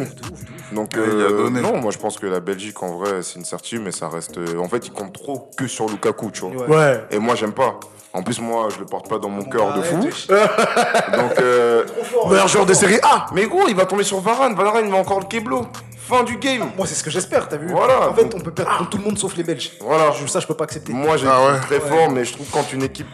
Donc, 0.71 0.91
il 0.93 0.99
a 0.99 1.03
euh, 1.03 1.37
donné. 1.43 1.61
non, 1.61 1.77
moi 1.77 1.91
je 1.91 1.97
pense 1.99 2.17
que 2.17 2.25
la 2.25 2.39
Belgique, 2.39 2.81
en 2.81 2.97
vrai, 2.97 3.21
c'est 3.21 3.35
une 3.37 3.45
certitude, 3.45 3.81
mais 3.83 3.91
ça 3.91 4.07
reste. 4.09 4.37
euh, 4.37 4.57
En 4.57 4.67
fait, 4.69 4.87
il 4.87 4.91
compte 4.91 5.13
trop 5.13 5.51
que 5.57 5.67
sur 5.67 5.87
Lukaku, 5.87 6.31
tu 6.31 6.41
vois. 6.45 6.67
Ouais. 6.67 7.03
Et 7.11 7.19
moi, 7.19 7.35
j'aime 7.35 7.51
pas. 7.51 7.79
En 8.13 8.23
plus, 8.23 8.39
moi, 8.39 8.69
je 8.73 8.79
le 8.79 8.85
porte 8.85 9.09
pas 9.09 9.19
dans 9.19 9.27
mon 9.29 9.43
Bon, 9.43 9.49
cœur 9.49 9.73
de 9.73 9.81
fou. 9.83 9.97
Donc, 9.99 11.39
euh, 11.41 11.83
Meilleur 12.29 12.47
joueur 12.47 12.65
de 12.65 12.73
série 12.73 12.97
A. 13.03 13.27
mais 13.33 13.45
gros, 13.45 13.67
il 13.67 13.75
va 13.75 13.85
tomber 13.85 14.03
sur 14.03 14.19
Varane? 14.21 14.55
Varane, 14.55 14.85
il 14.85 14.91
va 14.91 14.97
encore 14.97 15.19
le 15.19 15.25
keblo. 15.25 15.67
Fin 16.07 16.23
du 16.23 16.37
game. 16.37 16.71
Moi, 16.77 16.85
c'est 16.85 16.95
ce 16.95 17.03
que 17.03 17.09
j'espère, 17.09 17.47
t'as 17.49 17.57
vu 17.57 17.67
Voilà. 17.71 18.09
En 18.09 18.13
fait, 18.13 18.33
on 18.35 18.39
peut 18.39 18.51
perdre 18.51 18.77
contre 18.77 18.89
tout 18.91 18.97
le 18.97 19.03
monde 19.03 19.17
sauf 19.17 19.35
les 19.35 19.43
Belges. 19.43 19.71
Voilà. 19.81 20.11
Je- 20.11 20.27
Ça, 20.27 20.39
je 20.39 20.47
peux 20.47 20.53
pas 20.55 20.65
accepter. 20.65 20.93
Moi, 20.93 21.17
j'ai 21.17 21.27
Ah 21.27 21.43
ouais. 21.53 21.59
très 21.61 21.79
fort, 21.79 22.09
mais 22.11 22.23
je 22.25 22.33
trouve 22.33 22.47
quand 22.51 22.71
une 22.73 22.83
équipe 22.83 23.07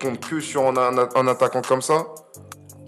compte 0.00 0.20
que 0.20 0.40
sur 0.40 0.62
un, 0.66 0.76
un- 0.76 1.08
un 1.14 1.26
attaquant 1.28 1.62
comme 1.62 1.82
ça, 1.82 2.06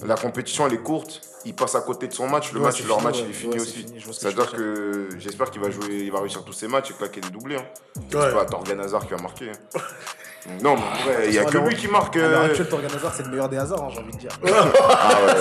la 0.05 0.15
compétition 0.15 0.67
elle 0.67 0.75
est 0.75 0.83
courte. 0.83 1.23
Il 1.45 1.55
passe 1.55 1.75
à 1.77 1.81
côté 1.81 2.09
de 2.09 2.13
son 2.13 2.29
match, 2.29 2.53
le 2.53 2.59
Ouais, 2.61 2.67
match, 2.67 2.79
c'est 2.83 2.87
leur 2.89 2.99
fini, 2.99 3.07
match 3.07 3.17
ouais. 3.19 3.25
il 3.27 3.31
est 3.31 3.33
fini 3.33 3.57
aussi. 3.57 3.85
que 3.85 4.13
C'est-à-dire 4.13 4.51
que 4.53 5.09
j'espère 5.19 5.51
qu'il 5.51 5.63
va 5.63 5.71
jouer, 5.71 5.87
il 6.05 6.13
va 6.13 6.21
réussir 6.21 6.45
tous 6.45 6.53
ses 6.53 6.69
matchs 6.69 6.91
et 6.91 6.95
claquer 6.95 7.21
des 7.21 7.31
doublés. 7.31 7.57
Hein. 7.57 7.65
Ouais. 7.97 8.03
C'est 8.29 8.35
pas 8.35 8.45
Torgan 8.45 8.79
Hazard 8.81 9.05
qui 9.07 9.13
va 9.15 9.23
marquer. 9.23 9.51
hein. 9.51 9.79
Non, 10.63 10.77
mais 10.77 10.83
en 10.83 11.13
vrai, 11.15 11.25
il 11.29 11.35
y 11.35 11.39
a 11.39 11.45
que 11.45 11.59
lui 11.59 11.75
qui 11.75 11.89
marque. 11.89 12.17
À 12.17 12.21
l'heure 12.21 12.41
euh, 12.43 12.47
actuelle, 12.47 12.69
Torgan 12.69 12.87
Hazard, 12.97 13.13
c'est 13.15 13.23
le 13.25 13.29
meilleur 13.31 13.49
des 13.51 13.59
hasards, 13.59 13.83
hein, 13.83 13.89
j'ai 13.93 14.01
envie 14.01 14.13
de 14.13 14.17
dire. 14.19 14.31
Ah, 14.91 15.11
ouais, 15.27 15.35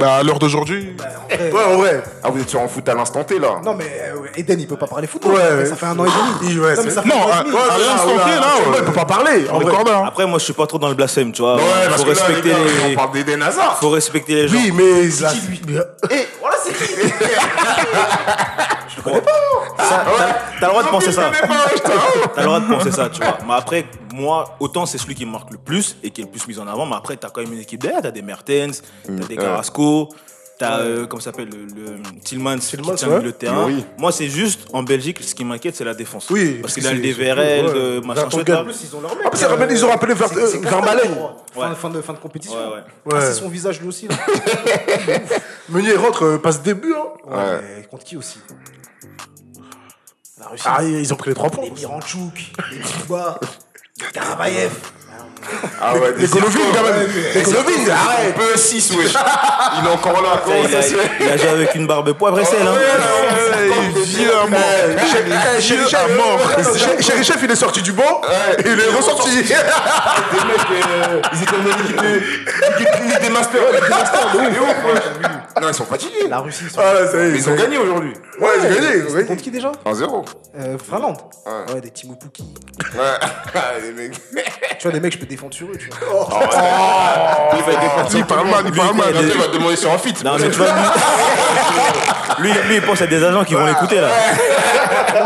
Bah, 0.00 0.14
à 0.16 0.22
l'heure 0.24 0.38
d'aujourd'hui, 0.40 0.96
Après, 1.30 1.52
Ouais, 1.52 1.64
en 1.64 1.76
vrai. 1.76 2.02
ah, 2.22 2.30
vous 2.30 2.40
êtes 2.40 2.48
sur 2.48 2.60
un 2.60 2.66
foot 2.66 2.88
à 2.88 2.94
l'instant 2.94 3.22
T 3.22 3.38
là. 3.38 3.60
Non, 3.64 3.74
mais 3.74 3.84
euh, 4.12 4.26
Eden, 4.36 4.58
il 4.60 4.66
peut 4.66 4.76
pas 4.76 4.88
parler 4.88 5.06
foot. 5.06 5.24
Ouais, 5.26 5.32
ouais. 5.34 5.66
Ça 5.66 5.76
fait 5.76 5.86
un 5.86 5.96
an 5.98 6.04
et 6.04 6.08
demi. 6.08 6.52
Il- 6.52 6.58
ouais, 6.60 6.74
non, 6.74 6.82
mais 6.82 6.88
c'est- 6.90 6.94
ça 6.96 7.02
fait 7.02 7.08
Non, 7.08 7.14
un 7.14 7.18
an 7.26 7.30
à- 7.30 7.40
et 7.40 7.44
demi. 7.44 7.54
ouais, 7.54 7.60
à 7.62 7.78
l'instant 7.78 8.08
T, 8.08 8.14
là, 8.14 8.24
Ouais, 8.24 8.30
ouais. 8.70 8.76
il 8.78 8.84
peut 8.84 8.92
pas 8.92 9.04
parler. 9.04 9.46
En 9.50 9.60
hein. 9.60 10.04
Après, 10.06 10.26
moi, 10.26 10.38
je 10.38 10.44
suis 10.44 10.52
pas 10.52 10.66
trop 10.66 10.78
dans 10.78 10.88
le 10.88 10.94
blasphème, 10.94 11.30
tu 11.32 11.42
vois. 11.42 11.56
Ouais, 11.56 11.62
parce 11.88 12.02
faut 12.02 12.10
que 12.10 12.16
là, 12.16 12.24
respecter 12.24 12.48
les 12.48 12.54
gars, 12.54 12.58
les. 12.88 12.92
on 12.92 12.96
parle 12.96 13.12
d'Eden 13.12 13.42
Hazard. 13.42 13.78
Faut 13.78 13.90
respecter 13.90 14.34
les 14.34 14.48
gens. 14.48 14.56
Oui, 14.56 14.72
mais. 14.74 15.04
Et 15.04 15.08
voilà, 16.40 16.56
c'est 16.64 16.72
qui? 16.72 16.84
Ça, 19.02 20.04
T'as 20.18 20.34
t'as 20.60 20.66
le 20.66 20.68
droit 20.68 20.82
de 20.82 20.88
penser 20.88 21.12
ça. 21.12 21.32
Je 21.32 21.40
connais 21.40 21.54
pas, 21.54 21.66
je. 21.74 22.28
T'as 22.34 22.40
le 22.40 22.46
droit 22.46 22.60
de 22.60 22.66
penser 22.66 22.90
ça, 22.92 23.08
tu 23.08 23.20
vois. 23.22 23.38
Mais 23.46 23.54
après, 23.54 23.84
moi, 24.12 24.56
autant 24.60 24.86
c'est 24.86 24.98
celui 24.98 25.14
qui 25.14 25.26
marque 25.26 25.50
le 25.50 25.58
plus 25.58 25.96
et 26.02 26.10
qui 26.10 26.20
est 26.20 26.24
le 26.24 26.30
plus 26.30 26.46
mis 26.48 26.58
en 26.58 26.66
avant, 26.66 26.86
mais 26.86 26.96
après, 26.96 27.16
t'as 27.16 27.30
quand 27.30 27.42
même 27.42 27.52
une 27.52 27.60
équipe 27.60 27.80
derrière. 27.82 28.02
T'as 28.02 28.10
des 28.10 28.22
Mertens, 28.22 28.82
t'as 29.04 29.12
des 29.12 29.36
ouais. 29.36 29.42
Carrasco, 29.42 30.08
t'as, 30.58 30.78
euh, 30.78 31.06
comment 31.06 31.20
ça 31.20 31.32
s'appelle, 31.32 31.48
le, 31.50 31.64
le 31.82 32.20
Tillmans 32.22 32.58
qui 32.58 32.66
Tillmans, 32.76 32.94
tient 32.94 33.08
ouais. 33.08 33.20
le 33.20 33.32
terrain. 33.32 33.66
Oui. 33.66 33.84
Moi, 33.98 34.12
c'est 34.12 34.28
juste, 34.28 34.66
en 34.72 34.82
Belgique, 34.84 35.18
ce 35.22 35.34
qui 35.34 35.44
m'inquiète, 35.44 35.74
c'est 35.76 35.84
la 35.84 35.94
défense. 35.94 36.30
Oui, 36.30 36.60
Parce 36.62 36.74
parce 36.74 36.74
qu'il 36.74 36.82
que 36.84 36.88
a 36.88 36.92
le 36.92 37.00
DVRL, 37.02 37.66
ouais. 37.66 37.72
de 38.00 38.06
machin. 38.06 38.22
En 38.26 38.64
plus, 38.64 38.84
ils 38.84 38.96
ont 38.96 39.00
leur 39.00 39.16
mec. 39.16 39.26
Ah, 39.32 39.36
ça 39.36 39.48
rappelle, 39.48 39.70
ils 39.72 39.84
ont 39.84 39.88
rappelé 39.90 40.14
Ver- 40.14 40.28
C'est- 40.28 40.38
euh, 40.38 40.46
je. 40.62 41.74
Fin, 41.80 41.90
de, 41.90 42.00
fin 42.02 42.12
de 42.12 42.18
compétition. 42.18 42.56
Ouais, 42.58 42.76
ouais. 42.76 43.12
Ah, 43.16 43.20
c'est 43.20 43.34
son 43.34 43.48
visage 43.48 43.80
lui 43.80 43.88
aussi. 43.88 44.08
Meunier 45.68 45.94
rentre, 45.96 46.24
euh, 46.24 46.38
passe 46.38 46.62
début. 46.62 46.94
Hein. 46.94 47.60
Contre 47.90 48.04
qui 48.04 48.16
aussi? 48.16 48.38
La 50.44 50.50
Russie. 50.50 50.64
Ah, 50.66 50.82
ils 50.82 51.12
ont 51.12 51.16
pris 51.16 51.30
les 51.30 51.34
trois 51.34 51.50
points. 51.50 51.64
Les 51.64 51.70
Miranchouk, 51.70 52.34
les 52.70 52.82
Djibouba, 52.82 53.38
les 54.00 54.06
Karabayev. 54.12 54.70
Ah 55.78 55.94
ouais, 55.94 56.12
des 56.14 56.22
Les 56.22 56.26
Golovin, 56.28 56.58
quand 56.74 56.82
même. 56.84 57.06
Les 57.34 57.42
Golovin, 57.42 57.92
arrête. 57.92 58.34
peu 58.34 58.56
6, 58.56 58.92
wesh. 58.92 59.12
Il 59.12 59.86
est 59.86 59.90
encore 59.90 60.22
là, 60.22 60.42
Il 60.46 60.74
a, 60.74 60.80
il 61.20 61.28
a 61.30 61.36
joué 61.36 61.48
avec 61.50 61.74
une 61.74 61.86
barbe 61.86 62.12
poivre 62.14 62.40
et 62.40 62.44
sel, 62.46 62.66
hein. 62.66 62.74
il 63.92 63.98
est 63.98 64.04
vieux 64.04 64.32
à 64.34 64.46
mort. 64.46 64.60
Chéri 65.60 65.86
Chef, 65.88 65.94
à 66.00 66.08
mort. 66.14 66.40
Chéri- 67.00 67.24
Chef, 67.24 67.38
il 67.42 67.50
est 67.50 67.56
sorti 67.56 67.82
du 67.82 67.92
banc 67.92 68.22
il 68.64 68.80
est 68.80 68.96
ressorti. 68.96 69.30
Des 69.36 69.42
mecs, 69.42 69.50
euh, 69.52 71.20
ils 71.34 71.42
étaient 71.42 71.56
en 71.56 71.82
équipe 71.82 71.96
de- 72.02 72.22
l'équipe 72.78 73.20
des 73.20 73.28
masters. 73.30 73.60
Des 73.70 73.88
masters, 73.90 74.32
de 74.32 74.38
ouf. 74.60 75.33
Non, 75.60 75.68
ils 75.68 75.74
sont 75.74 75.84
fatigués. 75.84 76.26
La 76.28 76.38
Russie, 76.40 76.64
ils 76.64 76.70
sont. 76.70 76.80
Ah, 76.82 77.06
ça 77.06 77.16
y 77.16 77.20
est, 77.20 77.30
Mais 77.30 77.38
ils 77.38 77.48
ont 77.48 77.54
gagné 77.54 77.78
aujourd'hui. 77.78 78.12
Ouais, 78.40 78.48
ils 78.58 78.66
ont 78.66 78.74
gagné. 78.74 79.02
gagné. 79.06 79.24
contre 79.24 79.42
qui 79.42 79.50
déjà 79.50 79.70
1-0. 79.86 80.24
euh, 80.58 80.76
Finlande. 80.78 81.18
Ouais. 81.46 81.74
Ouais, 81.74 81.80
des 81.80 81.90
Timo 81.90 82.14
Pukki. 82.16 82.42
Ouais. 82.94 83.00
Les 83.82 83.92
mecs. 83.92 84.20
Tu 84.78 84.82
vois, 84.82 84.92
des 84.92 85.00
mecs, 85.00 85.12
je 85.12 85.18
peux 85.18 85.26
défendre 85.26 85.54
sur 85.54 85.68
eux, 85.68 85.76
tu 85.78 85.88
vois. 85.90 86.28
Il 87.56 87.62
va 87.62 87.80
défendre 87.80 88.08
Il 88.14 88.24
parle 88.24 88.48
mal, 88.48 88.62
il 88.66 88.72
parle 88.72 88.96
mal. 88.96 89.14
Il 89.20 89.38
va 89.38 89.46
demander 89.48 89.76
sur 89.76 89.92
un 89.92 89.98
fit. 89.98 90.14
Non, 90.24 90.36
mais 90.38 90.50
tu 90.50 90.58
vois, 90.58 90.66
lui, 92.40 92.52
lui, 92.52 92.58
lui, 92.68 92.74
il 92.76 92.82
pense 92.82 93.00
à 93.02 93.06
des 93.06 93.22
agents 93.22 93.44
qui 93.44 93.54
vont 93.54 93.64
l'écouter, 93.66 94.00
là. 94.00 94.08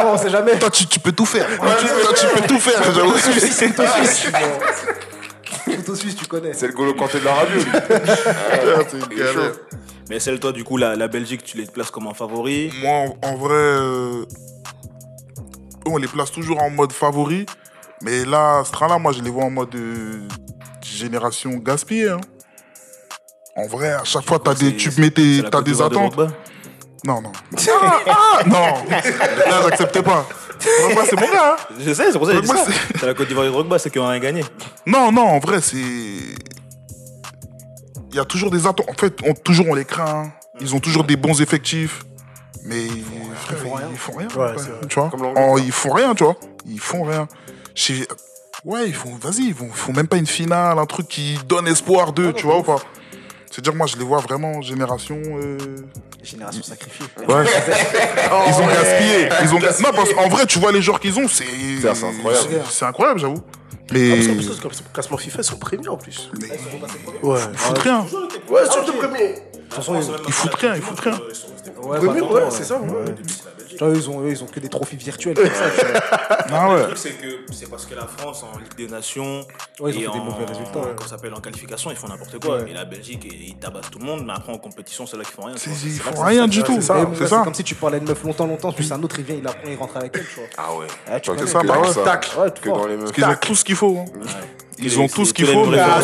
non, 0.05 0.11
on 0.12 0.19
sait 0.19 0.31
jamais. 0.31 0.59
Toi, 0.59 0.71
tu, 0.71 0.87
tu 0.87 1.01
peux 1.01 1.12
tout 1.12 1.27
faire. 1.27 1.47
Toi, 1.57 2.12
tu 2.14 2.27
peux 2.27 2.47
tout 2.47 2.61
faire, 2.61 2.83
j'avoue. 2.93 3.17
C'est 3.19 3.71
tout 3.75 3.83
suisse. 3.97 4.27
Tout 5.85 5.97
suisse, 5.97 6.17
tu 6.17 6.27
connais. 6.27 6.53
C'est 6.53 6.67
le 6.67 6.73
Golo 6.75 6.95
Kanté 6.95 7.19
de 7.21 7.25
la 7.25 7.35
radio, 7.35 7.57
lui. 7.57 7.64
C'est 8.91 8.97
une 8.97 9.17
galère. 9.19 9.53
Mais 10.09 10.21
celle, 10.21 10.40
toi, 10.40 10.53
du 10.53 10.64
coup, 10.64 10.77
la, 10.77 10.97
la 10.97 11.09
Belgique, 11.09 11.42
tu 11.44 11.57
les 11.59 11.66
places 11.66 11.90
comme 11.90 12.07
un 12.07 12.14
favori. 12.14 12.73
Moi, 12.83 12.90
en, 13.23 13.29
en 13.29 13.35
vrai, 13.37 13.55
euh, 13.55 14.25
on 15.87 15.97
les 15.99 16.09
place 16.09 16.31
toujours 16.33 16.62
en 16.62 16.71
mode 16.71 16.92
favori. 16.92 17.47
Mais 18.03 18.25
là, 18.25 18.62
ce 18.64 18.71
train-là, 18.73 18.99
moi, 18.99 19.12
je 19.12 19.21
les 19.23 19.31
vois 19.31 19.44
en 19.44 19.51
mode 19.51 19.75
euh, 19.75 20.21
génération 20.83 21.51
gaspillée. 21.57 22.11
hein. 22.11 22.21
En 23.57 23.66
vrai, 23.66 23.90
à 23.92 24.05
chaque 24.05 24.25
fois, 24.25 24.38
t'as 24.38 24.55
des, 24.55 24.77
tu 24.77 24.88
mets 25.01 25.11
tes, 25.11 25.42
Côte 25.51 25.64
des 25.64 25.73
de 25.73 25.83
attentes. 25.83 26.18
Non, 27.05 27.21
non. 27.23 27.33
Ah, 27.83 27.99
ah, 28.07 28.40
non. 28.47 28.57
Là, 28.90 29.62
j'acceptais 29.68 30.03
pas. 30.03 30.27
Drogba, 30.81 31.03
c'est 31.09 31.16
mon 31.21 31.27
gars. 31.33 31.57
hein. 31.59 31.75
Je 31.79 31.92
sais, 31.92 32.11
c'est 32.12 32.18
pour 32.18 32.27
ça 32.27 32.33
que 32.35 32.38
j'ai 32.38 32.42
dit 32.42 32.49
ça. 32.49 32.64
c'est- 32.99 33.07
la 33.07 33.14
Côte 33.14 33.29
d'Ivoire 33.29 33.47
de 33.47 33.51
Drogba, 33.53 33.79
c'est 33.79 33.90
qu'ils 33.90 34.01
ont 34.01 34.09
rien 34.09 34.18
gagné. 34.18 34.44
Non, 34.87 35.12
non, 35.12 35.23
en 35.29 35.38
vrai, 35.38 35.61
c'est. 35.61 35.77
Il 38.11 38.16
y 38.16 38.21
a 38.21 38.25
toujours 38.25 38.51
des 38.51 38.66
attentes. 38.66 38.88
En 38.88 38.94
fait, 38.94 39.18
on, 39.25 39.35
toujours 39.35 39.66
on 39.68 39.75
les 39.75 39.85
craint. 39.85 40.25
hein. 40.27 40.33
Ils 40.61 40.75
ont 40.75 40.81
toujours 40.81 41.05
des 41.05 41.16
bons 41.16 41.40
effectifs. 41.40 42.05
Mais 42.64 42.87
frère, 43.37 43.59
ils 43.90 43.97
font 43.99 44.12
rien. 44.16 44.27
Ouais, 44.27 44.31
frère, 44.33 44.55
c'est 44.59 44.71
vrai. 44.71 44.81
tu 44.88 44.94
vois. 44.99 45.11
Oh, 45.37 45.59
ils 45.59 45.73
font 45.73 45.92
rien, 45.92 46.14
tu 46.14 46.25
vois. 46.25 46.37
Ils 46.66 46.81
font 46.81 47.05
rien. 47.05 47.29
Chez- 47.75 48.07
Ouais, 48.64 48.88
ils 48.88 48.94
font. 48.94 49.14
Vas-y, 49.23 49.49
ils 49.49 49.55
font, 49.55 49.66
ils 49.68 49.73
font 49.77 49.92
même 49.92 50.09
pas 50.09 50.16
une 50.16 50.27
finale, 50.27 50.79
un 50.79 50.87
truc 50.87 51.07
qui 51.07 51.38
donne 51.47 51.68
espoir 51.68 52.12
d'eux, 52.12 52.33
tu 52.33 52.44
vois 52.44 52.59
ou 52.59 52.62
pas. 52.64 52.79
C'est-à-dire, 53.51 53.75
moi, 53.75 53.87
je 53.87 53.97
les 53.97 54.05
vois 54.05 54.18
vraiment 54.21 54.61
génération. 54.62 55.18
euh, 55.25 55.57
Génération 56.23 56.62
sacrifiée. 56.62 57.07
Ouais. 57.29 57.44
ils 58.49 58.55
ont 58.55 58.66
gaspillé. 58.66 59.29
Ils 59.44 59.55
ont 59.55 59.59
Non, 59.61 59.92
parce 59.97 60.12
qu'en 60.12 60.29
vrai, 60.29 60.44
tu 60.47 60.59
vois 60.59 60.73
les 60.73 60.83
joueurs 60.83 60.99
qu'ils 61.01 61.18
ont, 61.18 61.29
c'est. 61.29 61.44
C'est 61.81 61.88
incroyable. 61.88 62.49
c'est- 62.51 62.73
C'est 62.73 62.85
incroyable, 62.85 63.21
j'avoue. 63.21 63.42
Ah, 63.90 63.94
Mais. 63.94 64.11
parce 64.16 64.27
qu'en 64.27 64.35
plus, 64.35 64.61
parce 64.61 64.81
que 64.81 64.92
classement 64.92 65.16
FIFA, 65.16 65.38
ils 65.40 65.44
sont 65.44 65.57
premiers 65.59 65.88
en 65.88 65.96
plus. 65.96 66.31
Ouais. 67.22 67.38
Ils 67.53 67.59
foutent 67.59 67.79
rien. 67.79 68.07
Ouais, 68.51 68.61
ils 68.64 68.70
sont 68.70 68.81
les 68.87 68.92
premiers. 68.98 69.29
De 69.35 69.74
toute 69.74 69.74
façon, 69.74 69.94
ils, 69.96 70.33
foutent 70.33 70.55
rien, 70.55 70.74
ils 70.77 70.83
foutent 70.83 71.01
rien. 71.01 71.18
ouais, 71.83 71.98
Premiers, 71.98 72.20
bah, 72.20 72.27
ouais, 72.27 72.40
attends, 72.42 72.51
c'est 72.51 72.64
ça. 72.64 72.81
ouais. 72.81 73.14
Tu 73.79 73.85
vois, 73.85 73.95
ils 73.95 74.11
ont, 74.11 74.21
eux, 74.23 74.31
ils 74.31 74.43
ont 74.43 74.47
que 74.47 74.59
des 74.61 74.69
trophées 74.69 74.97
virtuels 74.97 75.35
comme 75.37 75.47
ça. 75.47 75.71
tu 75.79 75.87
vois. 75.87 76.01
Ah 76.51 76.69
ouais. 76.71 76.77
Le 76.79 76.83
truc, 76.87 76.99
c'est 76.99 77.11
que 77.11 77.27
c'est 77.53 77.69
parce 77.71 77.85
que 77.87 77.95
la 77.95 78.07
France, 78.07 78.43
en 78.43 78.59
Ligue 78.59 78.75
des 78.77 78.88
Nations, 78.88 79.47
Ouais, 79.81 79.93
ils 79.93 79.99
ont 79.99 80.01
et 80.01 80.05
fait 80.07 80.12
des 80.12 80.19
en, 80.19 80.25
mauvais 80.25 80.45
résultats, 80.47 80.79
ouais. 80.79 80.85
comment 80.97 81.03
ça 81.03 81.09
s'appelle, 81.17 81.35
en 81.35 81.41
qualification, 81.41 81.91
ils 81.91 81.97
font 81.97 82.09
n'importe 82.09 82.38
quoi. 82.41 82.57
Ouais. 82.62 82.71
Et 82.71 82.75
la 82.75 82.85
Belgique, 82.87 83.25
ils 83.31 83.55
tabassent 83.57 83.91
tout 83.91 83.99
le 83.99 84.07
monde, 84.07 84.25
mais 84.27 84.33
après 84.33 84.53
en 84.53 84.59
compétition, 84.59 85.07
c'est 85.07 85.17
là 85.19 85.25
qu'ils 85.25 85.35
font 85.35 85.43
rien. 85.43 85.55
Ils 85.55 85.61
C'est 85.61 85.71
font 86.01 86.11
là 86.11 86.17
que 86.17 86.23
rien 86.27 86.43
ça- 86.43 86.47
du 86.49 86.62
tout. 86.62 86.75
c'est 86.77 86.81
ça, 86.81 86.95
C'est 87.14 87.21
là, 87.21 87.27
ça. 87.29 87.38
C'est 87.38 87.45
comme 87.45 87.55
si 87.55 87.64
tu 87.64 87.75
parlais 87.75 88.01
de 88.01 88.09
meuf 88.09 88.23
longtemps, 88.25 88.47
longtemps, 88.47 88.73
puis 88.73 88.85
c'est 88.87 88.95
un 88.95 89.03
autre, 89.03 89.17
il 89.19 89.25
vient, 89.27 89.37
il 89.37 89.47
apprend, 89.47 89.69
il 89.69 89.77
rentre 89.77 89.97
avec 89.99 90.17
elle, 90.17 90.27
tu 90.27 90.35
vois. 90.37 90.45
Ah 90.57 90.75
ouais. 90.75 90.87
Ouais, 91.12 91.21
tu 91.21 91.31
connais. 91.31 91.43
C'est 91.43 91.53
ça, 91.53 91.62
bah 91.62 91.79
ouais. 91.79 92.05
Tac. 92.05 92.31
Ouais, 92.38 92.51
Que 92.51 92.59
tout 92.61 92.69
fort. 92.71 92.79
dans 92.79 92.87
les 92.87 92.97
meufs. 92.97 93.11
Ils 93.17 93.25
ont 93.25 93.35
tout 93.41 93.55
ce 93.55 93.64
qu'il 93.64 93.77
faut. 93.77 93.99
hein. 93.99 94.05
Ils 94.81 95.01
ont 95.01 95.09
tout 95.09 95.25
ce 95.25 95.33
qu'il 95.35 95.47
faut. 95.47 95.67
mais-. 95.67 95.79
Ah, 95.81 96.01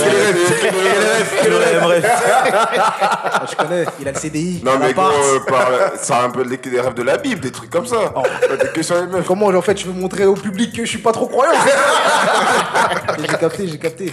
tu 3.48 3.56
connais, 3.56 3.84
il 4.00 4.08
a 4.08 4.12
le 4.12 4.18
CDI. 4.18 4.60
Non, 4.64 4.72
il 4.76 4.82
a 4.82 4.86
mais 4.86 4.92
gros, 4.92 5.04
euh, 5.04 5.40
par- 5.46 6.22
un 6.24 6.30
peu 6.30 6.42
les, 6.42 6.56
des 6.56 6.80
rêves 6.80 6.94
de 6.94 7.02
la 7.02 7.16
Bible, 7.18 7.40
des 7.40 7.50
trucs 7.52 7.70
comme 7.70 7.86
ça. 7.86 8.12
T'as 8.48 8.56
que 8.68 8.82
sur 8.82 8.96
les 8.96 9.06
meufs. 9.06 9.26
Comment 9.26 9.46
en 9.46 9.62
fait 9.62 9.78
je 9.78 9.86
veux 9.86 9.92
montrer 9.92 10.24
au 10.26 10.34
public 10.34 10.72
que 10.74 10.84
je 10.84 10.90
suis 10.90 10.98
pas 10.98 11.12
trop 11.12 11.26
croyant? 11.26 11.52
J'ai 13.20 13.26
capté, 13.38 13.68
j'ai 13.68 13.78
capté. 13.78 14.12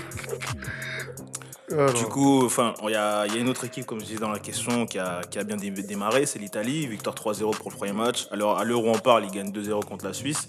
Du 1.94 2.06
coup, 2.06 2.46
enfin, 2.46 2.74
il 2.84 2.90
y 2.92 2.96
a, 2.96 3.26
il 3.28 3.34
y 3.34 3.38
a 3.38 3.40
une 3.42 3.50
autre 3.50 3.64
équipe, 3.66 3.86
comme 3.86 4.00
je 4.00 4.06
disais 4.06 4.20
dans 4.20 4.30
la 4.32 4.40
question, 4.40 4.86
qui 4.86 5.00
a, 5.00 5.22
qui 5.30 5.40
a 5.40 5.44
bien 5.44 5.56
dé- 5.58 5.70
démarré, 5.72 6.26
c'est 6.26 6.40
l'Italie. 6.40 6.86
Victoire 6.88 7.16
3-0 7.16 7.56
pour 7.58 7.72
le 7.72 7.78
premier 7.78 7.94
match. 7.94 8.28
Alors, 8.32 8.58
à 8.58 8.64
l'heure 8.64 8.84
où 8.84 8.90
on 8.90 9.00
parle, 9.00 9.26
ils 9.26 9.32
gagnent 9.32 9.52
2-0 9.52 9.86
contre 9.86 10.06
la 10.06 10.14
Suisse. 10.14 10.48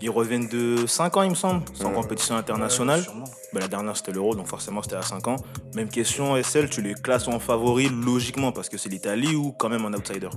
Ils 0.00 0.10
reviennent 0.10 0.48
de 0.48 0.86
5 0.86 1.16
ans, 1.16 1.22
il 1.22 1.30
me 1.30 1.34
semble, 1.34 1.62
sans 1.74 1.90
compétition 1.92 2.36
internationale. 2.36 3.04
Ben, 3.52 3.60
la 3.60 3.68
dernière, 3.68 3.96
c'était 3.96 4.12
l'Euro, 4.12 4.34
donc 4.34 4.46
forcément, 4.48 4.82
c'était 4.82 4.96
à 4.96 5.02
5 5.02 5.28
ans. 5.28 5.36
Même 5.74 5.88
question, 5.88 6.36
SL, 6.42 6.68
tu 6.70 6.82
les 6.82 6.94
classes 6.94 7.28
en 7.28 7.38
favoris 7.38 7.90
logiquement 7.90 8.50
parce 8.52 8.68
que 8.68 8.78
c'est 8.78 8.88
l'Italie 8.88 9.36
ou 9.36 9.52
quand 9.52 9.68
même 9.68 9.84
un 9.84 9.92
outsider? 9.94 10.30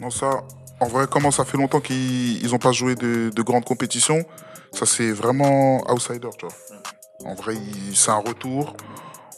Non, 0.00 0.10
ça, 0.10 0.30
en 0.80 0.86
vrai, 0.88 1.06
comment 1.08 1.30
ça 1.30 1.44
fait 1.44 1.56
longtemps 1.58 1.80
qu'ils 1.80 2.50
n'ont 2.50 2.58
pas 2.58 2.72
joué 2.72 2.94
de, 2.96 3.30
de 3.30 3.42
grandes 3.42 3.64
compétitions, 3.64 4.24
ça 4.72 4.86
c'est 4.86 5.12
vraiment 5.12 5.82
outsider, 5.92 6.30
tu 6.38 6.46
vois. 6.46 7.30
En 7.30 7.34
vrai, 7.34 7.54
c'est 7.94 8.10
un 8.10 8.18
retour. 8.18 8.74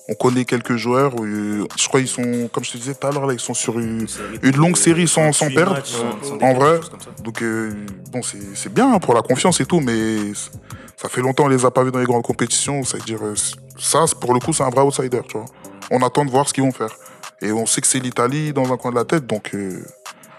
On 0.08 0.14
connaît 0.14 0.44
quelques 0.44 0.76
joueurs. 0.76 1.12
euh, 1.20 1.66
Je 1.76 1.88
crois 1.88 2.00
qu'ils 2.00 2.08
sont, 2.08 2.48
comme 2.52 2.64
je 2.64 2.72
te 2.72 2.76
disais 2.76 2.94
tout 2.94 3.06
à 3.06 3.10
l'heure, 3.10 3.32
ils 3.32 3.40
sont 3.40 3.54
sur 3.54 3.78
une, 3.80 4.06
une 4.42 4.56
longue 4.56 4.76
série 4.76 5.08
sans, 5.08 5.32
sans 5.32 5.46
38 5.46 5.54
perdre. 5.54 5.82
en 6.42 6.54
vrai, 6.54 6.80
donc 7.24 7.42
euh, 7.42 7.72
bon, 8.12 8.20
c'est 8.22 8.72
bien 8.72 8.98
pour 9.00 9.14
la 9.14 9.22
confiance 9.22 9.60
et 9.60 9.66
tout, 9.66 9.80
mais 9.80 10.32
ça 10.96 11.08
fait 11.08 11.20
longtemps 11.20 11.44
qu'on 11.44 11.48
les 11.48 11.64
a 11.64 11.70
pas 11.72 11.82
vus 11.82 11.90
dans 11.90 11.98
les 11.98 12.04
grandes 12.06 12.22
compétitions. 12.22 12.84
Ça 12.84 12.98
veut 12.98 13.02
dire, 13.04 13.18
euh, 13.22 13.34
ça, 13.78 14.06
c'est- 14.06 14.18
pour 14.20 14.32
le 14.32 14.38
coup, 14.40 14.52
c'est 14.52 14.62
un 14.62 14.70
vrai 14.70 14.82
outsider, 14.82 15.20
tu 15.28 15.38
vois. 15.38 15.46
On 15.90 16.00
attend 16.02 16.24
de 16.24 16.30
voir 16.30 16.48
ce 16.48 16.54
qu'ils 16.54 16.62
vont 16.64 16.72
faire. 16.72 16.90
Et 17.42 17.50
on 17.52 17.66
sait 17.66 17.80
que 17.80 17.86
c'est 17.86 17.98
l'Italie 17.98 18.52
dans 18.52 18.72
un 18.72 18.76
coin 18.76 18.92
de 18.92 18.96
la 18.96 19.04
tête, 19.04 19.26
donc 19.26 19.50
euh, 19.54 19.84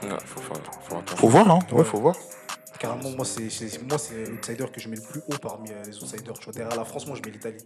Ouais, 0.04 0.10
faut 1.18 1.28
voir, 1.28 1.50
hein. 1.52 1.60
Ouais, 1.72 1.84
faut 1.84 2.00
voir. 2.00 2.16
Carrément, 2.80 3.10
moi, 3.12 3.26
c'est 3.26 3.50
c'est- 3.50 3.82
moi, 3.88 3.98
c'est 3.98 4.26
l'outsider 4.30 4.66
que 4.72 4.80
je 4.80 4.88
mets 4.90 4.98
le 4.98 5.02
plus 5.02 5.22
haut 5.28 5.38
parmi 5.42 5.70
euh, 5.72 5.84
les 5.86 5.98
outsiders. 5.98 6.34
Tu 6.40 6.46
vois, 6.46 6.54
derrière 6.54 6.78
la 6.78 6.86
France, 6.86 7.08
moi, 7.08 7.16
je 7.18 7.28
mets 7.28 7.34
l'Italie. 7.36 7.58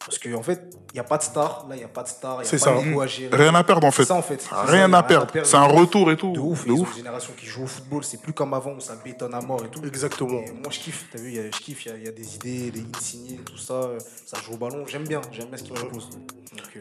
Parce 0.00 0.18
qu'en 0.18 0.42
fait, 0.42 0.60
il 0.92 0.94
n'y 0.94 1.00
a 1.00 1.04
pas 1.04 1.18
de 1.18 1.22
star. 1.22 1.66
Là, 1.68 1.74
il 1.74 1.78
n'y 1.78 1.84
a 1.84 1.88
pas 1.88 2.02
de 2.04 2.08
star. 2.08 2.36
Il 2.36 2.42
n'y 2.42 2.46
C'est 2.46 2.56
a 2.62 2.72
pas 2.72 2.80
ça. 2.80 3.02
à 3.02 3.06
gérer. 3.06 3.36
Rien 3.36 3.54
à 3.54 3.64
perdre 3.64 3.86
en 3.86 3.90
fait. 3.90 4.02
C'est 4.02 4.08
ça, 4.08 4.14
en 4.14 4.22
fait. 4.22 4.40
C'est 4.40 4.50
ça, 4.50 4.62
Rien 4.62 4.88
y 4.90 4.94
à 4.94 5.02
perdre. 5.02 5.32
C'est 5.44 5.56
un 5.56 5.64
retour 5.64 6.10
et 6.12 6.16
tout. 6.16 6.32
De 6.32 6.38
ouf. 6.40 6.64
De 6.66 6.72
ouf. 6.72 6.90
une 6.90 6.96
génération 6.98 7.32
qui 7.36 7.46
joue 7.46 7.64
au 7.64 7.66
football. 7.66 8.04
C'est 8.04 8.20
plus 8.20 8.32
comme 8.32 8.54
avant 8.54 8.72
où 8.74 8.80
ça 8.80 8.94
bétonne 9.04 9.34
à 9.34 9.40
mort 9.40 9.64
et 9.64 9.68
tout. 9.68 9.84
Exactement. 9.84 10.40
Et 10.40 10.52
moi, 10.52 10.70
je 10.70 10.78
kiffe. 10.80 11.06
T'as 11.10 11.18
vu, 11.18 11.32
y 11.32 11.38
a- 11.40 11.44
je 11.50 11.58
kiffe. 11.60 11.86
Il 11.86 11.92
y 12.04 12.06
a- 12.08 12.10
y, 12.10 12.14
des 12.14 12.34
idées, 12.36 12.70
des 12.70 12.84
insignées, 12.96 13.38
tout 13.44 13.56
ça. 13.58 13.90
Ça 14.26 14.38
joue 14.44 14.54
au 14.54 14.56
ballon. 14.58 14.84
J'aime 14.86 15.06
bien. 15.08 15.20
J'aime 15.32 15.46
bien 15.48 15.56
ce 15.56 15.64
qu'ils 15.64 15.74
proposent. 15.74 16.10
Donc, 16.10 16.76
euh, 16.76 16.80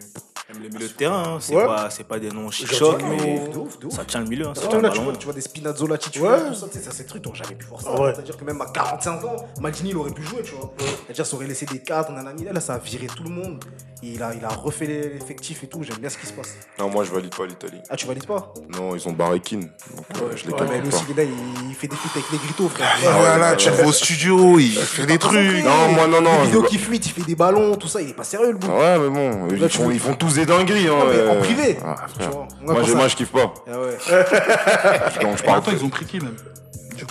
le 0.62 0.70
milieu 0.70 0.88
de 0.88 0.94
terrain, 0.94 1.24
hein, 1.26 1.38
c'est 1.40 1.56
Ouais. 1.56 1.66
pas, 1.66 1.90
c'est 1.90 2.04
pas 2.08 2.20
des 2.20 2.30
noms 2.30 2.50
chic 2.52 2.72
Aujourd'hui, 2.72 3.08
choc, 3.08 3.18
mais 3.20 3.50
de 3.50 3.58
ouf, 3.58 3.80
de 3.80 3.86
ouf. 3.88 3.94
ça 3.94 4.06
tient 4.06 4.20
le 4.22 4.28
milieu. 4.28 4.48
hein, 4.48 4.54
ça 4.56 4.62
le 4.64 4.90
tu 4.92 5.00
vois, 5.02 5.14
tu 5.18 5.26
vois 5.26 5.34
des 5.34 5.42
Spinazzola 5.42 5.98
titulaires, 5.98 6.32
Ouais. 6.44 6.48
tout 6.50 6.54
ça, 6.56 6.68
ça, 6.72 6.92
c'est 6.92 7.04
des 7.04 7.10
trucs, 7.10 7.22
t'aurais 7.24 7.38
jamais 7.38 7.56
pu 7.56 7.66
voir 7.66 7.82
ça. 7.82 7.92
Ouais. 8.00 8.12
C'est-à-dire 8.14 8.38
que 8.38 8.44
même 8.46 8.62
à 8.62 8.66
45 8.68 9.24
ans, 9.24 9.36
Maldini, 9.62 9.90
il 9.92 9.98
aurait 9.98 10.12
pu 10.12 10.24
jouer, 10.24 10.42
tu 10.44 10.52
vois. 10.56 10.74
C'est-à-dire, 11.06 11.26
ça 11.26 11.36
aurait 11.36 11.48
laissé 11.48 11.66
des 11.66 11.80
cadres, 11.80 12.12
nanani. 12.12 12.46
Là, 12.46 12.60
ça 12.60 12.76
a 12.76 12.78
viré 12.78 13.08
tout 13.08 13.24
le 13.24 13.30
monde. 13.30 13.64
Et 14.04 14.10
il 14.10 14.22
a, 14.22 14.34
il 14.36 14.44
a 14.44 14.50
refait 14.50 14.86
l'effectif 14.86 15.64
et 15.64 15.68
tout. 15.68 15.82
J'aime 15.82 15.98
bien 15.98 16.10
ce 16.10 16.18
qui 16.18 16.28
se 16.28 16.34
passe. 16.34 16.54
Non, 16.78 16.90
moi 16.90 17.04
je 17.06 17.12
valide 17.12 17.34
pas 17.34 17.46
l'Italie. 17.46 17.80
Ah, 17.90 17.96
tu 17.96 18.06
valides 18.06 18.28
pas? 18.28 18.54
Non, 18.78 18.94
ils 18.94 19.08
ont 19.08 19.14
barré 19.14 19.40
Keane. 19.40 19.62
Donc 19.62 20.06
euh, 20.22 20.32
je 20.36 20.46
les 20.46 20.52
Ouais, 20.52 20.60
mais 20.62 20.68
calcule 20.68 20.82
lui 20.84 20.90
pas. 20.90 20.96
aussi, 20.98 21.06
il 21.10 21.20
est 21.20 21.24
là, 21.26 21.32
il, 21.70 21.74
fait 21.76 21.88
des 21.88 21.96
feats 21.96 22.10
avec 22.14 22.32
les 22.32 22.38
gritos, 22.38 22.70
frère. 22.70 22.88
Ah 23.08 23.20
ouais, 23.22 23.40
là, 23.40 23.56
tu 23.56 23.70
le 23.70 23.76
vois 23.78 23.86
au 23.88 23.92
studio, 23.94 24.60
il 24.60 24.74
fait 24.74 25.06
des 25.08 25.18
trucs. 25.18 25.64
Non, 25.64 25.92
moi 25.94 26.08
non, 26.08 26.22
non. 26.22 26.30
Les 26.34 26.38
je 26.40 26.44
vidéos 26.46 26.62
veux 26.62 26.68
qui 26.68 26.78
fuitent, 26.78 27.06
il 27.08 27.12
fait 27.14 27.24
des 27.24 27.36
ballons, 27.36 27.76
tout 27.78 27.88
ça, 27.88 28.02
il 28.02 28.10
est 28.10 28.14
pas 28.14 28.26
sérieux, 28.26 28.52
le 28.52 28.58
bout. 28.58 28.68
Ouais, 28.68 29.00
mais 29.00 29.10
bon, 29.10 29.48
ils 29.92 30.00
font 30.00 30.14
tous 30.14 30.36
des 30.36 30.45
dingueries. 30.46 30.88
Hein, 30.88 30.92
Non, 31.00 31.06
mais 31.12 31.28
en 31.30 31.36
euh. 31.36 31.40
privé. 31.40 31.78
Ah, 31.86 31.96
Tu 32.20 32.26
vois. 32.28 32.48
Moi, 32.62 32.76
je- 32.86 32.92
ça- 32.92 32.98
moi, 32.98 33.08
je 33.08 33.16
kiffe 33.16 33.32
pas. 33.32 33.54
Ah 33.68 33.80
ouais. 33.80 35.22
Donc, 35.22 35.38
je 35.38 35.44
parle 35.44 35.58
Attends, 35.60 35.72
ils 35.72 35.84
ont 35.84 35.90
pris 35.90 36.06
qui 36.06 36.20
même 36.20 36.36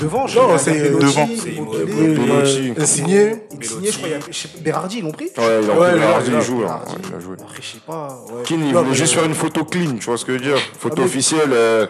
Devant, 0.00 0.22
Non, 0.22 0.56
c'est 0.58 0.90
devant. 0.90 1.28
C'est. 1.38 1.50
Euh, 1.60 2.84
Signé. 2.86 3.42
Insigné, 3.60 3.92
je 3.92 3.98
crois, 3.98 4.08
Berardi, 4.62 4.98
ils 4.98 5.04
l'ont 5.04 5.12
pris 5.12 5.26
Ouais, 5.26 5.60
il 5.62 5.70
a 5.70 5.74
Ouais, 5.74 5.90
pris 5.90 6.00
Berardi, 6.00 6.30
il 6.32 6.40
joue 6.40 6.62
là. 6.62 6.80
Il 7.10 7.14
a 7.14 7.20
joué. 7.20 7.36
Après, 7.38 7.58
je 7.60 7.66
sais 7.66 7.78
pas. 7.86 8.18
Ouais. 8.32 8.42
Keane, 8.44 8.64
il 8.66 8.72
voulait 8.74 8.88
mais- 8.88 8.94
juste 8.94 9.12
faire 9.12 9.24
une 9.24 9.34
photo 9.34 9.62
clean, 9.64 9.96
tu 10.00 10.06
vois 10.06 10.16
ce 10.16 10.24
que 10.24 10.32
je 10.32 10.38
veux 10.38 10.44
dire 10.44 10.56
Photo 10.80 11.02
Ah, 11.02 11.04
officielle. 11.04 11.50
euh, 11.52 11.86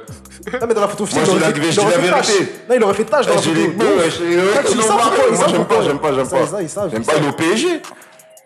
Non, 0.60 0.66
mais 0.66 0.74
dans 0.74 0.80
la 0.80 0.88
photo 0.88 1.04
officielle, 1.04 1.24
Moi, 1.24 1.34
il 1.34 1.72
j'ai 1.72 1.80
aurait 1.80 1.92
la- 1.96 2.00
fait- 2.02 2.10
tâche. 2.10 2.26
vérité. 2.30 2.52
Non, 2.68 2.74
il 2.76 2.82
aurait 2.82 2.94
fait 2.94 3.04
tâche 3.04 3.26
dans 3.26 3.34
la 3.34 3.40
photo. 3.40 3.56
Ils 3.56 3.60
ils 3.60 3.70
j'aime 3.70 5.64
pas, 5.64 5.82
j'aime 5.82 5.98
pas, 5.98 6.12
j'aime 6.12 6.28
pas. 6.28 6.38
ils 6.62 6.68
J'aime 6.68 7.02
ils 7.02 7.04
pas, 7.04 7.28
au 7.28 7.32
PSG. 7.32 7.68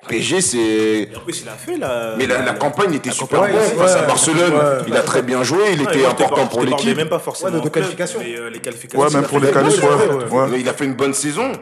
PSG, 0.09 0.40
c'est. 0.40 1.09
En 1.16 1.21
plus, 1.21 1.42
il 1.42 1.49
a 1.49 1.53
fait 1.53 1.77
la. 1.77 2.14
Mais 2.16 2.27
la, 2.27 2.42
la 2.42 2.55
campagne 2.55 2.94
était 2.94 3.11
super 3.11 3.40
bonne 3.42 3.53
ouais, 3.53 3.61
face 3.61 3.94
à 3.97 4.03
Barcelone. 4.03 4.53
ouais. 4.53 4.85
Il 4.88 4.97
a 4.97 5.03
très 5.03 5.23
bien 5.23 5.42
joué, 5.42 5.61
il 5.75 5.83
était 5.83 6.05
important 6.05 6.47
pour 6.47 6.62
l'équipe. 6.62 6.97
même 6.97 7.09
pas 7.09 7.18
forcément 7.18 7.51
Ouais, 7.51 7.57
de- 7.59 7.62
de 7.62 7.68
en 7.68 7.71
club, 7.71 7.85
qualification. 7.85 8.21
mais 8.23 8.37
euh, 8.38 8.51
les 8.51 8.59
qualifications. 8.61 8.99
Ouais, 9.01 9.11
même 9.11 9.21
il 9.23 9.25
a 9.25 9.29
pour 9.29 9.40
fait 9.40 9.47
les 9.53 10.35
ouais. 10.37 10.47
Mais 10.51 10.61
il 10.61 10.68
a 10.68 10.73
fait 10.73 10.85
une 10.87 10.94
bonne 10.94 11.14
saison. 11.14 11.53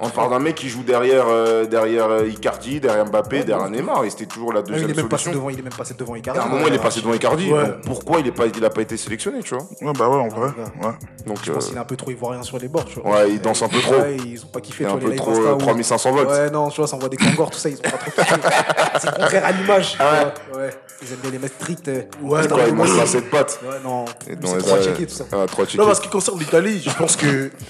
On 0.00 0.08
parle 0.08 0.30
d'un 0.30 0.40
mec 0.40 0.56
qui 0.56 0.68
joue 0.68 0.82
derrière, 0.82 1.26
euh, 1.28 1.64
derrière 1.64 2.10
euh, 2.10 2.26
Icardi, 2.26 2.80
derrière 2.80 3.06
Mbappé, 3.06 3.44
derrière 3.44 3.68
Neymar. 3.70 4.04
Et 4.04 4.10
c'était 4.10 4.26
toujours 4.26 4.52
la 4.52 4.58
Ah, 4.60 4.62
Il 4.66 4.72
deuxième 4.72 4.90
est 4.90 4.94
même 4.96 5.08
passé 5.08 5.30
devant, 5.30 5.48
il 5.48 5.58
est 5.58 5.62
même 5.62 5.72
passé 5.72 5.94
devant 5.96 6.16
Icardi. 6.16 6.40
À 6.40 6.44
un 6.44 6.48
moment, 6.48 6.66
il 6.66 6.74
est 6.74 6.78
passé 6.82 7.00
devant 7.00 7.14
Icardi. 7.14 7.52
Ouais. 7.52 7.62
donc 7.66 7.82
pourquoi 7.84 8.18
il 8.20 8.26
n'a 8.26 8.32
pas, 8.32 8.46
il 8.46 8.60
pas 8.68 8.80
été 8.82 8.96
sélectionné, 8.96 9.40
tu 9.44 9.54
vois? 9.54 9.64
Ouais, 9.82 9.92
bah 9.96 10.08
ouais, 10.08 10.16
en 10.16 10.28
vrai. 10.28 10.48
Ouais. 10.82 10.90
Donc, 11.24 11.38
Je 11.44 11.52
pense 11.52 11.66
euh, 11.66 11.68
qu'il 11.68 11.76
est 11.76 11.80
un 11.80 11.84
peu 11.84 11.94
trop 11.96 12.10
ivoirien 12.10 12.42
sur 12.42 12.58
les 12.58 12.66
bords, 12.68 12.84
tu 12.86 12.98
vois. 13.00 13.12
Ouais, 13.12 13.30
il 13.30 13.40
danse 13.40 13.62
un 13.62 13.68
peu 13.68 13.78
trop. 13.78 13.94
Ouais, 13.94 14.16
ils 14.26 14.42
ont 14.42 14.48
pas 14.48 14.60
kiffé, 14.60 14.84
il 14.84 14.90
un 14.90 14.96
peu 14.96 15.14
trop 15.14 15.30
Insta 15.30 15.42
euh, 15.50 15.54
où- 15.54 15.58
3500 15.58 16.12
volts. 16.12 16.30
Ouais, 16.30 16.50
non, 16.50 16.68
tu 16.68 16.80
vois, 16.80 16.88
ça 16.88 16.96
envoie 16.96 17.08
des 17.08 17.16
Kangors, 17.16 17.50
tout 17.50 17.58
ça, 17.58 17.68
ils 17.68 17.76
ont 17.76 17.82
pas 17.82 17.90
trop 17.90 17.95
kiffé. 17.95 17.95
C'est 19.00 19.10
contraire 19.14 19.44
à 19.44 19.52
l'image. 19.52 19.92
tu 19.92 19.98
vois. 19.98 20.60
Ouais. 20.62 20.70
Ils 21.02 21.12
aiment 21.12 21.18
bien 21.20 21.30
les 21.32 21.38
mettre 21.38 21.54
strict. 21.56 21.88
euh, 21.88 22.02
Ouais, 22.22 22.40
Ouais, 22.40 22.48
non, 22.48 22.56
il 22.66 22.74
moi, 22.74 22.86
montre 22.86 23.00
à 23.02 23.06
cette 23.06 23.30
patte. 23.30 23.60
Ouais, 23.62 23.76
non. 23.84 24.04
Et 24.28 24.34
c'est 24.44 24.58
trois 24.58 24.80
checkés, 24.80 25.06
tout 25.06 25.14
ça. 25.14 25.24
Ah, 25.32 25.44
trois 25.46 25.66
checkés. 25.66 25.78
Non, 25.78 25.84
mais 25.84 25.92
en 25.92 25.94
ce 25.94 26.00
qui 26.00 26.08
concerne 26.08 26.38
l'Italie, 26.38 26.82
je 26.84 26.90
pense 26.90 27.16
que. 27.16 27.50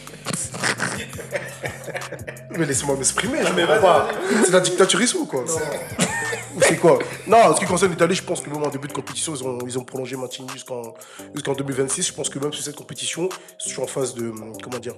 mais 2.51 2.67
laissez-moi 2.67 2.97
m'exprimer, 2.97 3.39
je 3.43 3.53
comprends 3.53 3.81
pas. 3.81 4.09
C'est 4.45 4.53
la 4.53 4.61
dictaturisme 4.61 5.19
ou 5.19 5.27
quoi 5.27 5.43
Ou 5.45 6.61
c'est 6.63 6.77
quoi? 6.77 6.99
Non, 7.27 7.39
en 7.39 7.55
ce 7.55 7.61
qui 7.61 7.67
concerne 7.67 7.91
l'Italie, 7.91 8.15
je 8.15 8.23
pense 8.23 8.41
que 8.41 8.51
même 8.51 8.63
en 8.63 8.69
début 8.69 8.89
de 8.89 8.93
compétition, 8.93 9.35
ils 9.35 9.45
ont, 9.45 9.59
ils 9.67 9.79
ont 9.79 9.85
prolongé 9.85 10.17
Martini 10.17 10.49
jusqu'en 10.53 10.95
jusqu'en 11.35 11.53
2026. 11.53 12.09
Je 12.09 12.13
pense 12.13 12.29
que 12.29 12.39
même 12.39 12.53
sur 12.53 12.65
cette 12.65 12.77
compétition, 12.77 13.29
je 13.63 13.69
suis 13.69 13.83
en 13.83 13.87
phase 13.87 14.15
de. 14.15 14.33
Comment 14.63 14.79
dire 14.79 14.95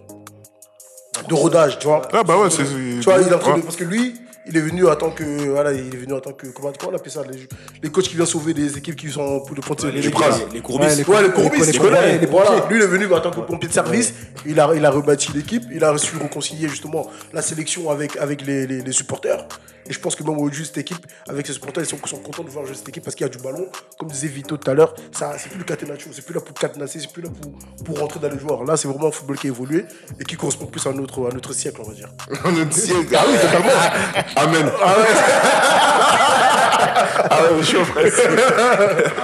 De 1.28 1.34
rodage, 1.34 1.78
tu 1.78 1.86
vois. 1.86 2.02
Ah 2.12 2.22
bah 2.22 2.36
ouais, 2.38 2.50
c'est. 2.50 2.64
Tu 2.64 3.00
vois, 3.00 3.18
il 3.20 3.28
est 3.28 3.34
en 3.34 3.38
train 3.38 3.52
de- 3.52 3.56
ouais. 3.56 3.62
parce 3.62 3.76
que 3.76 3.84
lui, 3.84 4.14
il 4.48 4.56
est 4.56 4.60
venu 4.60 4.86
en 4.86 4.96
tant 4.96 5.10
que. 5.10 5.24
Voilà, 5.50 5.72
il 5.72 5.94
est 5.94 5.96
venu 5.98 6.12
en 6.14 6.20
tant 6.20 6.32
que. 6.32 6.46
Comment, 6.48 6.72
comment 6.78 6.92
on 6.92 6.96
appelle 6.96 7.12
ça 7.12 7.22
les, 7.30 7.46
les 7.82 7.90
coachs 7.90 8.04
qui 8.08 8.14
viennent 8.14 8.26
sauver 8.26 8.54
des 8.54 8.76
équipes 8.78 8.96
qui 8.96 9.10
sont 9.10 9.40
pour 9.40 9.54
le 9.54 9.60
prendre 9.62 9.86
Les, 9.88 10.00
les, 10.02 10.10
courbis, 10.10 10.26
les 10.52 10.60
courbis. 10.60 10.86
Ouais, 10.86 10.94
les 10.96 11.04
Ouais, 11.04 11.22
les 11.22 11.28
les- 11.28 11.34
courbis, 11.34 11.58
les- 11.60 11.66
tu 11.66 11.72
les- 11.72 11.78
connais. 11.78 12.12
les- 12.12 12.18
les 12.18 12.26
Voilà. 12.26 12.50
pompiers. 12.52 12.68
Lui, 12.68 12.76
il 12.76 12.82
est 12.82 12.86
venu 12.98 13.12
en 13.12 13.20
tant 13.20 13.30
que 13.30 13.40
pompier 13.40 13.68
de 13.68 13.74
service. 13.74 14.14
Il 14.46 14.58
a, 14.60 14.70
il 14.74 14.84
a 14.84 14.90
rebâti 14.90 15.32
l'équipe. 15.34 15.64
Il 15.72 15.82
a 15.84 15.96
su 15.98 16.16
réconcilier 16.16 16.68
justement 16.68 17.08
la 17.32 17.42
sélection 17.42 17.90
avec, 17.90 18.16
avec 18.16 18.44
les, 18.46 18.66
les, 18.66 18.80
les 18.82 18.92
supporters. 18.92 19.46
Et 19.88 19.92
je 19.92 20.00
pense 20.00 20.14
que 20.14 20.22
même 20.22 20.36
aujourd'hui, 20.36 20.64
cette 20.66 20.78
équipe, 20.78 21.06
avec 21.28 21.46
ses 21.46 21.54
supporters, 21.54 21.82
ils 21.82 21.86
sont, 21.86 21.96
sont 22.04 22.18
contents 22.18 22.42
de 22.44 22.50
voir 22.50 22.64
jouer 22.66 22.74
cette 22.74 22.88
équipe 22.88 23.04
parce 23.04 23.14
qu'il 23.14 23.26
y 23.26 23.30
a 23.30 23.32
du 23.32 23.38
ballon. 23.38 23.66
Comme 23.98 24.08
disait 24.08 24.28
Vito 24.28 24.56
tout 24.56 24.70
à 24.70 24.74
l'heure, 24.74 24.94
ça, 25.12 25.32
c'est 25.38 25.48
plus 25.48 25.58
le 25.58 25.64
catenaccio, 25.64 26.10
c'est 26.12 26.24
plus 26.24 26.34
là 26.34 26.40
pour 26.40 26.54
catenasser, 26.54 27.00
c'est 27.00 27.10
plus 27.12 27.22
là 27.22 27.30
pour, 27.30 27.52
pour 27.84 27.98
rentrer 27.98 28.20
dans 28.20 28.28
les 28.28 28.38
joueurs. 28.38 28.64
Là, 28.64 28.76
c'est 28.76 28.88
vraiment 28.88 29.08
un 29.08 29.10
football 29.10 29.38
qui 29.38 29.46
a 29.46 29.50
évolué 29.50 29.84
et 30.20 30.24
qui 30.24 30.36
correspond 30.36 30.66
plus 30.66 30.86
à 30.86 30.92
notre, 30.92 31.26
à 31.28 31.32
notre 31.32 31.52
siècle, 31.54 31.80
on 31.84 31.88
va 31.88 31.94
dire. 31.94 32.08
Notre 32.44 32.76
siècle. 32.76 33.16
Ah 33.16 33.24
oui, 33.28 33.34
totalement. 33.40 33.68
Amen. 34.36 34.70
Ah 34.82 34.94
ouais, 34.98 35.04
frère. 37.64 38.04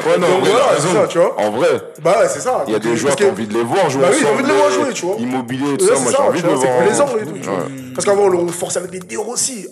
Ouais, 0.07 0.19
non, 0.19 0.29
Donc 0.29 0.45
ouais, 0.45 0.51
voilà, 0.51 0.67
t'as 0.69 0.81
c'est 0.81 0.87
raison. 0.89 1.01
ça, 1.03 1.07
tu 1.09 1.19
vois. 1.19 1.41
En 1.41 1.51
vrai, 1.51 1.81
Bah 2.03 2.17
ouais, 2.21 2.29
c'est 2.29 2.41
ça. 2.41 2.65
il 2.67 2.73
y 2.73 2.77
a 2.77 2.79
des 2.79 2.97
joueurs 2.97 3.15
parce 3.15 3.17
qui 3.17 3.25
ont 3.29 3.33
envie 3.33 3.47
de 3.47 3.55
les 3.55 3.63
voir 3.65 3.91
jouer 3.91 4.03
Bah 4.03 4.09
oui, 4.13 4.19
j'ai 4.21 4.29
envie 4.29 4.43
de 4.43 4.49
les 4.49 4.55
voir 4.55 4.67
euh, 4.67 4.71
jouer, 4.85 4.93
tu 4.93 5.07
vois. 5.07 5.17
Immobilier 5.19 5.75
et 5.75 5.77
tout 5.77 5.85
Ouais, 5.85 5.91
ça, 5.91 5.97
c'est 5.97 6.03
moi 6.03 6.13
j'ai 6.13 6.19
envie 6.23 6.43
de 6.43 6.47
le 6.49 6.55
vois, 6.55 6.67
voir. 6.67 6.95
C'est 6.95 7.01
en- 7.01 7.07
plaisant 7.07 7.19
et 7.19 7.27
tout. 7.27 7.39
tu 7.39 7.49
vois. 7.49 7.59
Ouais. 7.59 7.65
Parce 7.95 8.07
qu'avant, 8.07 8.23
on 8.25 8.49
forçait 8.49 8.79
avec 8.79 8.91
des 8.91 9.01
Des 9.01 9.17
Rossi. 9.17 9.69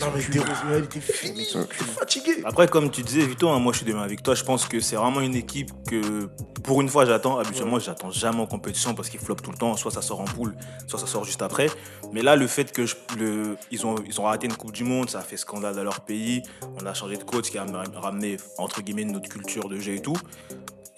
Non, 0.00 0.06
mais 0.14 0.22
Des 0.24 0.38
Rossi, 0.38 0.60
il 0.76 0.84
était 0.84 1.00
fini. 1.00 1.44
Je 1.44 1.50
suis 1.50 1.84
fatigué. 1.98 2.42
Après, 2.44 2.68
comme 2.68 2.90
tu 2.90 3.02
disais, 3.02 3.22
Vito, 3.26 3.48
hein, 3.48 3.58
moi 3.58 3.72
je 3.72 3.78
suis 3.78 3.86
de 3.86 3.92
même 3.92 4.02
avec 4.02 4.22
toi. 4.22 4.34
Je 4.34 4.44
pense 4.44 4.66
que 4.66 4.80
c'est 4.80 4.96
vraiment 4.96 5.20
une 5.20 5.34
équipe 5.34 5.70
que, 5.88 6.26
pour 6.62 6.80
une 6.80 6.88
fois, 6.88 7.04
j'attends. 7.06 7.38
Habituellement, 7.38 7.78
j'attends 7.78 8.10
jamais 8.10 8.40
en 8.40 8.46
compétition 8.46 8.94
parce 8.94 9.08
qu'ils 9.08 9.20
flopent 9.20 9.42
tout 9.42 9.50
le 9.52 9.56
temps. 9.58 9.76
Soit 9.76 9.90
ça 9.90 10.02
sort 10.02 10.20
en 10.20 10.24
poule, 10.24 10.54
soit 10.86 10.98
ça 10.98 11.06
sort 11.06 11.24
juste 11.24 11.42
après. 11.42 11.68
Mais 12.12 12.22
là, 12.22 12.36
le 12.36 12.46
fait 12.46 12.72
que 12.72 12.86
je- 12.86 12.96
le, 13.18 13.56
ils, 13.70 13.86
ont, 13.86 13.94
ils 14.06 14.20
ont 14.20 14.24
raté 14.24 14.46
une 14.46 14.54
Coupe 14.54 14.72
du 14.72 14.84
Monde, 14.84 15.08
ça 15.10 15.18
a 15.20 15.22
fait 15.22 15.36
scandale 15.36 15.74
dans 15.74 15.84
leur 15.84 16.00
pays. 16.00 16.42
On 16.80 16.86
a 16.86 16.94
changé 16.94 17.16
de 17.16 17.24
coach 17.24 17.50
qui 17.50 17.58
a 17.58 17.64
ramené, 17.94 18.36
entre 18.58 18.82
guillemets, 18.82 19.04
notre 19.04 19.28
culture 19.28 19.68
de 19.68 19.78
jeu 19.78 19.94
et 19.94 20.02
tout. 20.02 20.16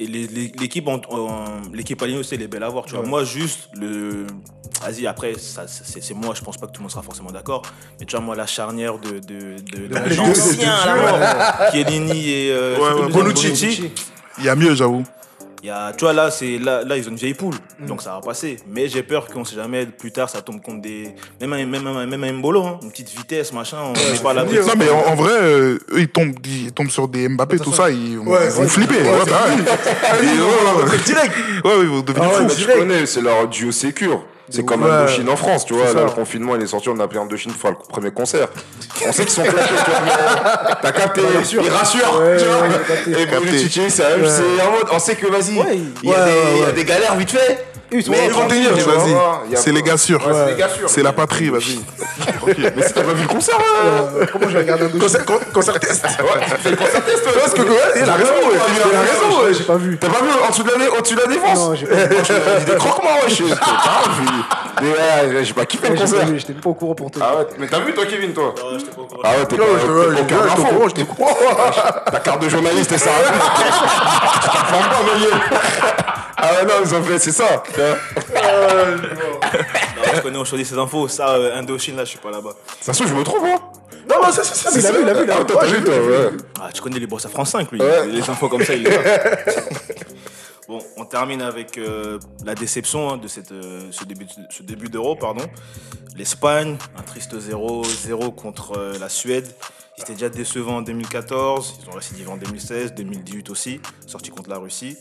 Et 0.01 0.07
l'équipe 0.07 0.89
en- 0.89 1.01
en- 1.11 1.61
l'équipe 1.73 2.01
alignée 2.03 2.21
aussi, 2.21 2.35
elle 2.35 2.43
est 2.43 2.49
belle 2.49 2.63
à 2.65 2.69
voir. 2.69 2.87
Tu 2.87 2.95
vois. 2.95 3.05
Moi, 3.05 3.25
juste, 3.25 3.69
le. 3.75 4.27
Vas-y, 4.83 5.07
après, 5.07 5.35
ça, 5.39 5.67
c'est 5.69 6.03
c'est 6.03 6.15
moi, 6.15 6.35
je 6.35 6.41
pense 6.43 6.57
pas 6.57 6.67
que 6.67 6.73
tout 6.73 6.81
le 6.81 6.85
monde 6.85 6.91
sera 6.91 7.03
forcément 7.03 7.31
d'accord. 7.31 7.63
Mais 8.01 8.07
tu 8.07 8.17
vois, 8.17 8.25
moi, 8.25 8.35
la 8.35 8.47
charnière 8.47 8.99
de, 8.99 9.21
de, 9.21 9.57
de, 9.61 9.87
de 9.87 10.15
l'ancien, 10.17 10.75
la 10.87 11.71
Chiellini 11.71 12.31
et 12.31 12.51
euh, 12.53 12.79
Ouais, 12.79 13.03
ouais, 13.05 13.13
Bonucci. 13.13 13.93
Il 14.39 14.45
y 14.45 14.49
a 14.49 14.57
mieux, 14.57 14.75
j'avoue. 14.75 15.05
Il 15.63 15.69
y 15.69 15.71
a, 15.71 15.93
tu 15.93 16.01
vois, 16.05 16.13
là, 16.13 16.29
c'est, 16.33 16.59
là, 16.59 16.83
là, 16.83 16.97
ils 16.97 17.07
ont 17.07 17.11
une 17.13 17.17
vieille 17.17 17.35
poule, 17.35 17.55
Mm. 17.79 17.87
donc 17.87 18.03
ça 18.03 18.15
va 18.15 18.21
passer. 18.21 18.57
Mais 18.67 18.89
j'ai 18.89 19.05
peur 19.05 19.29
qu'on 19.29 19.45
sait 19.45 19.55
jamais, 19.55 19.87
plus 19.87 20.11
tard, 20.11 20.29
ça 20.29 20.43
tombe 20.43 20.61
contre 20.61 20.81
des. 20.83 21.15
Même 21.41 21.53
un, 21.53 21.65
même 21.67 21.87
un, 21.87 22.05
même 22.05 22.25
un 22.25 22.33
Mbolo, 22.33 22.65
hein, 22.65 22.81
une 22.83 22.91
petite 22.91 23.11
vitesse, 23.17 23.53
machin, 23.53 23.77
on 23.85 23.93
n'est 23.93 24.19
pas 24.19 24.31
à 24.33 24.35
l'abri. 24.35 24.57
Non, 24.59 24.73
mais 24.77 24.91
en, 24.91 25.13
en 25.13 25.15
vrai, 25.15 25.31
euh, 25.41 25.79
eux, 25.93 26.01
ils 26.01 26.09
tombent, 26.09 26.35
ils 26.45 26.73
tombent 26.73 26.91
sur 26.91 27.07
des 27.07 27.29
Mbappé, 27.29 27.59
tout 27.61 27.73
ça, 27.73 27.91
ils, 27.91 28.19
vont- 28.19 28.27
Ouais, 28.33 28.47
ils 28.47 28.51
vont 28.51 28.63
ouais, 28.63 28.69
flipper. 28.69 29.03
ouais, 29.03 29.09
Ouais, 29.09 29.25
bah 29.25 29.45
ouais. 29.47 29.55
Et 29.55 30.27
ouais, 30.27 30.83
ouais, 30.85 30.91
ouais. 30.91 30.99
Direct. 31.05 31.35
Ouais, 31.65 31.71
ouais, 31.77 31.83
ils 31.83 31.89
vont 31.89 32.01
devenir 32.01 32.25
Ah 32.25 32.29
ouais, 32.43 32.49
fous. 32.49 32.49
bah, 32.49 32.55
Je 32.73 32.79
connais, 32.81 33.07
c'est 33.07 33.21
leur 33.23 33.47
duo 33.49 33.71
sécure. 33.71 34.25
C'est 34.51 34.65
comme 34.65 34.83
Ouais. 34.83 34.91
Indochine 34.91 35.29
en 35.29 35.37
France, 35.37 35.65
tu 35.65 35.73
vois. 35.75 35.93
Là, 35.93 36.05
le 36.05 36.11
confinement, 36.11 36.57
il 36.57 36.63
est 36.63 36.67
sorti, 36.67 36.89
on 36.89 36.99
a 37.01 37.05
appelé 37.05 37.21
Indochine 37.21 37.53
pour 37.53 37.61
faire 37.61 37.71
le 37.71 37.77
premier 37.89 38.11
concert. 38.11 38.49
On 39.07 39.13
sait 39.13 39.23
qu'ils 39.25 39.33
sont 39.33 39.43
claqués, 39.43 39.69
tu 39.85 39.91
vois, 39.91 40.01
mais 40.05 40.75
T'as 40.83 40.93
capté, 40.93 41.21
ils 41.23 41.71
rassurent, 41.71 42.21
Ouais, 42.21 42.37
tu 42.39 42.45
vois. 42.45 43.19
Et 43.21 43.27
Bruno 43.27 43.53
Titi, 43.53 43.91
c'est 43.91 44.03
la 44.03 44.17
même- 44.17 44.27
c'est 44.29 44.63
en 44.67 44.71
mode, 44.73 44.87
on 44.93 44.99
sait 44.99 45.15
que 45.17 45.27
vas-y, 45.27 45.59
Ouais, 45.59 45.79
il 46.03 46.11
y, 46.11 46.13
a 46.13 46.19
ouais, 46.19 46.25
des- 46.25 46.31
ouais, 46.31 46.37
il 46.55 46.59
y 46.59 46.63
a 46.63 46.67
ouais. 46.67 46.73
des 46.73 46.85
galères 46.85 47.15
vite 47.17 47.31
fait. 47.31 47.67
Ils 47.93 48.03
sont 48.03 48.11
Mais 48.11 48.17
là, 48.19 48.25
ils 48.27 48.33
vont 48.33 48.47
tenir, 48.49 48.71
vas-y. 48.75 49.57
C'est 49.57 49.73
les 49.73 49.83
gars 49.83 49.97
sûrs. 49.99 50.27
Ouais, 50.27 50.57
c'est 50.87 51.03
la 51.03 51.13
patrie, 51.13 51.51
vas-y. 51.51 51.79
Mais 52.47 52.83
si 52.87 52.93
t'as 52.93 53.03
pas 53.03 53.13
vu 53.13 53.23
le 53.23 53.29
concert, 53.29 53.59
euh, 53.85 54.27
Comment 54.33 54.49
je 54.49 54.55
vais 54.55 54.61
regarder 54.61 54.85
un 54.85 54.89
dossier 54.89 55.01
Concert, 55.01 55.25
con- 55.25 55.41
concert 55.53 55.79
test. 55.81 56.05
ouais, 56.07 56.77
concert 56.77 57.05
test. 57.05 57.25
Parce 57.25 57.53
que, 57.53 57.63
il 57.63 58.09
a 58.09 58.15
raison. 58.15 58.33
Il 58.43 58.97
a 58.97 59.01
raison. 59.01 59.53
J'ai 59.59 59.65
pas 59.65 59.77
vu. 59.77 59.99
T'as 59.99 60.09
pas 60.09 60.21
vu 60.23 60.29
en 60.45 60.51
dessous 60.51 60.63
de 60.63 60.71
la, 60.71 60.77
dé- 60.79 60.89
au-dessus 60.89 61.15
de 61.15 61.21
la 61.21 61.27
défense 61.27 61.59
Non, 61.59 61.75
j'ai 61.75 61.87
pas 61.87 61.95
vu. 61.97 62.65
Des 62.65 62.77
croque-morts, 62.77 63.19
wesh. 63.25 63.43
J'ai 65.45 65.53
pas 65.55 65.67
kiffé 65.67 65.89
le 65.91 65.99
concert. 65.99 66.27
j'étais 66.37 66.53
pas 66.55 66.71
au 66.71 66.75
courant 66.75 66.95
pour 66.95 67.11
toi. 67.11 67.23
Ah 67.29 67.37
ouais, 67.39 67.47
mais 67.59 67.67
t'as 67.67 67.81
vu 67.81 67.93
toi, 67.95 68.05
Kevin, 68.07 68.33
toi? 68.33 68.55
Ouais, 68.57 68.79
j'étais 68.79 68.91
pas 68.93 69.03
au 69.03 69.05
courant. 69.05 69.21
Ah 69.25 69.31
ouais, 69.39 69.47
t'es 69.47 69.57
Non, 69.57 69.65
pas 69.67 70.53
info. 70.53 70.75
vois, 70.75 70.89
je 70.89 70.95
te 70.95 71.03
crois. 71.03 71.31
Ta 72.11 72.21
carte 72.21 72.43
de 72.43 72.49
journaliste, 72.49 72.93
et 72.93 72.99
ça 72.99 73.11
Forme 73.11 74.85
pas, 74.85 75.13
Meunier. 75.15 75.27
Ah 76.45 76.47
ouais, 76.55 76.65
non, 76.65 76.75
ils 76.85 76.95
ont 76.95 77.03
fait, 77.05 77.19
c'est 77.19 77.31
ça. 77.33 77.63
Non, 79.97 80.03
je 80.15 80.21
connais, 80.21 80.39
on 80.39 80.45
choisit 80.45 80.67
ces 80.67 80.79
infos. 80.79 81.09
Ça, 81.09 81.31
euh, 81.31 81.57
Indochine, 81.59 81.97
là, 81.97 82.05
je 82.05 82.11
suis 82.11 82.19
pas 82.19 82.31
là-bas. 82.31 82.55
Ça 82.81 82.93
se 82.93 82.99
trouve, 82.99 83.13
je 83.13 83.19
me 83.19 83.25
trompe, 83.25 83.45
hein 83.45 83.59
Non, 84.09 84.17
non, 84.23 84.33
c'est 84.33 84.45
ça. 84.45 84.71
Il 84.75 84.87
a 84.87 84.93
vu, 84.93 85.03
il 85.03 85.09
a 85.09 85.15
vu, 85.15 85.25
il 85.25 85.31
a 85.31 85.39
vu. 85.39 85.47
toi, 85.47 85.61
t'as 85.61 85.67
vu, 85.67 85.85
toi, 85.85 85.95
ouais. 85.95 86.31
Ah, 86.61 86.71
tu 86.73 86.83
connais 86.83 86.99
les 86.99 87.07
boss 87.07 87.25
à 87.27 87.29
France 87.29 87.51
5, 87.51 87.71
lui. 87.73 87.81
Ouais. 87.81 88.07
Les 88.07 88.29
infos 88.29 88.49
comme 88.49 88.65
ça, 88.65 88.75
il 88.75 88.83
les 88.85 88.95
a. 88.95 89.01
Bon, 90.69 90.79
on 90.97 91.05
termine 91.05 91.43
avec 91.43 91.77
euh, 91.77 92.19
la 92.47 92.55
déception 92.55 93.11
hein, 93.11 93.17
de 93.19 93.27
cette, 93.27 93.51
euh, 93.51 93.89
ce 93.91 94.05
début, 94.05 94.27
ce 94.49 94.63
début 94.63 94.89
d'Euro. 94.89 95.17
pardon. 95.17 95.45
L'Espagne, 96.17 96.79
un 96.97 97.03
triste 97.03 97.35
0-0 97.35 98.35
contre 98.35 98.79
euh, 98.79 98.97
la 98.99 99.09
Suède. 99.09 99.53
Ils 99.99 100.03
étaient 100.03 100.13
déjà 100.15 100.29
décevants 100.29 100.77
en 100.77 100.83
2014, 100.83 101.81
ils 101.83 101.89
ont 101.91 101.93
récidivé 101.93 102.31
en 102.31 102.37
2016, 102.37 102.95
2018 102.95 103.51
aussi, 103.51 103.81
sorti 104.07 104.31
contre 104.31 104.49
la 104.49 104.59
Russie. 104.59 104.97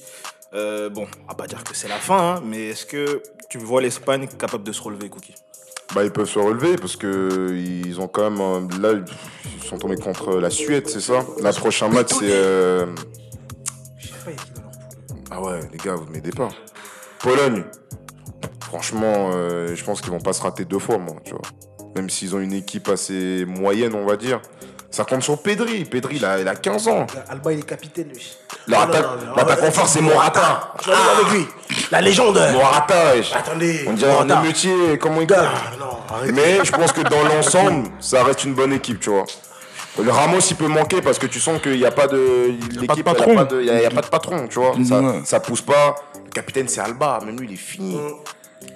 Euh, 0.54 0.90
bon, 0.90 1.08
on 1.24 1.28
va 1.28 1.36
pas 1.36 1.48
dire 1.48 1.64
que 1.64 1.76
c'est 1.76 1.88
la 1.88 1.96
fin, 1.96 2.36
hein, 2.36 2.42
mais 2.46 2.70
est-ce 2.70 2.86
que 2.86 3.22
tu 3.50 3.58
vois 3.58 3.82
l'Espagne 3.82 4.28
capable 4.38 4.64
de 4.64 4.72
se 4.72 4.82
relever, 4.82 5.10
Cookie? 5.10 5.36
Bah, 5.96 6.04
ils 6.04 6.12
peuvent 6.12 6.30
se 6.30 6.40
relever 6.40 6.76
parce 6.78 6.96
que 6.96 7.54
ils 7.54 8.00
ont 8.00 8.08
quand 8.08 8.30
même. 8.30 8.70
Là, 8.82 8.94
ils 8.94 9.64
sont 9.64 9.78
tombés 9.78 9.98
contre 9.98 10.38
la 10.38 10.50
Suède, 10.50 10.88
c'est 10.88 11.02
ça? 11.02 11.26
La 11.42 11.52
prochain 11.54 11.90
match, 11.90 12.10
c'est. 12.12 12.30
euh. 12.32 12.86
Ah 15.30 15.42
ouais, 15.42 15.60
les 15.72 15.78
gars, 15.78 15.96
vous 15.96 16.06
m'aidez 16.12 16.32
pas. 16.32 16.50
Pologne. 17.20 17.64
Franchement, 18.62 19.32
euh, 19.34 19.76
je 19.76 19.84
pense 19.84 20.02
qu'ils 20.02 20.12
vont 20.12 20.22
pas 20.22 20.34
se 20.34 20.42
rater 20.42 20.66
deux 20.66 20.80
fois, 20.80 20.98
moi, 20.98 21.16
tu 21.24 21.32
vois. 21.32 21.42
Même 21.96 22.10
s'ils 22.10 22.36
ont 22.36 22.40
une 22.40 22.54
équipe 22.54 22.88
assez 22.88 23.46
moyenne, 23.46 23.94
on 23.96 24.06
va 24.06 24.16
dire. 24.16 24.42
Ça 24.92 25.06
compte 25.06 25.24
sur 25.24 25.42
Pedri. 25.42 25.86
Pedri, 25.86 26.18
il 26.18 26.26
a, 26.26 26.40
il 26.40 26.48
a 26.48 26.56
15 26.56 26.88
ans. 26.90 27.08
Alba, 27.30 27.54
il 27.54 27.60
est 27.60 27.64
capitaine, 27.64 28.10
lui. 28.10 28.38
En 28.76 29.72
force, 29.72 29.94
c'est 29.94 30.02
Morata. 30.02 30.74
Je 30.86 30.92
aller 30.92 31.00
avec 31.20 31.34
lui. 31.34 31.48
La 31.92 32.02
légende. 32.02 32.40
Morata. 32.54 33.12
Attendez. 33.34 33.86
On 33.88 33.94
dirait 33.94 34.18
un 34.18 34.30
émeutier, 34.44 34.98
comment 35.00 35.22
il 35.22 35.34
Ah, 35.34 35.52
gagne. 36.24 36.34
Mais 36.34 36.60
je 36.64 36.72
pense 36.72 36.92
que 36.92 37.02
dans 37.02 37.24
l'ensemble, 37.24 37.88
ça 38.00 38.24
reste 38.24 38.44
une 38.44 38.54
bonne 38.54 38.74
équipe, 38.74 39.00
tu 39.00 39.10
vois. 39.10 39.26
Le 40.02 40.10
Ramos, 40.12 40.40
il 40.40 40.56
peut 40.56 40.68
manquer 40.68 41.02
parce 41.02 41.20
que 41.20 41.26
tu 41.28 41.40
sens 41.40 41.62
qu'il 41.62 41.78
n'y 41.78 41.86
a 41.86 41.92
pas 41.92 42.08
de. 42.08 42.54
L'équipe, 42.80 43.08
a 43.08 43.14
il 43.60 43.66
y 43.66 43.70
a, 43.86 43.88
a 43.88 43.92
pas 43.92 44.02
de 44.02 44.08
patron, 44.08 44.48
tu 44.48 44.60
vois. 44.60 44.74
Ça, 45.26 45.40
pousse 45.40 45.62
pas. 45.62 45.96
Le 46.26 46.30
capitaine, 46.32 46.68
c'est 46.68 46.82
Alba. 46.82 47.20
Même 47.26 47.40
lui, 47.40 47.48
il 47.48 47.54
est 47.54 47.58
fini. 47.58 47.98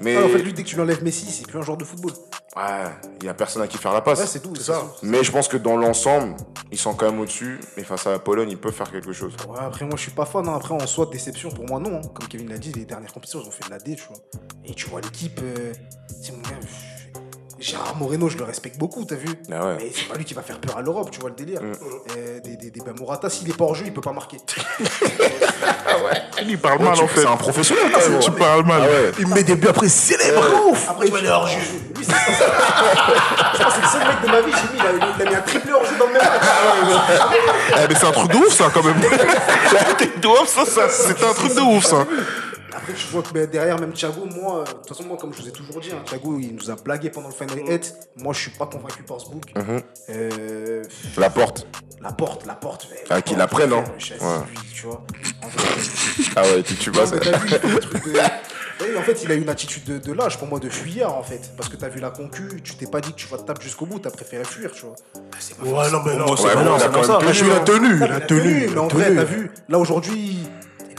Mais 0.01 0.15
Ah, 0.17 0.25
en 0.25 0.29
fait, 0.29 0.39
lui, 0.39 0.51
dès 0.53 0.63
que 0.63 0.67
tu 0.67 0.75
lui 0.75 0.81
enlèves 0.81 1.03
Messi, 1.03 1.25
c'est 1.31 1.47
plus 1.47 1.57
un 1.59 1.61
joueur 1.61 1.77
de 1.77 1.85
football. 1.85 2.11
Ouais, 2.55 2.91
il 3.19 3.23
n'y 3.23 3.29
a 3.29 3.33
personne 3.33 3.61
à 3.61 3.67
qui 3.67 3.77
faire 3.77 3.93
la 3.93 4.01
passe. 4.01 4.19
Ouais, 4.19 4.25
c'est 4.27 4.41
tout. 4.41 4.55
C'est 4.55 4.63
ça. 4.71 4.83
Mais 5.03 5.23
je 5.23 5.31
pense 5.31 5.47
que 5.47 5.57
dans 5.57 5.77
l'ensemble, 5.77 6.35
ils 6.71 6.77
sont 6.77 6.93
quand 6.93 7.09
même 7.11 7.19
au-dessus. 7.19 7.59
Et 7.77 7.83
face 7.83 8.07
à 8.07 8.11
la 8.11 8.19
Pologne, 8.19 8.49
ils 8.51 8.57
peuvent 8.59 8.73
faire 8.73 8.91
quelque 8.91 9.13
chose. 9.13 9.33
Ouais, 9.47 9.59
après, 9.59 9.85
moi, 9.85 9.95
je 9.97 10.01
suis 10.03 10.11
pas 10.11 10.25
fan. 10.25 10.47
hein. 10.47 10.53
Après, 10.55 10.73
en 10.73 10.85
soi, 10.87 11.07
déception 11.11 11.49
pour 11.51 11.65
moi, 11.65 11.79
non. 11.79 11.97
hein. 11.97 12.01
Comme 12.13 12.27
Kevin 12.27 12.49
l'a 12.49 12.57
dit, 12.57 12.71
les 12.73 12.85
dernières 12.85 13.11
compétitions, 13.13 13.41
ils 13.43 13.47
ont 13.47 13.51
fait 13.51 13.65
de 13.65 13.71
la 13.71 13.79
D, 13.79 13.95
tu 13.95 14.03
vois. 14.07 14.17
Et 14.65 14.73
tu 14.73 14.89
vois 14.89 15.01
l'équipe, 15.01 15.39
euh, 15.43 15.73
c'est 16.21 16.31
mon 16.31 16.39
gars. 16.41 16.59
Gérard 17.59 17.95
Moreno, 17.95 18.27
je 18.27 18.37
le 18.37 18.43
respecte 18.43 18.77
beaucoup, 18.77 19.05
t'as 19.05 19.15
vu 19.15 19.27
Ah 19.51 19.65
ouais. 19.67 19.75
Mais 19.79 19.91
c'est 19.95 20.07
pas 20.07 20.15
lui 20.15 20.25
qui 20.25 20.33
va 20.33 20.41
faire 20.41 20.59
peur 20.59 20.77
à 20.77 20.81
l'Europe, 20.81 21.09
tu 21.11 21.19
vois 21.19 21.29
le 21.29 21.35
délire. 21.35 21.61
Mm. 21.61 21.71
Euh, 22.17 22.39
des, 22.41 22.57
des, 22.57 22.69
des, 22.69 22.81
ben, 22.81 22.93
Morata, 22.99 23.29
s'il 23.29 23.49
est 23.49 23.57
pas 23.57 23.63
hors 23.63 23.75
jeu, 23.75 23.83
il 23.85 23.93
peut 23.93 24.01
pas 24.01 24.11
marquer. 24.11 24.37
Il 26.47 26.59
parle 26.59 26.79
Ouais, 26.79 26.85
mal, 26.85 26.99
en 26.99 27.07
fait. 27.07 27.21
C'est 27.21 27.27
un 27.27 27.37
professionnel, 27.37 27.85
même. 27.87 28.19
Tu 28.19 28.31
parles 28.31 28.65
mal. 28.65 28.81
Ah 28.83 28.87
ouais. 28.87 29.11
Il 29.19 29.27
met 29.27 29.43
des 29.43 29.55
buts 29.55 29.69
après 29.69 29.87
célèbres. 29.87 30.43
Ouf. 30.69 30.89
Après, 30.89 31.09
tu 31.09 31.27
hors 31.27 31.47
jeu. 31.47 31.59
Lui, 31.95 32.05
c'est 32.05 32.11
Je 32.11 33.63
pense 33.63 33.73
que 33.73 33.79
c'est 33.79 33.81
le 33.81 33.87
seul 33.87 34.07
mec 34.07 34.21
de 34.21 34.27
ma 34.27 34.41
vie, 34.41 34.51
j'ai 34.51 34.73
mis, 34.73 34.79
il 34.79 34.85
a, 34.85 35.13
il 35.15 35.21
a 35.21 35.29
mis 35.29 35.35
un 35.35 35.41
triplé 35.41 35.71
hors 35.71 35.85
jeu 35.85 35.95
dans 35.97 36.07
le 36.07 36.13
même 36.13 36.21
match. 36.21 36.41
Eh, 37.71 37.87
mais 37.87 37.95
c'est 37.95 38.05
un 38.05 38.11
truc 38.11 38.31
de 38.31 38.37
ouf, 38.37 38.53
ça, 38.53 38.69
quand 38.73 38.83
même. 38.83 39.01
C'est 39.97 40.19
de 40.19 40.27
ouf, 40.27 40.47
ça, 40.47 40.65
ça. 40.65 40.89
C'était 40.89 41.25
un 41.25 41.33
truc 41.33 41.55
de 41.55 41.61
ouf, 41.61 41.85
ça. 41.85 42.05
Après, 42.75 42.93
tu 42.93 43.07
vois 43.07 43.21
que 43.23 43.31
ben, 43.31 43.49
derrière, 43.49 43.79
même 43.79 43.93
Thiago, 43.93 44.25
moi, 44.25 44.59
euh, 44.59 44.63
de 44.65 44.69
toute 44.71 44.89
façon, 44.89 45.03
moi, 45.05 45.17
comme 45.17 45.33
je 45.33 45.41
vous 45.41 45.47
ai 45.47 45.51
toujours 45.51 45.79
dit, 45.79 45.89
hein, 45.93 46.01
Thiago, 46.05 46.37
il 46.39 46.55
nous 46.55 46.69
a 46.69 46.75
blagué 46.75 47.09
pendant 47.09 47.29
le 47.29 47.33
Final 47.33 47.65
8. 47.67 47.93
Moi, 48.17 48.33
je 48.33 48.39
suis 48.41 48.51
pas 48.51 48.65
convaincu 48.65 49.03
par 49.03 49.21
ce 49.21 49.29
book. 49.29 49.45
Mhm. 49.55 49.81
Euh, 50.09 50.83
La 51.17 51.29
porte. 51.29 51.67
la 52.01 52.11
porte, 52.11 52.45
la 52.45 52.55
porte. 52.55 52.87
mais 52.91 52.97
Ah, 53.09 53.21
qu'il 53.21 53.37
la 53.37 53.47
prenne, 53.47 53.71
hein. 53.73 53.83
Je 53.97 54.13
Ah 56.35 56.41
ouais, 56.43 56.63
tu, 56.63 56.75
tu 56.75 56.93
ça. 56.93 57.03
il 57.15 57.19
de- 57.21 58.19
Oui, 58.81 58.87
en 58.97 59.01
fait, 59.03 59.23
il 59.23 59.31
a 59.31 59.35
une 59.35 59.47
attitude 59.47 59.85
de, 59.85 59.97
de 59.99 60.11
lâche, 60.11 60.37
pour 60.37 60.49
moi, 60.49 60.59
de 60.59 60.67
fuyard, 60.69 61.15
en 61.15 61.23
fait. 61.23 61.51
Parce 61.55 61.69
que 61.69 61.77
t'as 61.77 61.87
vu 61.87 62.01
la 62.01 62.09
concu, 62.09 62.61
tu 62.61 62.75
t'es 62.75 62.87
pas 62.87 62.99
dit 62.99 63.11
que 63.11 63.15
tu 63.17 63.27
vas 63.27 63.37
te 63.37 63.43
taper 63.43 63.63
jusqu'au 63.63 63.85
bout, 63.85 63.99
t'as 63.99 64.09
préféré 64.11 64.43
fuir, 64.43 64.71
tu 64.73 64.85
vois. 64.85 64.95
Ouais, 65.63 65.89
non, 65.91 66.01
mais 66.05 66.15
non. 66.17 66.35
C'est 66.35 66.53
pas 66.53 66.61
non, 66.63 66.75
il 66.77 66.83
a 66.83 67.03
ça. 67.03 67.17
tenu, 67.19 67.33
Je 67.33 67.45
la 67.45 67.59
tenue, 67.61 67.99
Non, 67.99 68.07
la 68.07 68.19
mais 68.73 68.77
en 68.79 68.87
vrai, 68.89 69.15
t'as 69.15 69.23
vu, 69.23 69.49
là, 69.69 69.79
aujourd'hui, 69.79 70.39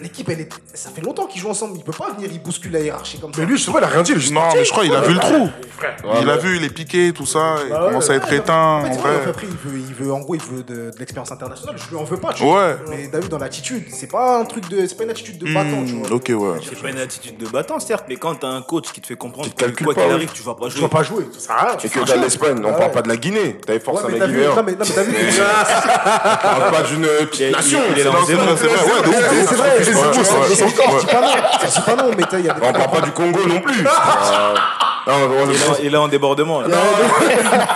l'équipe, 0.03 0.29
elle 0.29 0.41
est... 0.41 0.49
ça 0.75 0.91
fait 0.91 1.01
longtemps 1.03 1.27
qu'ils 1.27 1.41
jouent 1.41 1.51
ensemble. 1.51 1.75
Il 1.77 1.85
peut 1.85 1.93
pas 1.93 2.11
venir, 2.15 2.29
il 2.33 2.41
bouscule 2.43 2.73
la 2.73 2.81
hiérarchie 2.81 3.19
comme 3.21 3.33
ça. 3.33 3.41
Mais 3.41 3.47
lui, 3.47 3.57
justement, 3.57 3.79
il 3.79 3.85
a 3.85 3.89
rien 3.89 4.03
dit. 4.03 4.13
il 4.13 4.19
juste 4.21 4.33
Non, 4.33 4.43
mais 4.55 4.65
je 4.65 4.71
crois 4.71 4.85
qu'il 4.85 4.95
a 4.95 5.01
vu 5.01 5.15
le 5.15 5.21
trou. 5.21 5.49
Ouais, 5.83 6.19
Il 6.23 6.31
a 6.31 6.37
vu, 6.37 6.57
il 6.57 6.65
est 6.65 6.71
piqué, 6.71 7.13
tout 7.15 7.27
ça. 7.27 7.57
Il 7.65 7.71
Bah 7.71 7.81
ouais. 7.83 7.89
commence 7.89 8.11
à 8.11 8.15
être 8.15 8.29
Ouais, 8.31 8.37
éteint, 8.37 8.55
en 8.55 8.85
en 8.85 8.93
fait, 8.93 8.99
vrai. 8.99 9.11
Après, 9.29 9.47
il 9.47 9.71
veut, 9.71 9.79
il 9.79 9.95
veut, 9.95 10.13
en 10.13 10.21
gros, 10.21 10.35
il 10.35 10.41
veut 10.41 10.63
de, 10.63 10.91
de 10.91 10.99
l'expérience 10.99 11.31
internationale. 11.33 11.77
Je 11.79 11.89
lui 11.91 11.97
en 11.97 12.05
veux 12.05 12.17
pas, 12.17 12.33
tu 12.33 12.43
vois. 12.45 12.67
Ouais. 12.69 12.77
Mais 12.89 13.09
t'as 13.11 13.21
vu, 13.21 13.29
dans 13.29 13.39
l'attitude, 13.39 13.85
c'est 13.93 14.11
pas 14.11 14.39
un 14.39 14.45
truc 14.45 14.69
de. 14.69 14.87
C'est 14.87 14.97
pas 14.97 15.05
une 15.05 15.11
attitude 15.11 15.39
de 15.39 15.53
battant, 15.53 15.85
tu 15.87 15.93
Hmm, 15.95 16.03
vois. 16.03 16.17
ok, 16.17 16.33
ouais. 16.35 16.59
C'est 16.69 16.81
pas 16.81 16.91
une 16.91 16.99
attitude 16.99 17.37
de 17.39 17.47
battant, 17.47 17.79
certes, 17.81 18.05
mais 18.09 18.17
quand 18.17 18.35
t'as 18.37 18.49
un 18.49 18.63
coach 18.63 18.91
qui 18.93 19.01
te 19.01 19.07
fait 19.07 19.17
comprendre 19.17 19.49
que 19.55 19.85
quoi 19.85 19.95
pas, 19.95 20.03
qu'il 20.03 20.13
arrive, 20.13 20.31
tu 20.33 20.43
vas 20.43 20.55
pas 20.55 20.67
Je 20.69 20.73
jouer. 20.73 20.81
dois 20.81 20.89
pas 20.91 21.03
jouer. 21.03 21.27
Ça. 21.39 21.77
Et 21.85 21.89
que 21.89 22.01
dans 22.01 22.21
l'Espagne, 22.23 22.57
on 22.65 22.73
parle 22.73 22.91
pas 22.93 23.03
de 23.03 23.09
la 23.09 23.17
Guinée. 23.17 23.57
T'avais 23.67 23.81
force 23.81 24.05
à 24.05 24.09
mais 24.09 24.15
la 24.19 24.27
t'as 24.27 24.27
vu, 24.27 24.41
Guinée. 24.41 24.55
non, 24.55 24.63
mais, 24.65 24.75
t'as 24.75 25.03
vu. 25.03 25.15
On 25.37 26.61
parle 26.61 26.73
pas 26.73 26.83
d'une 26.83 27.03
petite 27.03 27.41
Il 27.41 27.43
est- 27.47 27.51
nation. 27.53 27.79
il 27.91 28.03
c'est 28.03 28.09
vrai, 28.09 28.19
c'est 28.27 29.55
vrai, 29.55 29.85
C'est 29.93 31.85
pas 31.85 31.97
non, 31.97 32.11
mais 32.17 32.25
il 32.33 32.45
y 32.45 32.49
a 32.49 32.55
des 32.55 32.61
On 32.63 32.73
parle 32.73 32.91
pas 32.91 33.01
du 33.03 33.13
Congo 33.13 33.47
non 33.47 33.61
plus. 33.61 33.87
Non, 35.07 35.13
on- 35.15 35.51
Il 35.51 35.55
est 35.57 35.69
en- 35.69 35.77
il 35.85 35.95
est 35.95 35.99
en 35.99 36.09
débordement. 36.09 36.61
là. 36.63 36.69
Non, 36.69 36.77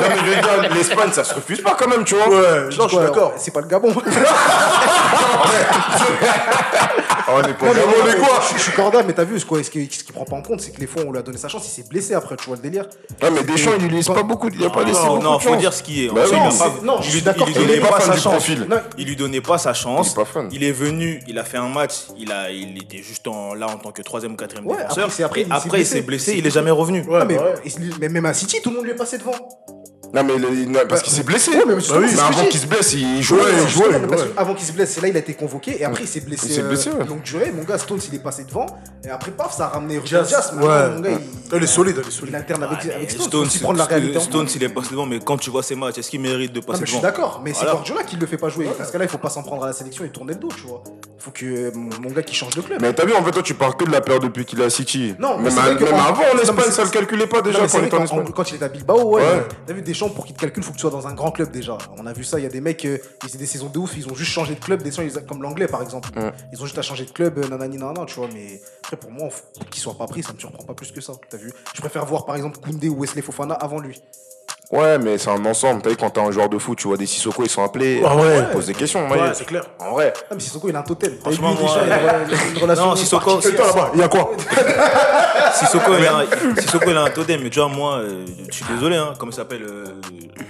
mais 0.01 0.17
je 0.17 0.25
veux 0.25 0.35
dire, 0.35 0.75
l'Espagne, 0.75 1.11
ça 1.13 1.23
se 1.25 1.35
refuse 1.35 1.61
pas 1.61 1.77
quand 1.79 1.87
même, 1.89 2.05
tu 2.05 2.15
vois. 2.17 2.29
Ouais, 2.29 2.63
non, 2.77 2.85
je 2.85 2.89
suis 2.89 2.97
d'accord. 2.99 3.33
C'est 3.37 3.53
pas 3.53 3.61
le 3.61 3.69
Gabon. 3.69 3.95
Ah, 7.33 7.35
on 7.37 7.43
est 7.43 7.55
pas 7.55 7.67
Non, 7.67 7.73
mais 7.75 7.83
on 8.03 8.09
est 8.09 8.17
quoi 8.19 8.41
Je 8.57 8.61
suis 8.61 8.73
corda, 8.73 9.03
mais 9.05 9.13
t'as 9.13 9.23
vu, 9.25 9.39
ce 9.39 9.47
quoi- 9.47 9.63
ce 9.63 9.71
qu'il 9.71 9.89
ce 9.93 10.03
qu'il 10.03 10.13
prend 10.13 10.25
pas 10.25 10.35
en 10.37 10.43
compte, 10.43 10.61
c'est 10.63 10.73
que 10.73 10.81
les 10.81 10.87
fois 10.89 11.03
on 11.07 11.13
lui 11.13 11.19
a 11.19 11.23
donné 11.23 11.39
sa 11.39 11.47
chance, 11.49 11.65
il 11.67 11.71
s'est 11.71 11.89
blessé 11.89 12.15
après, 12.15 12.35
tu 12.37 12.47
vois 12.47 12.57
le 12.57 12.63
délire. 12.63 12.87
Ouais, 13.23 13.31
mais 13.31 13.45
Deschamps, 13.45 13.71
il 13.79 13.85
lui 13.87 13.95
laisse 13.97 14.09
pas 14.09 14.23
beaucoup. 14.25 14.49
Il 14.53 14.65
a 14.65 14.71
pas 14.71 14.83
laissé 14.83 15.01
Non, 15.01 15.09
beaucoup 15.17 15.23
non, 15.25 15.39
faut 15.39 15.55
dire 15.57 15.73
ce 15.73 15.83
qui 15.83 16.07
est. 16.07 16.09
Bah 16.09 16.23
a 16.25 16.85
non, 16.85 16.99
il 17.03 17.13
lui- 17.13 17.23
qu'il 17.45 17.55
donnait 17.55 17.81
pas 17.81 18.01
sa 18.01 18.17
chance. 18.17 18.49
Non, 18.69 18.77
Il 18.99 19.07
lui 19.07 19.17
donnait 19.17 19.41
pas 19.41 19.59
sa 19.59 19.75
chance. 19.75 20.17
Il 20.51 20.65
est 20.65 20.73
venu, 20.73 21.21
il 21.29 21.39
a 21.39 21.45
fait 21.45 21.59
un 21.59 21.69
match, 21.69 21.93
il, 22.19 22.33
a, 22.33 22.51
était 22.51 23.03
juste 23.03 23.27
là 23.27 23.67
en 23.69 23.77
tant 23.79 23.93
que 23.93 24.03
troisième 24.03 24.33
ou 24.33 24.37
quatrième 24.37 24.67
Ouais, 24.67 24.79
défenseur. 24.79 25.09
après, 25.51 25.81
il 25.81 25.87
s'est 25.87 26.01
blessé, 26.03 26.35
il 26.37 26.47
est 26.47 26.51
jamais 26.51 26.71
revenu. 26.73 27.05
Ouais, 27.21 27.37
Ah, 27.39 27.45
mais, 27.45 27.53
bah 27.55 27.61
ouais. 27.65 27.71
et- 27.89 27.99
mais 28.01 28.09
même 28.09 28.27
à 28.27 28.35
City, 28.35 28.59
tout 28.63 28.71
le 28.71 28.77
monde 28.77 28.85
lui 28.85 28.93
est 28.93 28.97
passé 28.97 29.19
devant. 29.19 29.33
Non, 30.13 30.25
mais 30.25 30.33
il- 30.35 30.69
non, 30.73 30.81
parce 30.89 31.03
qu'il 31.03 31.13
s'est 31.13 31.23
blessé. 31.23 31.53
Ouais, 31.53 31.63
mais 31.69 31.77
justement, 31.77 32.01
Bah 32.01 32.07
c'est 32.09 32.11
mais 32.11 32.17
ce 32.17 32.17
que 32.17 32.21
avant 32.35 32.43
je 32.43 32.49
qu'il 32.49 32.61
se 32.61 32.67
blesse, 32.67 32.93
il 32.95 33.23
jouait. 33.23 33.39
Il 34.03 34.09
parce 34.09 34.23
que 34.25 34.29
avant 34.37 34.55
qu'il 34.55 34.67
se 34.67 34.73
blesse, 34.73 34.91
c'est 34.93 35.01
là 35.01 35.07
il 35.07 35.15
a 35.17 35.21
été 35.21 35.35
convoqué 35.35 35.81
et 35.81 35.85
après 35.85 36.03
il 36.03 36.09
s'est 36.09 36.19
blessé, 36.21 36.47
Il 36.49 36.53
s'est 36.55 36.63
blessé, 36.63 36.91
ouais. 36.91 37.05
longue 37.05 37.23
durée. 37.23 37.53
Mon 37.53 37.63
gars 37.63 37.79
Stones 37.79 38.01
il 38.09 38.17
est 38.17 38.23
passé 38.23 38.43
devant 38.43 38.67
et 39.05 39.09
après 39.09 39.31
paf 39.31 39.57
ça 39.57 39.67
a 39.67 39.69
ramené 39.69 39.99
Ruben 39.99 40.23
Diaz. 40.25 40.53
ouais. 40.57 40.61
Mon 40.61 41.01
gars 41.01 41.11
Il 41.55 41.63
est 41.63 41.67
solide, 41.69 41.95
il 41.97 42.01
est 42.01 42.07
il, 42.09 42.13
solide. 42.13 42.33
il 42.33 42.37
alterne 42.37 42.63
avec, 42.65 42.93
avec 42.93 43.09
Stones. 43.09 43.23
Stones, 43.27 43.45
Stones 43.45 43.49
il 43.55 43.61
prend 43.61 43.73
de 43.73 43.79
la 43.79 43.85
réalité. 43.85 44.17
en 44.17 44.21
Stones, 44.21 44.45
main. 44.47 44.51
il 44.57 44.63
est 44.65 44.69
passé 44.69 44.91
devant, 44.91 45.07
mais 45.07 45.21
quand 45.21 45.37
tu 45.37 45.51
vois 45.51 45.63
ses 45.63 45.77
matchs, 45.77 45.99
est-ce 45.99 46.11
qu'il 46.11 46.21
mérite 46.21 46.53
de 46.55 46.59
Non, 46.59 46.67
passer 46.67 46.81
mais 46.81 46.87
je 46.87 46.91
suis 46.91 46.99
devant 47.01 47.09
d'accord, 47.09 47.41
mais 47.45 47.51
c'est 47.53 47.59
Voilà. 47.59 47.73
Guardiola 47.75 48.03
qui 48.03 48.17
le 48.17 48.27
fait 48.27 48.37
pas 48.37 48.49
jouer. 48.49 48.67
Parce 48.77 48.91
que 48.91 48.99
là, 48.99 49.05
il 49.05 49.09
faut 49.11 49.19
pas 49.19 49.31
s'en 49.31 49.45
prendre 49.45 49.63
à 49.63 49.69
la 49.69 49.73
sélection 49.73 50.05
et 50.05 50.09
tourner 50.09 50.33
le 50.33 50.41
dos, 50.41 50.49
tu 50.57 50.67
vois. 50.67 50.83
Faut 51.21 51.31
que 51.31 51.45
euh, 51.45 51.71
mon, 51.75 52.11
gars 52.11 52.23
qui 52.23 52.35
change 52.35 52.55
de 52.57 52.63
club. 52.63 52.81
Mais 52.81 52.93
t'as 52.95 53.05
vu, 53.05 53.13
en 53.13 53.23
fait, 53.23 53.31
toi, 53.31 53.43
tu 53.43 53.53
parles 53.55 53.77
que 53.77 53.85
de 53.85 53.93
la 53.93 54.01
période 54.01 54.23
depuis 54.23 54.47
qu'il 54.47 54.59
est 54.61 54.65
à 54.65 54.71
City. 54.71 55.15
Non, 55.19 55.39
mais 55.39 55.51
avant, 55.51 55.63
en 55.63 56.13
Non, 56.13 56.17
mais 56.35 56.43
Espagne, 56.43 56.65
c'est- 56.65 56.71
ça 56.73 56.85
le 56.85 56.89
calculait 56.91 57.27
pas 57.27 57.43
déjà 57.43 57.61
mais 57.61 57.69
quand 57.69 57.79
il 57.79 57.85
était 57.85 57.97
en 57.97 58.05
Espagne. 58.05 58.25
quand 58.35 58.53
il 58.53 58.65
à 58.65 58.69
Bilbao, 58.69 59.03
ouais. 59.17 59.23
Ouais. 59.23 59.49
T'as 59.67 59.73
vu 59.75 59.83
Deschamps 59.83 60.09
pour 60.09 60.25
qu'il 60.25 60.35
te 60.35 60.41
calcule, 60.41 60.63
faut 60.63 60.71
que 60.71 60.77
tu 60.77 60.81
sois 60.81 60.91
dans 60.91 61.07
un 61.07 61.13
grand 61.13 61.31
club 61.31 61.51
déjà. 61.51 61.77
On 61.99 62.07
a 62.07 62.13
vu 62.15 62.25
ça, 62.25 62.39
il 62.39 62.43
y 62.43 62.47
a 62.47 62.49
des 62.49 62.61
mecs, 62.63 62.85
euh, 62.87 62.99
ils 63.23 63.27
faisaient 63.29 63.39
des 63.39 63.47
saisons 63.47 63.69
de 63.69 63.79
ouf, 63.79 63.93
ils 63.97 64.09
ont 64.11 64.15
juste 64.15 64.31
changé 64.33 64.55
de 64.55 64.61
club. 64.61 64.83
Deschamps, 64.83 65.03
ils- 65.03 65.25
comme 65.27 65.43
l'anglais 65.43 65.67
par 65.69 65.83
exemple. 65.83 66.09
Ils 66.53 66.63
ont 66.63 66.65
juste 66.65 66.79
à 66.79 66.83
changer 66.83 67.05
de 67.05 67.11
club, 67.11 67.39
euh, 67.39 67.49
nanani 67.49 67.77
nanana, 67.77 68.07
tu 68.07 68.15
vois. 68.15 68.29
Mais 68.33 68.61
après, 68.83 68.97
pour 68.97 69.11
moi, 69.11 69.29
faut 69.31 69.65
qu'il 69.71 69.83
soit 69.83 69.97
pas 69.99 70.07
pris, 70.07 70.23
ça 70.23 70.33
me 70.33 70.39
surprend 70.39 70.65
pas 70.65 70.75
plus 70.75 70.91
que 70.91 71.01
ça. 71.03 71.13
T'as 71.29 71.37
vu 71.37 71.53
Je 71.75 71.81
préfère 71.81 72.07
voir 72.07 72.25
par 72.25 72.37
exemple 72.37 72.59
Koundé 72.61 72.89
ou 72.89 72.99
Wesley 73.01 73.21
Fofana 73.23 73.55
avant 73.55 73.79
lui. 73.79 74.01
Ouais, 74.71 74.99
mais 74.99 75.19
c'est 75.19 75.31
un 75.31 75.45
ensemble. 75.47 75.83
T'as 75.83 75.91
vu, 75.91 75.97
quand 75.97 76.11
t'es 76.11 76.21
un 76.21 76.31
joueur 76.31 76.49
de 76.49 76.57
foot, 76.57 76.79
tu 76.79 76.87
vois 76.87 76.97
des 76.97 77.07
Sissoko, 77.07 77.43
ils 77.43 77.49
sont 77.51 77.65
appelés. 77.65 78.03
Ah 78.07 78.15
ouais. 78.15 78.45
Pose 78.53 78.67
des 78.67 78.75
questions. 78.75 79.09
Ouais, 79.09 79.21
ouais. 79.21 79.31
c'est 79.35 79.45
clair. 79.45 79.65
En 79.81 79.91
vrai. 79.93 80.13
Ah, 80.31 80.35
mais 80.35 80.41
Sissoko, 80.41 80.69
il 80.69 80.77
a 80.77 80.79
un 80.79 80.83
totem. 80.83 81.17
T'as 81.23 81.31
vu, 81.31 81.37
déjà, 81.39 81.85
il 81.85 81.93
a 81.93 81.99
une- 82.55 82.59
relation 82.63 82.87
Non, 82.87 82.95
Sissoko, 82.97 83.41
Et 83.41 83.55
toi 83.57 83.67
là-bas, 83.67 83.91
il 83.95 84.01
y 84.01 84.03
a 84.05 84.09
quoi? 84.09 84.31
Sissoko, 85.55 85.93
il 85.99 86.07
a, 86.07 86.19
un- 86.19 86.57
Sissoko, 86.61 86.85
il 86.91 86.97
a 86.97 87.03
un 87.03 87.11
totem, 87.11 87.41
mais 87.43 87.51
tu 87.51 87.59
vois, 87.59 87.69
moi, 87.69 87.97
euh, 87.97 88.25
je 88.49 88.55
suis 88.55 88.65
désolé, 88.73 88.97
hein, 88.97 89.13
comment 89.19 89.33
ça 89.33 89.39
s'appelle 89.39 89.65
euh, 89.69 89.85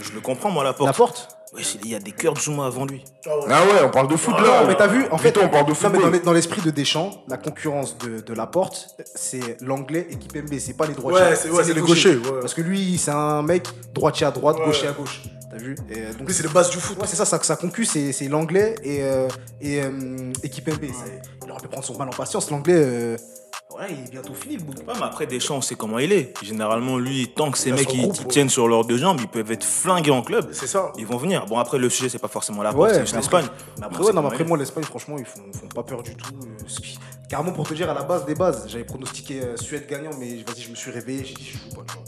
Je 0.03 0.12
le 0.12 0.21
comprends, 0.21 0.51
moi, 0.51 0.64
la 0.64 0.75
porte. 0.75 0.87
La 0.87 0.93
porte? 0.93 1.29
Ouais, 1.53 1.63
il 1.83 1.91
y 1.91 1.95
a 1.97 1.99
des 1.99 2.13
cœurs 2.13 2.39
Zuma 2.39 2.67
avant 2.67 2.87
lui. 2.87 3.03
Ah 3.27 3.31
ouais, 3.65 3.83
on 3.85 3.91
parle 3.91 4.07
de 4.07 4.15
foot 4.17 4.35
là. 4.39 4.63
Non, 4.63 4.69
mais 4.69 4.77
t'as 4.77 4.87
vu, 4.87 5.07
en 5.11 5.19
fait, 5.19 5.37
on 5.37 5.49
parle 5.49 5.67
de 5.67 5.71
non, 5.73 5.77
mais 5.83 5.89
dans 5.89 5.91
football. 5.95 6.13
les- 6.13 6.21
dans 6.21 6.33
l'esprit 6.33 6.61
de 6.63 6.71
Deschamps, 6.71 7.11
la 7.27 7.39
concurrence 7.39 7.99
de, 7.99 8.21
de 8.21 8.35
Laporte, 8.35 8.89
c'est 9.17 9.57
l'anglais 9.61 10.07
et 10.11 10.17
Kipembe, 10.17 10.47
c'est 10.61 10.77
pas 10.77 10.87
les 10.87 10.95
droitiers. 10.95 11.25
Ouais, 11.31 11.35
c'est- 11.35 11.51
ouais, 11.51 11.65
c'est 11.65 11.75
les 11.75 11.81
gauchers, 11.81 12.17
ouais. 12.17 12.41
Parce 12.41 12.55
que 12.55 12.61
lui, 12.63 12.97
c'est 12.99 13.11
un 13.11 13.43
mec 13.43 13.67
droitier 13.93 14.27
à 14.29 14.31
droite, 14.31 14.59
gaucher 14.65 14.87
à 14.87 14.93
gauche. 14.93 15.23
T'as 15.51 15.57
vu 15.57 15.75
et, 15.91 15.99
euh, 15.99 16.13
donc, 16.17 16.31
c'est 16.31 16.45
les 16.45 16.49
bases 16.49 16.71
du 16.71 16.79
foot. 16.79 16.97
Ouais, 17.01 17.07
c'est 17.09 17.17
ça, 17.17 17.25
ça, 17.25 17.43
sa 17.43 17.57
concu, 17.57 17.85
c'est 17.85 18.13
l'anglais 18.29 18.77
et, 18.85 19.03
euh, 19.03 19.27
et, 19.61 19.83
euh, 19.83 20.33
et 20.45 20.49
Kipembe. 20.49 20.77
Il 20.85 21.51
aurait 21.51 21.61
pu 21.61 21.67
prendre 21.67 21.85
son 21.85 21.99
mal 21.99 22.07
en 22.07 22.13
patience. 22.13 22.49
L'anglais, 22.53 22.75
euh, 22.77 23.17
ouais, 23.79 23.87
il 23.91 24.05
est 24.07 24.11
bientôt 24.11 24.35
fini 24.35 24.57
le 24.57 24.62
bout. 24.62 24.73
Ouais, 24.73 24.95
mais 24.99 25.05
après, 25.05 25.27
Deschamps, 25.27 25.57
on 25.57 25.61
sait 25.61 25.75
comment 25.75 25.99
il 25.99 26.12
est. 26.12 26.35
Généralement, 26.43 26.99
lui, 26.99 27.29
tant 27.35 27.51
que 27.51 27.59
ces 27.59 27.73
mecs 27.73 27.93
ils, 27.93 28.11
tiennent 28.27 28.49
sur 28.49 28.68
leurs 28.68 28.85
deux 28.85 28.99
jambes, 28.99 29.18
ils 29.21 29.29
peuvent 29.29 29.51
être 29.51 29.64
flingués 29.64 30.11
en 30.11 30.23
club. 30.23 30.49
C'est 30.53 30.66
ça. 30.66 30.93
Ils 30.99 31.07
vont 31.07 31.16
venir. 31.16 31.47
Bon, 31.47 31.59
après, 31.59 31.79
le 31.79 31.89
sujet, 31.89 32.09
c'est 32.09 32.18
pas 32.18 32.29
forcément 32.29 32.62
la 32.62 32.73
porte, 32.73 32.91
c'est 32.93 33.01
juste 33.01 33.16
l'Espagne. 33.16 33.47
Mais 33.79 33.87
après, 33.87 34.05
ouais, 34.05 34.12
non, 34.12 34.23
mais 34.23 34.29
après 34.29 34.45
moi, 34.45 34.59
l'Espagne, 34.59 34.85
franchement, 34.85 35.16
ils 35.18 35.25
font, 35.25 35.43
font 35.53 35.68
pas 35.68 35.83
peur 35.83 36.03
du 36.03 36.14
tout. 36.14 36.35
euh, 36.43 36.64
Carrément, 37.29 37.53
pour 37.53 37.68
te 37.68 37.75
dire, 37.75 37.89
à 37.91 37.95
la 37.95 38.03
base 38.03 38.25
des 38.27 38.35
bases, 38.35 38.66
j'avais 38.68 38.85
pronostiqué 38.85 39.41
euh, 39.43 39.57
Suède 39.57 39.87
gagnant, 39.89 40.11
mais 40.18 40.43
vas-y, 40.47 40.62
je 40.62 40.71
me 40.71 40.75
suis 40.75 40.91
réveillé, 40.91 41.25
j'ai 41.25 41.35
dit, 41.35 41.45
je 41.45 41.59
joue 41.59 41.77
pas, 41.77 41.83
tu 41.87 41.95
vois. 41.95 42.05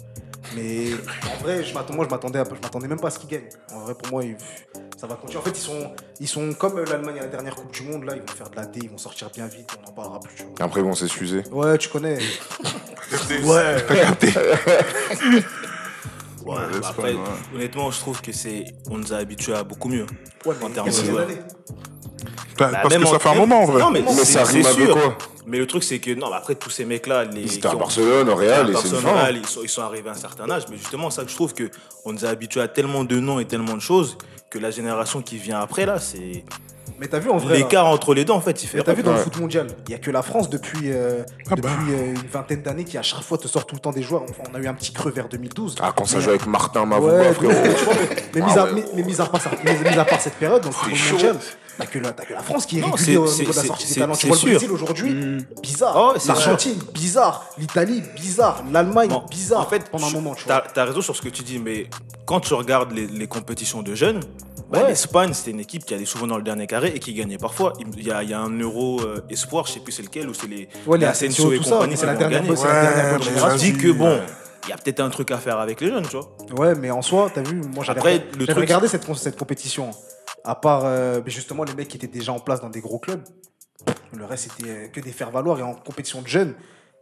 Mais 0.56 0.92
en 1.30 1.42
vrai, 1.42 1.64
je 1.64 1.72
m'attends, 1.74 1.94
moi, 1.94 2.04
je 2.04 2.10
m'attendais, 2.10 2.38
à- 2.38 2.44
je 2.44 2.50
m'attendais 2.60 2.88
même 2.88 3.00
pas 3.00 3.08
à 3.08 3.10
ce 3.10 3.18
qu'ils 3.18 3.28
gagnent. 3.30 3.48
En 3.72 3.80
vrai, 3.80 3.94
pour 3.94 4.10
moi, 4.10 4.24
ils- 4.24 4.36
ça 4.98 5.06
va 5.06 5.14
continuer. 5.16 5.38
En 5.40 5.42
fait, 5.44 5.50
ils 5.58 5.62
sont, 5.62 5.92
ils 6.20 6.28
sont 6.28 6.52
comme 6.54 6.78
l'Allemagne 6.78 7.18
à 7.18 7.22
la 7.22 7.28
dernière 7.28 7.54
Coupe 7.56 7.72
du 7.72 7.82
Monde, 7.82 8.04
là, 8.04 8.14
ils 8.14 8.20
vont 8.20 8.26
faire 8.28 8.50
de 8.50 8.56
la 8.56 8.66
D, 8.66 8.80
ils 8.82 8.90
vont 8.90 8.98
sortir 8.98 9.30
bien 9.34 9.46
vite, 9.46 9.68
on 9.82 9.86
n'en 9.86 9.92
parlera 9.92 10.20
plus, 10.20 10.34
tu 10.36 10.42
vois. 10.44 10.52
Après, 10.66 10.80
ils 10.80 10.86
vont 10.86 10.94
s'excuser. 10.94 11.42
Ouais, 11.50 11.76
tu 11.78 11.88
connais. 11.88 12.18
Ouais. 16.44 16.56
Ouais, 16.56 16.56
bah 16.80 16.92
ouais. 17.14 17.14
honnêtement, 17.54 17.90
je 17.92 17.98
trouve 18.00 18.20
que 18.20 18.32
c'est. 18.32 18.64
On 18.90 18.98
nous 18.98 19.12
a 19.12 19.16
habitués 19.18 19.54
à 19.54 19.62
beaucoup 19.62 19.88
mieux. 19.88 20.06
Ouais, 20.44 20.54
En 20.62 20.70
termes 20.70 20.88
de 20.88 20.92
Parce 22.56 22.90
même 22.90 23.02
que 23.02 23.08
ça 23.08 23.18
fait 23.18 23.28
un 23.28 23.34
moment 23.34 23.62
en 23.62 23.66
vrai. 23.66 23.80
Non, 23.80 23.90
mais, 23.90 24.02
ça 24.02 24.44
rime 24.44 24.66
avec 24.66 24.88
quoi 24.90 25.16
Mais 25.46 25.58
le 25.58 25.66
truc, 25.66 25.82
c'est 25.82 25.98
que, 25.98 26.12
non, 26.14 26.32
après, 26.32 26.54
tous 26.54 26.70
ces 26.70 26.84
mecs-là, 26.84 27.24
les. 27.24 27.42
Ils 27.42 27.54
étaient 27.54 27.68
à 27.68 27.74
Barcelone, 27.74 28.28
au 28.28 28.34
Real, 28.34 28.70
et 28.70 28.74
c'est 28.74 28.88
ils, 28.88 29.46
sont, 29.46 29.62
ils 29.62 29.68
sont 29.68 29.82
arrivés 29.82 30.08
à 30.08 30.12
un 30.12 30.16
certain 30.16 30.48
âge. 30.50 30.64
Mais 30.70 30.76
justement, 30.76 31.10
ça 31.10 31.24
que 31.24 31.30
je 31.30 31.34
trouve 31.34 31.54
que 31.54 31.70
on 32.04 32.12
nous 32.12 32.24
a 32.24 32.28
habitués 32.28 32.60
à 32.60 32.68
tellement 32.68 33.04
de 33.04 33.18
noms 33.20 33.38
et 33.40 33.44
tellement 33.44 33.74
de 33.74 33.80
choses 33.80 34.18
que 34.50 34.58
la 34.58 34.70
génération 34.70 35.22
qui 35.22 35.38
vient 35.38 35.60
après, 35.60 35.86
là, 35.86 35.98
c'est. 35.98 36.44
Mais 36.98 37.08
t'as 37.08 37.18
vu 37.18 37.30
en 37.30 37.36
vrai. 37.36 37.56
L'écart 37.58 37.86
entre 37.86 38.14
les 38.14 38.24
deux, 38.24 38.32
en 38.32 38.40
fait, 38.40 38.62
il 38.62 38.66
fait. 38.68 38.82
T'as 38.82 38.92
vu 38.92 39.02
dans 39.02 39.12
le 39.12 39.18
foot 39.18 39.36
mondial, 39.38 39.66
il 39.86 39.90
n'y 39.90 39.94
a 39.94 39.98
que 39.98 40.10
la 40.10 40.22
France 40.22 40.48
depuis, 40.50 40.92
euh, 40.92 41.22
Ah 41.50 41.54
depuis 41.56 41.62
bah. 41.62 41.70
euh, 41.90 42.14
une 42.14 42.28
vingtaine 42.28 42.62
d'années 42.62 42.84
qui 42.84 42.96
à 42.98 43.02
chaque 43.02 43.22
fois 43.22 43.38
te 43.38 43.48
sort 43.48 43.66
tout 43.66 43.74
le 43.74 43.80
temps 43.80 43.90
des 43.92 44.02
joueurs. 44.02 44.22
Enfin, 44.22 44.42
on 44.52 44.54
a 44.54 44.60
eu 44.60 44.66
un 44.68 44.74
petit 44.74 44.92
creux 44.92 45.10
vers 45.10 45.28
2012. 45.28 45.76
Ah, 45.80 45.92
quand 45.96 46.04
ça 46.04 46.20
joue 46.20 46.30
avec 46.30 46.46
Martin 46.46 46.84
Mavouba, 46.86 47.12
Ouais, 47.14 47.32
frérot. 47.32 47.52
mais, 48.34 48.40
mis 48.40 48.46
Ah 48.56 48.60
à, 48.60 48.64
ouais. 48.66 48.70
mais- 48.74 48.84
mais 48.94 49.02
mis 49.02 49.20
à 49.20 49.26
part, 49.26 49.40
ça- 49.40 49.50
mais 49.64 49.78
mis 49.78 49.98
à 49.98 50.04
part 50.04 50.20
cette 50.20 50.34
période, 50.34 50.62
dans 50.62 50.68
le 50.68 50.94
chaud. 50.94 51.12
mondial, 51.14 51.36
t'as 51.78 51.86
que, 51.86 51.98
la- 51.98 52.12
t'as 52.12 52.24
que 52.24 52.34
la 52.34 52.42
France 52.42 52.66
qui 52.66 52.78
est 52.78 52.82
régulée 52.82 53.02
c'est- 53.04 53.16
au 53.16 53.26
niveau 53.26 53.50
de 53.52 53.56
la 53.56 53.62
sortie 53.64 53.88
des 53.88 53.94
talents. 54.00 54.14
Tu 54.14 54.20
c'est 54.20 54.26
vois 54.28 54.36
le 54.36 54.40
sûr. 54.40 54.50
Brésil 54.50 54.70
aujourd'hui, 54.70 55.44
bizarre. 55.62 55.94
Oh, 55.96 56.12
c'est 56.18 56.28
L'Argentine, 56.28 56.78
bizarre. 56.94 57.46
L'Italie, 57.58 58.02
bizarre. 58.16 58.62
L'Allemagne, 58.70 59.08
Bon, 59.08 59.24
bizarre. 59.30 59.62
En 59.62 59.66
fait, 59.66 59.90
pendant 59.90 60.06
un 60.06 60.10
moment, 60.10 60.34
tu 60.34 60.44
t'as 60.44 60.60
vois. 60.62 60.82
as 60.82 60.84
raison 60.84 61.00
sur 61.00 61.16
ce 61.16 61.22
que 61.22 61.28
tu 61.30 61.42
dis, 61.42 61.58
mais 61.58 61.88
quand 62.26 62.40
tu 62.40 62.54
regardes 62.54 62.92
les, 62.92 63.06
les 63.06 63.26
compétitions 63.26 63.82
de 63.82 63.94
jeunes, 63.94 64.20
bah, 64.72 64.82
Ouais. 64.82 64.88
l'Espagne, 64.88 65.32
c'était 65.32 65.50
une 65.52 65.60
équipe 65.60 65.84
qui 65.84 65.94
allait 65.94 66.04
souvent 66.04 66.26
dans 66.26 66.36
le 66.38 66.42
dernier 66.42 66.66
carré 66.66 66.92
et 66.94 66.98
qui 66.98 67.14
gagnait 67.14 67.38
parfois. 67.38 67.72
Il 67.78 68.02
y 68.04 68.10
a, 68.10 68.22
il 68.22 68.30
y 68.30 68.34
a 68.34 68.40
un 68.40 68.50
euro 68.58 69.00
euh, 69.02 69.20
espoir, 69.30 69.66
je 69.66 69.72
sais 69.72 69.80
plus 69.80 69.92
c'est 69.92 70.02
lequel, 70.02 70.28
ou 70.28 70.34
c'est 70.34 70.48
les, 70.48 70.68
Ouais, 70.86 70.98
les 70.98 71.04
les 71.04 71.10
Asensio, 71.10 71.52
et 71.52 71.58
tout 71.58 71.64
ça, 71.64 71.76
compagnie 71.76 71.96
c'est 71.96 72.00
qui 72.00 72.06
la 72.06 72.14
dernière 72.16 72.42
mais 72.42 72.56
Je 72.56 73.56
dis 73.58 73.72
que 73.76 73.92
bon, 73.92 74.18
il 74.64 74.70
y 74.70 74.72
a 74.72 74.76
peut-être 74.76 75.00
un 75.00 75.10
truc 75.10 75.30
à 75.30 75.38
faire 75.38 75.58
avec 75.58 75.80
les 75.80 75.88
jeunes, 75.88 76.06
tu 76.08 76.16
vois. 76.16 76.36
Ouais, 76.56 76.74
mais 76.74 76.90
en 76.90 77.02
soi, 77.02 77.30
t'as 77.32 77.42
vu, 77.42 77.60
moi 77.74 77.84
j'avais 77.84 78.00
truc, 78.00 78.56
regardé 78.56 78.88
cette, 78.88 79.04
cette 79.14 79.36
compétition. 79.38 79.90
À 80.44 80.56
part 80.56 80.82
euh, 80.84 81.20
justement 81.26 81.62
les 81.62 81.74
mecs 81.74 81.86
qui 81.88 81.96
étaient 81.96 82.08
déjà 82.08 82.32
en 82.32 82.40
place 82.40 82.60
dans 82.60 82.70
des 82.70 82.80
gros 82.80 82.98
clubs, 82.98 83.22
le 84.16 84.24
reste 84.24 84.50
c'était 84.56 84.70
euh, 84.70 84.88
que 84.88 85.00
des 85.00 85.12
faire-valoir. 85.12 85.58
Et 85.58 85.62
en 85.62 85.74
compétition 85.74 86.20
de 86.22 86.26
jeunes, 86.26 86.54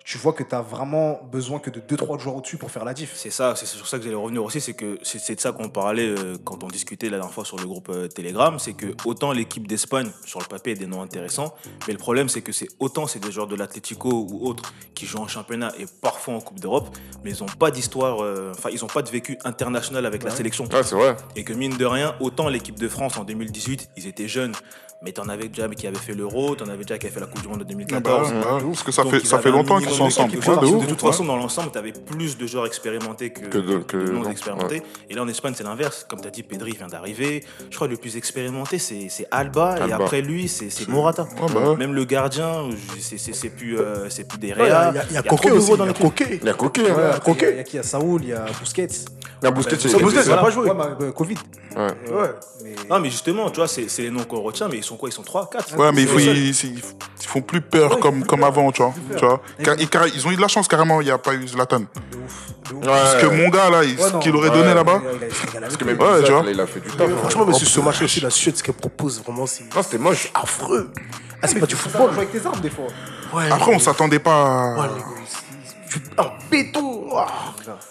tu 0.05 0.19
vois 0.19 0.33
que 0.33 0.43
t'as 0.43 0.63
vraiment 0.63 1.21
besoin 1.31 1.59
que 1.59 1.71
de 1.71 1.81
2-3 1.81 2.19
joueurs 2.19 2.37
au-dessus 2.37 2.57
pour 2.57 2.71
faire 2.71 2.85
la 2.85 2.95
diff. 2.95 3.13
C'est 3.15 3.31
ça, 3.31 3.55
c'est 3.55 3.67
sur 3.67 3.87
ça 3.87 3.99
que 3.99 4.05
j'allais 4.05 4.17
revenir 4.17 4.43
aussi, 4.43 4.61
c'est 4.61 4.75
que 4.75 4.99
c'est 5.03 5.35
de 5.35 5.41
ça 5.41 5.53
qu'on 5.53 5.69
parlait 5.69 6.09
euh, 6.09 6.37
quand 6.43 6.65
on 6.65 6.69
discutait 6.69 7.11
la 7.11 7.19
dernière 7.19 7.35
fois 7.35 7.45
sur 7.45 7.59
le 7.59 7.67
groupe 7.67 7.89
euh, 7.91 8.09
Telegram, 8.09 8.59
c'est 8.59 8.73
que 8.73 8.87
autant 9.05 9.33
l'équipe 9.33 9.67
d'Espagne 9.67 10.11
sur 10.25 10.41
le 10.41 10.47
papier 10.47 10.73
a 10.73 10.77
des 10.77 10.87
noms 10.87 11.03
intéressants, 11.03 11.55
mais 11.87 11.93
le 11.93 11.99
problème 11.99 12.29
c'est 12.29 12.43
que 12.43 12.53
c'est 12.53 12.69
autant 12.79 13.07
c'est 13.07 13.19
des 13.21 13.31
joueurs 13.31 13.47
de 13.47 13.57
l'Atlético 13.57 14.27
ou 14.31 14.47
autres 14.47 14.73
qui 14.95 15.07
jouent 15.07 15.19
en 15.19 15.29
championnat 15.29 15.73
et 15.79 15.85
parfois 16.01 16.35
en 16.35 16.41
Coupe 16.41 16.61
d'Europe, 16.61 16.97
mais 17.23 17.33
ils 17.33 17.41
n'ont 17.43 17.49
pas 17.49 17.71
d'histoire, 17.71 18.23
euh, 18.23 18.53
enfin 18.57 18.71
ils 18.73 18.81
n'ont 18.81 18.87
pas 18.87 19.03
de 19.03 19.11
vécu 19.11 19.39
international 19.45 20.07
avec 20.07 20.23
la 20.23 20.31
sélection. 20.31 20.65
Ouais, 20.65 20.83
c'est 20.83 20.95
vrai. 20.95 21.17
Et 21.37 21.45
que 21.45 21.53
mine 21.53 21.77
de 21.77 21.85
rien, 21.85 22.15
autant 22.21 22.49
l'équipe 22.49 22.79
de 22.79 22.89
France 22.89 23.17
en 23.19 23.25
2018, 23.25 23.91
ils 23.97 24.07
étaient 24.07 24.29
jeunes, 24.29 24.55
mais 25.03 25.13
t'en 25.13 25.29
avais 25.31 25.49
déjà 25.49 25.67
qui 25.69 25.87
avaient 25.87 25.97
fait 25.97 26.13
l'Euro, 26.15 26.55
t'en 26.57 26.67
avais 26.69 26.85
déjà 26.85 26.99
qui 26.99 27.07
avaient 27.07 27.15
fait 27.15 27.21
la 27.21 27.27
Coupe 27.27 27.41
du 27.41 27.49
Monde 27.49 27.61
en 27.61 27.63
Ah 27.63 27.65
bah, 27.65 27.71
2014. 27.73 28.33
bah, 28.33 28.59
parce 28.63 28.83
que 28.83 28.93
ça 28.93 29.03
Donc, 29.03 29.13
fait, 29.13 29.27
ça 29.27 29.39
fait 29.39 29.51
longtemps 29.51 29.79
qu'ils 29.79 29.89
sont 29.91 29.99
de 30.05 30.09
ensemble. 30.09 30.33
de 30.33 30.37
ouf, 30.67 30.85
de 30.85 30.91
toute 30.91 31.03
ouais. 31.03 31.11
façon, 31.11 31.25
dans 31.25 31.37
l'ensemble, 31.37 31.71
tu 31.73 31.79
avais 31.79 31.93
plus 31.93 32.37
de 32.37 32.47
joueurs 32.47 32.67
expérimentés 32.67 33.31
que, 33.31 33.47
Que 33.47 33.59
de- 33.59 33.79
que- 33.79 33.97
de 33.97 34.11
non 34.13 34.29
expérimentés. 34.31 34.83
Et 35.09 35.15
là, 35.15 35.23
en 35.23 35.29
Espagne, 35.29 35.55
c'est 35.57 35.65
l'inverse. 35.65 36.05
Comme 36.09 36.21
tu 36.21 36.29
as 36.29 36.31
dit, 36.31 36.43
Pedri 36.43 36.73
vient 36.73 36.87
d'arriver. 36.89 37.45
Je 37.71 37.75
crois 37.77 37.87
que 37.87 37.93
le 37.93 37.99
plus 37.99 38.17
expérimenté, 38.17 38.79
c'est 38.79 39.09
c'est 39.09 39.27
Alba, 39.31 39.77
Et 39.79 39.83
Alba. 39.83 39.97
après 40.05 40.21
lui, 40.21 40.49
c'est 40.49 40.69
c'est 40.71 40.87
Morata. 40.89 41.27
Bah. 41.55 41.75
Même 41.79 41.95
le 41.95 42.05
gardien, 42.05 42.65
c'est- 42.99 43.49
plus, 43.51 43.79
euh, 43.79 44.09
c'est 44.11 44.25
plus 44.29 44.39
des 44.39 44.49
Ouais, 44.53 44.55
Il 44.59 44.69
y 44.69 44.71
a- 44.71 44.91
Réa. 44.91 45.05
il 45.09 45.15
y 45.15 45.19
a- 45.19 45.23
Coquet 45.23 45.49
de 45.51 45.55
aussi. 45.55 45.73
Il 45.73 45.79
y 45.79 45.83
a. 45.89 45.93
Coquet. 45.95 46.39
Il 46.43 46.47
y 46.47 46.51
a 46.51 46.55
Coquet. 46.55 46.83
Hein. 46.91 46.95
il 47.53 47.57
y 47.57 47.61
a- 47.61 47.65
qui 47.65 47.73
Il 47.73 47.77
y 47.77 47.79
a 47.79 47.83
Saoul, 47.83 48.21
il 48.25 48.29
y 48.29 48.33
a 48.35 48.45
Busquets. 48.61 48.87
Il 49.43 49.45
y 49.45 49.47
a 49.47 49.51
Busquets, 49.51 49.77
Bah, 49.77 49.77
il 49.83 49.89
Ça, 49.91 49.97
était 49.97 50.05
Busquets, 50.05 50.19
il 50.21 50.23
déjà 50.25 50.33
a 50.33 50.37
là. 50.37 50.43
pas 50.43 50.51
joué. 50.51 50.69
Euh, 51.01 51.13
Covid. 51.13 51.37
Non, 52.91 52.99
mais 53.01 53.11
justement, 53.11 53.51
tu 53.51 53.57
vois, 53.57 53.69
c'est 53.69 53.89
c'est 53.89 54.03
les 54.03 54.11
noms 54.11 54.25
qu'on 54.25 54.41
retient, 54.41 54.69
mais 54.69 54.77
ils 54.79 54.85
sont 54.91 54.97
quoi? 54.97 55.09
Ils 55.09 55.13
sont 55.13 55.23
3, 55.23 55.49
4 55.51 55.77
Ouais, 55.77 55.93
mais 55.93 56.03
il 56.03 56.09
faut, 56.09 56.19
ils, 56.19 56.49
ils- 56.49 56.65
ils 57.21 57.27
font 57.27 57.41
plus 57.43 57.61
peur 57.61 57.93
Ouais, 57.95 58.01
comme, 58.01 58.25
ils 58.29 58.45
avant, 58.45 58.71
tu 58.73 58.83
vois. 58.83 58.93
Ils 59.11 59.17
Tu 59.17 59.25
vois? 59.25 59.41
Car- 59.63 59.75
ils, 59.79 59.89
car- 59.89 60.07
ils 60.09 60.27
ont 60.27 60.31
eu 60.31 60.37
de 60.37 60.41
la 60.41 60.49
chance 60.49 60.67
carrément, 60.69 61.01
il 61.01 61.05
n'y 61.05 61.11
a 61.11 61.19
pas 61.19 61.35
eu 61.35 61.47
Zlatan. 61.47 61.81
De 61.81 61.85
ouf. 61.85 61.91
De 62.71 62.75
ouf. 62.77 62.85
Parce 62.85 63.15
que 63.23 63.27
mon 63.27 63.49
gars, 63.49 63.71
là, 63.71 63.85
il- 63.85 63.97
Ouais, 63.99 64.11
ce 64.11 64.17
qu'il 64.19 64.35
aurait 64.35 64.49
Ouais, 64.49 64.55
donné 64.57 64.69
ouais, 64.69 64.75
là-bas. 64.75 65.01
Parce 65.61 65.77
que 65.77 65.85
même 65.85 65.99
Ouais, 66.01 66.23
tu 66.25 66.33
vois. 66.33 66.43
là, 66.43 66.51
il 66.51 66.61
a 66.61 66.67
fait 66.67 66.81
du 66.81 66.89
Ouais, 66.89 66.97
taf. 66.97 67.09
hein. 67.11 67.15
Franchement, 67.21 67.45
mais 67.47 67.55
sur 67.55 67.69
ce 67.69 67.81
match 67.81 68.03
aussi, 68.03 68.21
la 68.21 68.31
Suède, 68.31 68.57
ce 68.57 68.63
qu'elle 68.63 68.75
propose, 68.75 69.23
vraiment, 69.23 69.47
c'est 69.47 69.65
Non, 69.75 69.83
c'était 69.83 69.99
moche. 69.99 70.31
affreux. 70.35 70.91
Ah, 71.43 71.47
c'est 71.49 71.59
pas 71.59 71.67
du 71.67 71.75
football. 71.77 72.11
avec 72.17 72.33
tes 72.33 72.45
armes 72.47 72.61
des 72.61 72.71
fois. 72.71 72.87
Ouais. 73.33 73.51
Après, 73.51 73.73
on 73.75 73.79
s'attendait 73.79 74.19
pas 74.19 74.77
Ouais, 75.95 76.25
Un 76.25 76.31
béton. 76.51 76.97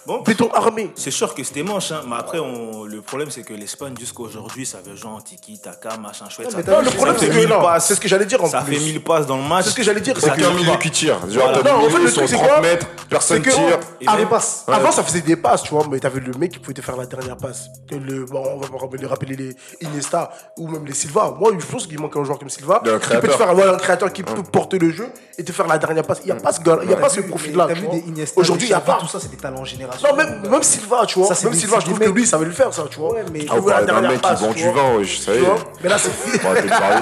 Bon, 0.07 0.21
Béton 0.21 0.49
armé. 0.53 0.91
c'est 0.95 1.11
sûr 1.11 1.33
que 1.35 1.43
c'était 1.43 1.63
moche, 1.63 1.91
hein, 1.91 2.01
mais 2.07 2.15
après, 2.17 2.39
on- 2.39 2.85
le 2.85 3.01
problème, 3.01 3.29
c'est 3.29 3.43
que 3.43 3.53
l'Espagne, 3.53 3.93
jusqu'à 3.99 4.21
aujourd'hui, 4.23 4.65
ça 4.65 4.77
veut 4.85 4.95
jouer 4.95 5.11
en 5.11 5.19
tiki, 5.19 5.59
taka, 5.59 5.97
machin 5.97 6.29
chouette. 6.29 6.47
Non, 6.55 6.63
ça 6.63 6.71
Non, 6.71 6.81
le 6.81 6.89
problème, 6.91 7.15
c'est 7.19 7.27
que 7.27 7.79
c'est 7.79 7.95
ce 7.95 7.99
que 8.01 8.07
j'allais 8.07 8.25
dire 8.25 8.41
en 8.43 8.47
Ça 8.47 8.61
plus. 8.61 8.75
fait 8.77 8.83
1000 8.83 9.03
passes 9.03 9.25
dans 9.27 9.35
le 9.37 9.43
match. 9.43 9.65
C'est 9.65 9.71
ce 9.71 9.75
que 9.75 9.83
j'allais 9.83 9.99
dire. 10.01 10.15
C'est 10.19 10.29
que- 10.33 10.57
milieu 10.57 10.77
qui 10.77 10.91
tire. 10.91 11.19
Genre, 11.29 11.49
Voilà. 11.51 11.61
Non, 11.61 11.77
en 11.79 11.81
des 11.83 11.89
fait, 11.89 11.97
milieux, 11.97 12.05
le 12.07 12.13
truc, 12.13 12.27
c'est 12.29 12.35
30 12.35 12.47
quoi 12.47 12.61
mètres, 12.61 12.87
personne 13.09 13.43
C'est 13.43 13.49
que- 13.49 13.55
tire. 13.55 13.79
Et 14.01 14.07
Avant, 14.07 14.25
passe. 14.27 14.63
Avant, 14.67 14.91
ça 14.91 15.03
faisait 15.03 15.21
des 15.21 15.35
passes, 15.35 15.63
tu 15.63 15.73
vois, 15.73 15.85
mais 15.91 15.99
t'avais 15.99 16.19
le 16.21 16.31
mec 16.33 16.51
qui 16.53 16.59
pouvait 16.59 16.73
te 16.73 16.81
faire 16.81 16.95
la 16.95 17.05
dernière 17.05 17.35
passe. 17.37 17.67
Que 17.89 17.95
Le, 17.95 18.23
bon, 18.25 18.41
on 18.55 18.57
va 18.57 18.67
pas 18.67 18.77
rappeler, 18.77 19.05
rappeler 19.05 19.35
les 19.35 19.55
Iniesta 19.81 20.31
ou 20.57 20.67
même 20.69 20.85
les 20.85 20.93
Silva. 20.93 21.35
Moi, 21.37 21.51
je 21.59 21.65
pense 21.65 21.85
qu'il 21.85 21.99
manque 21.99 22.15
un 22.15 22.23
joueur 22.23 22.39
comme 22.39 22.49
Silva. 22.49 22.77
Un 22.77 22.79
qui 22.79 22.89
peut 22.89 22.99
te 22.99 23.05
créateur. 23.05 23.37
faire 23.37 23.55
ouais, 23.55 23.63
un 23.67 23.77
créateur 23.77 24.13
qui 24.13 24.23
peut 24.23 24.41
porter 24.43 24.79
le 24.79 24.91
jeu 24.91 25.09
et 25.37 25.43
te 25.43 25.51
faire 25.51 25.67
la 25.67 25.77
dernière 25.77 26.03
passe. 26.05 26.19
Il 26.23 26.27
n'y 26.27 26.31
a 26.31 26.35
pas 26.35 26.53
ce 26.53 26.61
gars, 26.61 26.79
il 26.83 26.89
y 26.89 26.93
a 26.93 26.95
T'as 26.95 27.01
pas 27.01 27.09
ce 27.09 27.19
vu- 27.21 27.27
profil-là. 27.29 27.67
Tu 27.89 27.95
vois. 27.97 28.05
des 28.05 28.09
Iniesta, 28.09 28.39
Aujourd'hui, 28.41 28.67
il 28.67 28.71
n'y 28.71 28.75
a 28.75 28.79
pas. 28.81 28.97
Tout 28.99 29.07
ça, 29.07 29.19
c'est 29.19 29.31
des 29.31 29.37
talents 29.37 29.65
générationnels. 29.65 30.15
Non, 30.15 30.23
même, 30.41 30.49
même 30.51 30.63
Silva, 30.63 31.05
tu 31.05 31.19
vois. 31.19 31.33
Ça, 31.33 31.43
même 31.47 31.53
Silva, 31.57 31.77
je 31.79 31.85
trouve 31.85 31.99
que 31.99 32.09
lui, 32.09 32.23
il 32.23 32.27
savait 32.27 32.45
le 32.45 32.51
faire, 32.51 32.73
ça, 32.73 32.85
tu 32.89 32.99
vois. 32.99 33.13
Ouais, 33.13 33.23
mais- 33.31 33.39
Il 33.39 33.45
Ah, 33.49 33.55
trouvait 33.55 33.73
la 33.85 34.01
mec 34.01 34.21
qui 34.21 34.33
vend 34.35 34.47
tu 34.53 34.63
du 34.63 34.63
vois. 34.69 34.73
vin, 34.73 35.03
ça 35.05 35.31
Tu 35.31 35.37
est. 35.37 35.41
vois. 35.41 35.55
Mais 35.83 35.89
là, 35.89 35.97
c'est 35.97 36.09
va 36.43 36.49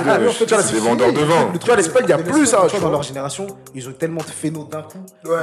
Ah, 0.08 0.62
C'est 0.62 0.74
des 0.74 0.80
vendeurs 0.80 1.14
de 1.14 1.20
vin. 1.22 1.50
Le 1.54 1.60
truc 1.60 1.74
à 1.74 1.76
l'Espagne, 1.76 2.04
il 2.04 2.08
n'y 2.08 2.14
a 2.14 2.18
plus 2.20 2.46
ça, 2.46 2.62
tu 2.64 2.68
tu 2.68 2.72
vois, 2.72 2.80
dans 2.80 2.80
vois. 2.88 2.90
leur 2.92 3.04
génération, 3.04 3.48
ils 3.74 3.88
ont 3.88 3.94
tellement 3.94 4.22
de 4.22 4.28
phénos 4.30 4.68
d'un 4.70 4.82
coup. 4.84 5.00
Ouais. 5.26 5.38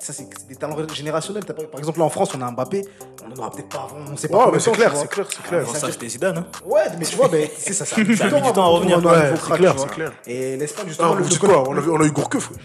Ça 0.00 0.12
c'est 0.12 0.28
des 0.48 0.56
talents 0.56 0.76
générationnels. 0.92 1.44
Par 1.44 1.78
exemple, 1.78 1.98
là 1.98 2.04
en 2.04 2.10
France, 2.10 2.30
on 2.36 2.40
a 2.42 2.46
un 2.46 2.52
Mbappé, 2.52 2.84
on 3.26 3.32
en 3.32 3.38
aura 3.40 3.50
peut-être 3.50 3.68
pas 3.68 3.86
avant, 3.90 3.96
on 4.12 4.16
sait 4.16 4.28
pas. 4.28 4.48
Ouais, 4.50 4.58
c'est 4.58 4.70
clair, 4.72 4.88
tu 4.90 4.94
vois. 4.94 5.02
c'est 5.02 5.08
clair, 5.08 5.26
c'est 5.30 5.48
clair. 5.48 5.66
Ça, 5.76 5.90
c'était 5.90 6.08
Zidane. 6.08 6.38
hein. 6.38 6.46
Ouais, 6.66 6.82
mais 6.98 7.04
tu 7.04 7.16
vois, 7.16 7.28
ben, 7.28 7.48
c'est 7.58 7.72
ça, 7.72 7.84
ça 7.84 7.96
a 7.96 8.00
mis 8.00 8.06
du 8.06 8.16
Ça 8.16 8.28
temps 8.28 8.62
à 8.64 8.66
revenir. 8.66 9.04
Ouais, 9.04 9.12
c'est 9.32 9.40
crack, 9.40 9.58
clair, 9.58 9.72
tu 9.72 9.76
vois. 9.78 9.86
c'est 9.88 9.94
clair. 9.94 10.12
Et 10.26 10.56
l'Espagne, 10.56 10.86
justement, 10.88 11.14
le- 11.14 11.24
quoi? 11.38 11.64
on 11.68 12.00
a, 12.00 12.04
eu 12.04 12.10
Gourcuff. 12.10 12.50
ouais. 12.50 12.56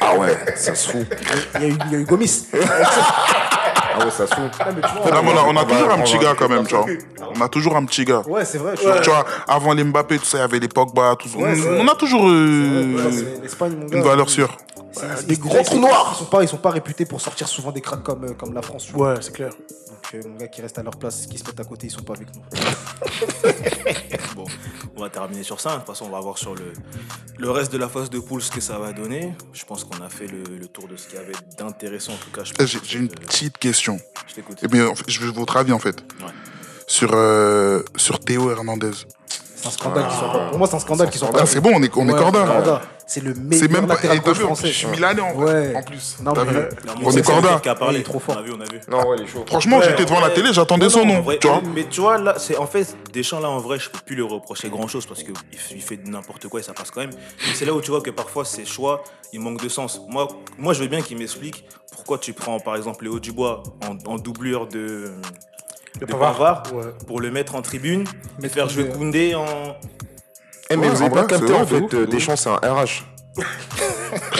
Ah 0.00 0.16
ouais, 0.16 0.36
ça 0.56 0.74
se 0.74 0.88
fout. 0.90 1.06
Il 1.56 1.60
y 1.60 1.64
a 1.64 1.68
eu- 1.68 1.78
il 1.86 1.92
y 1.92 1.96
a 1.96 1.98
eu 2.00 2.04
Gomis? 2.04 2.46
Ah 3.96 4.04
ouais, 4.04 4.10
ça. 4.10 4.24
Ah, 4.30 4.40
mais 4.74 4.80
tu 4.80 4.88
vois, 5.02 5.10
Non, 5.12 5.22
mais 5.22 5.30
on 5.32 5.38
a, 5.38 5.42
on 5.52 5.56
a 5.56 5.64
toujours 5.64 5.90
un 5.90 6.00
petit 6.00 6.18
gars 6.18 6.34
quand 6.38 6.48
même, 6.48 6.66
tu 6.66 6.74
vois. 6.74 6.86
On 7.36 7.40
a 7.40 7.48
toujours 7.48 7.76
un 7.76 7.84
petit 7.84 8.04
gars. 8.04 8.22
Ouais, 8.26 8.44
c'est 8.44 8.58
vrai. 8.58 8.74
tu 8.76 8.84
vois. 8.84 9.00
Tu 9.00 9.10
vois, 9.10 9.24
avant 9.48 9.72
les 9.72 9.84
Mbappé, 9.84 10.18
tout 10.18 10.24
ça, 10.24 10.38
il 10.38 10.40
y 10.40 10.44
avait 10.44 10.58
les 10.58 10.68
Pogba, 10.68 11.16
tout 11.18 11.28
ça. 11.28 11.38
Ouais, 11.38 11.54
c'est 11.54 11.68
on, 11.68 11.80
on 11.82 11.88
a 11.88 11.94
toujours 11.94 12.26
euh, 12.28 12.94
Ouais, 12.96 13.12
c'est- 13.12 13.42
L'Espagne, 13.42 13.76
mon 13.78 13.86
gars. 13.86 13.98
une 13.98 14.02
valeur 14.04 14.28
sûre. 14.28 14.56
c'est- 14.92 15.26
des 15.26 15.36
gros 15.36 15.62
trous 15.62 15.78
noirs. 15.80 16.10
Ils 16.14 16.18
sont 16.18 16.24
pas, 16.26 16.42
ils 16.42 16.48
sont 16.48 16.56
pas 16.56 16.70
réputés 16.70 17.04
pour 17.04 17.20
sortir 17.20 17.46
souvent 17.48 17.70
des 17.72 17.80
cracks 17.80 18.02
comme, 18.02 18.24
euh, 18.24 18.32
comme 18.34 18.52
la 18.54 18.62
France. 18.62 18.86
tu 18.86 18.92
vois. 18.92 19.14
Ouais, 19.14 19.18
c'est 19.20 19.32
clair. 19.32 19.50
Donc, 19.50 20.14
euh, 20.24 20.28
mon 20.28 20.36
gars 20.36 20.48
qui 20.48 20.60
reste 20.62 20.78
à 20.78 20.82
leur 20.82 20.96
place, 20.96 21.26
qui 21.26 21.38
se 21.38 21.44
mettent 21.44 21.60
à 21.60 21.64
côté, 21.64 21.86
ils 21.86 21.90
sont 21.90 22.02
pas 22.02 22.14
avec 22.14 22.28
nous. 22.34 22.42
Bon, 24.36 24.44
on 24.96 25.00
va 25.02 25.10
terminer 25.10 25.42
sur 25.44 25.60
ça. 25.60 25.70
De 25.70 25.76
toute 25.76 25.86
façon, 25.86 26.06
on 26.06 26.10
va 26.10 26.20
voir 26.20 26.38
sur 26.38 26.54
le, 26.56 26.72
le 27.38 27.50
reste 27.50 27.72
de 27.72 27.78
la 27.78 27.88
phase 27.88 28.10
de 28.10 28.18
poule 28.18 28.42
ce 28.42 28.50
que 28.50 28.60
ça 28.60 28.78
va 28.78 28.92
donner. 28.92 29.32
Je 29.52 29.64
pense 29.64 29.84
qu'on 29.84 30.02
a 30.04 30.08
fait 30.08 30.26
le, 30.26 30.42
le 30.58 30.66
tour 30.66 30.88
de 30.88 30.96
ce 30.96 31.06
qu'il 31.06 31.18
y 31.18 31.22
avait 31.22 31.32
d'intéressant 31.56 32.12
en 32.14 32.16
tout 32.16 32.30
cas. 32.30 32.42
je 32.44 32.52
pense 32.52 32.66
J'ai 32.66 32.78
que, 32.80 32.84
j'ai 32.86 32.98
une 32.98 33.04
euh, 33.06 33.14
petite 33.26 33.58
question. 33.84 34.00
Je 34.26 34.34
t'écoute. 34.34 34.58
Eh 34.62 34.68
bien, 34.68 34.88
en 34.88 34.94
fait, 34.94 35.04
je 35.08 35.20
veux 35.20 35.30
votre 35.32 35.56
avis 35.56 35.72
en 35.72 35.78
fait. 35.78 35.96
Ouais. 36.20 36.26
Sur, 36.86 37.10
euh, 37.14 37.82
sur 37.96 38.18
Théo 38.20 38.50
Hernandez. 38.50 38.90
C'est 39.56 39.66
un 39.68 39.70
scandale 39.70 40.08
qu'ils 40.08 40.18
soient 40.18 40.32
pas. 40.32 40.48
Pour 40.50 40.58
moi, 40.58 40.66
c'est 40.68 40.76
un 40.76 40.80
scandale 40.80 41.10
qu'ils 41.10 41.18
soient 41.20 41.30
pas. 41.30 41.40
Ah, 41.42 41.46
c'est 41.46 41.60
bon, 41.60 41.72
on 41.74 41.82
est, 41.82 41.90
on 41.96 42.08
est 42.08 42.12
Ouais, 42.12 42.18
corda. 42.18 42.82
C'est 43.06 43.22
le 43.22 43.34
C'est 43.34 43.40
meilleur 43.40 43.70
même 43.70 43.86
pas. 43.86 43.94
latéral 43.94 44.20
gauche 44.20 44.38
vu, 44.38 44.44
français. 44.44 44.68
je 44.68 44.72
suis 44.72 44.86
milanais 44.86 45.20
en, 45.20 45.34
Ouais. 45.36 45.74
en 45.76 45.82
plus. 45.82 46.16
Non, 46.22 46.32
mais- 46.34 46.44
vu 46.44 46.58
Non, 47.02 47.10
est 47.10 47.22
corda. 47.22 47.60
qui 47.60 47.68
a 47.68 47.74
parlé. 47.74 47.98
Il 47.98 48.00
est 48.00 48.04
trop 48.04 48.18
fort. 48.18 48.34
On 48.36 48.40
a 48.40 48.42
vu, 48.42 48.52
on 48.56 48.60
a 48.60 48.64
vu. 48.64 48.80
Non, 48.88 49.06
ouais, 49.08 49.16
il 49.18 49.24
est 49.24 49.26
chaud. 49.26 49.44
Franchement, 49.46 49.80
j'étais 49.82 50.04
devant 50.06 50.20
la 50.20 50.30
télé, 50.30 50.52
j'attendais 50.52 50.88
son 50.88 51.04
nom. 51.04 51.20
vrai, 51.20 51.38
Tu 51.38 51.46
vois 51.48 51.60
mais 51.74 51.84
tu 51.84 52.00
vois, 52.00 52.16
là, 52.18 52.34
c'est 52.38 52.56
en 52.56 52.66
fait, 52.66 52.96
Deschamps, 53.12 53.40
là, 53.40 53.50
en 53.50 53.58
vrai, 53.58 53.78
je 53.78 53.90
peux 53.90 53.98
plus 54.04 54.16
lui 54.16 54.22
reprocher 54.22 54.70
grand 54.70 54.88
chose 54.88 55.04
parce 55.06 55.22
qu'il 55.22 55.34
il 55.70 55.82
fait 55.82 56.00
n'importe 56.06 56.48
quoi 56.48 56.60
et 56.60 56.62
ça 56.62 56.72
passe 56.72 56.90
quand 56.90 57.00
même. 57.02 57.10
Mais 57.46 57.54
c'est 57.54 57.64
là 57.66 57.74
où 57.74 57.80
tu 57.82 57.90
vois 57.90 58.00
que 58.00 58.10
parfois 58.10 58.44
ses 58.46 58.64
choix, 58.64 59.04
ils 59.34 59.40
manquent 59.40 59.62
de 59.62 59.68
sens. 59.68 60.00
Moi, 60.08 60.26
moi 60.58 60.72
je 60.72 60.80
veux 60.80 60.88
bien 60.88 61.02
qu'il 61.02 61.18
m'explique 61.18 61.64
pourquoi 61.92 62.16
tu 62.18 62.32
prends, 62.32 62.58
par 62.58 62.74
exemple, 62.74 63.04
Léo 63.04 63.20
Dubois 63.20 63.62
en, 63.86 63.98
en 64.10 64.16
doublure 64.16 64.66
de, 64.66 65.12
de 66.00 66.06
Pavard. 66.06 66.32
Pavard 66.36 66.62
Ouais. 66.74 66.84
pour 67.06 67.20
le 67.20 67.30
mettre 67.30 67.54
en 67.54 67.60
tribune, 67.62 68.04
mais 68.38 68.44
Mettre 68.44 68.54
faire 68.54 68.68
jouer. 68.70 68.88
Koundé 68.88 69.34
en. 69.34 69.44
Eh, 70.70 70.76
mais 70.76 70.88
vous 70.88 71.02
avez 71.02 71.10
pas 71.10 71.24
capté 71.24 71.52
en 71.52 71.66
fait, 71.66 71.94
euh. 71.94 72.06
Deschamps, 72.06 72.36
c'est 72.36 72.48
un 72.48 72.56
RH. 72.56 73.04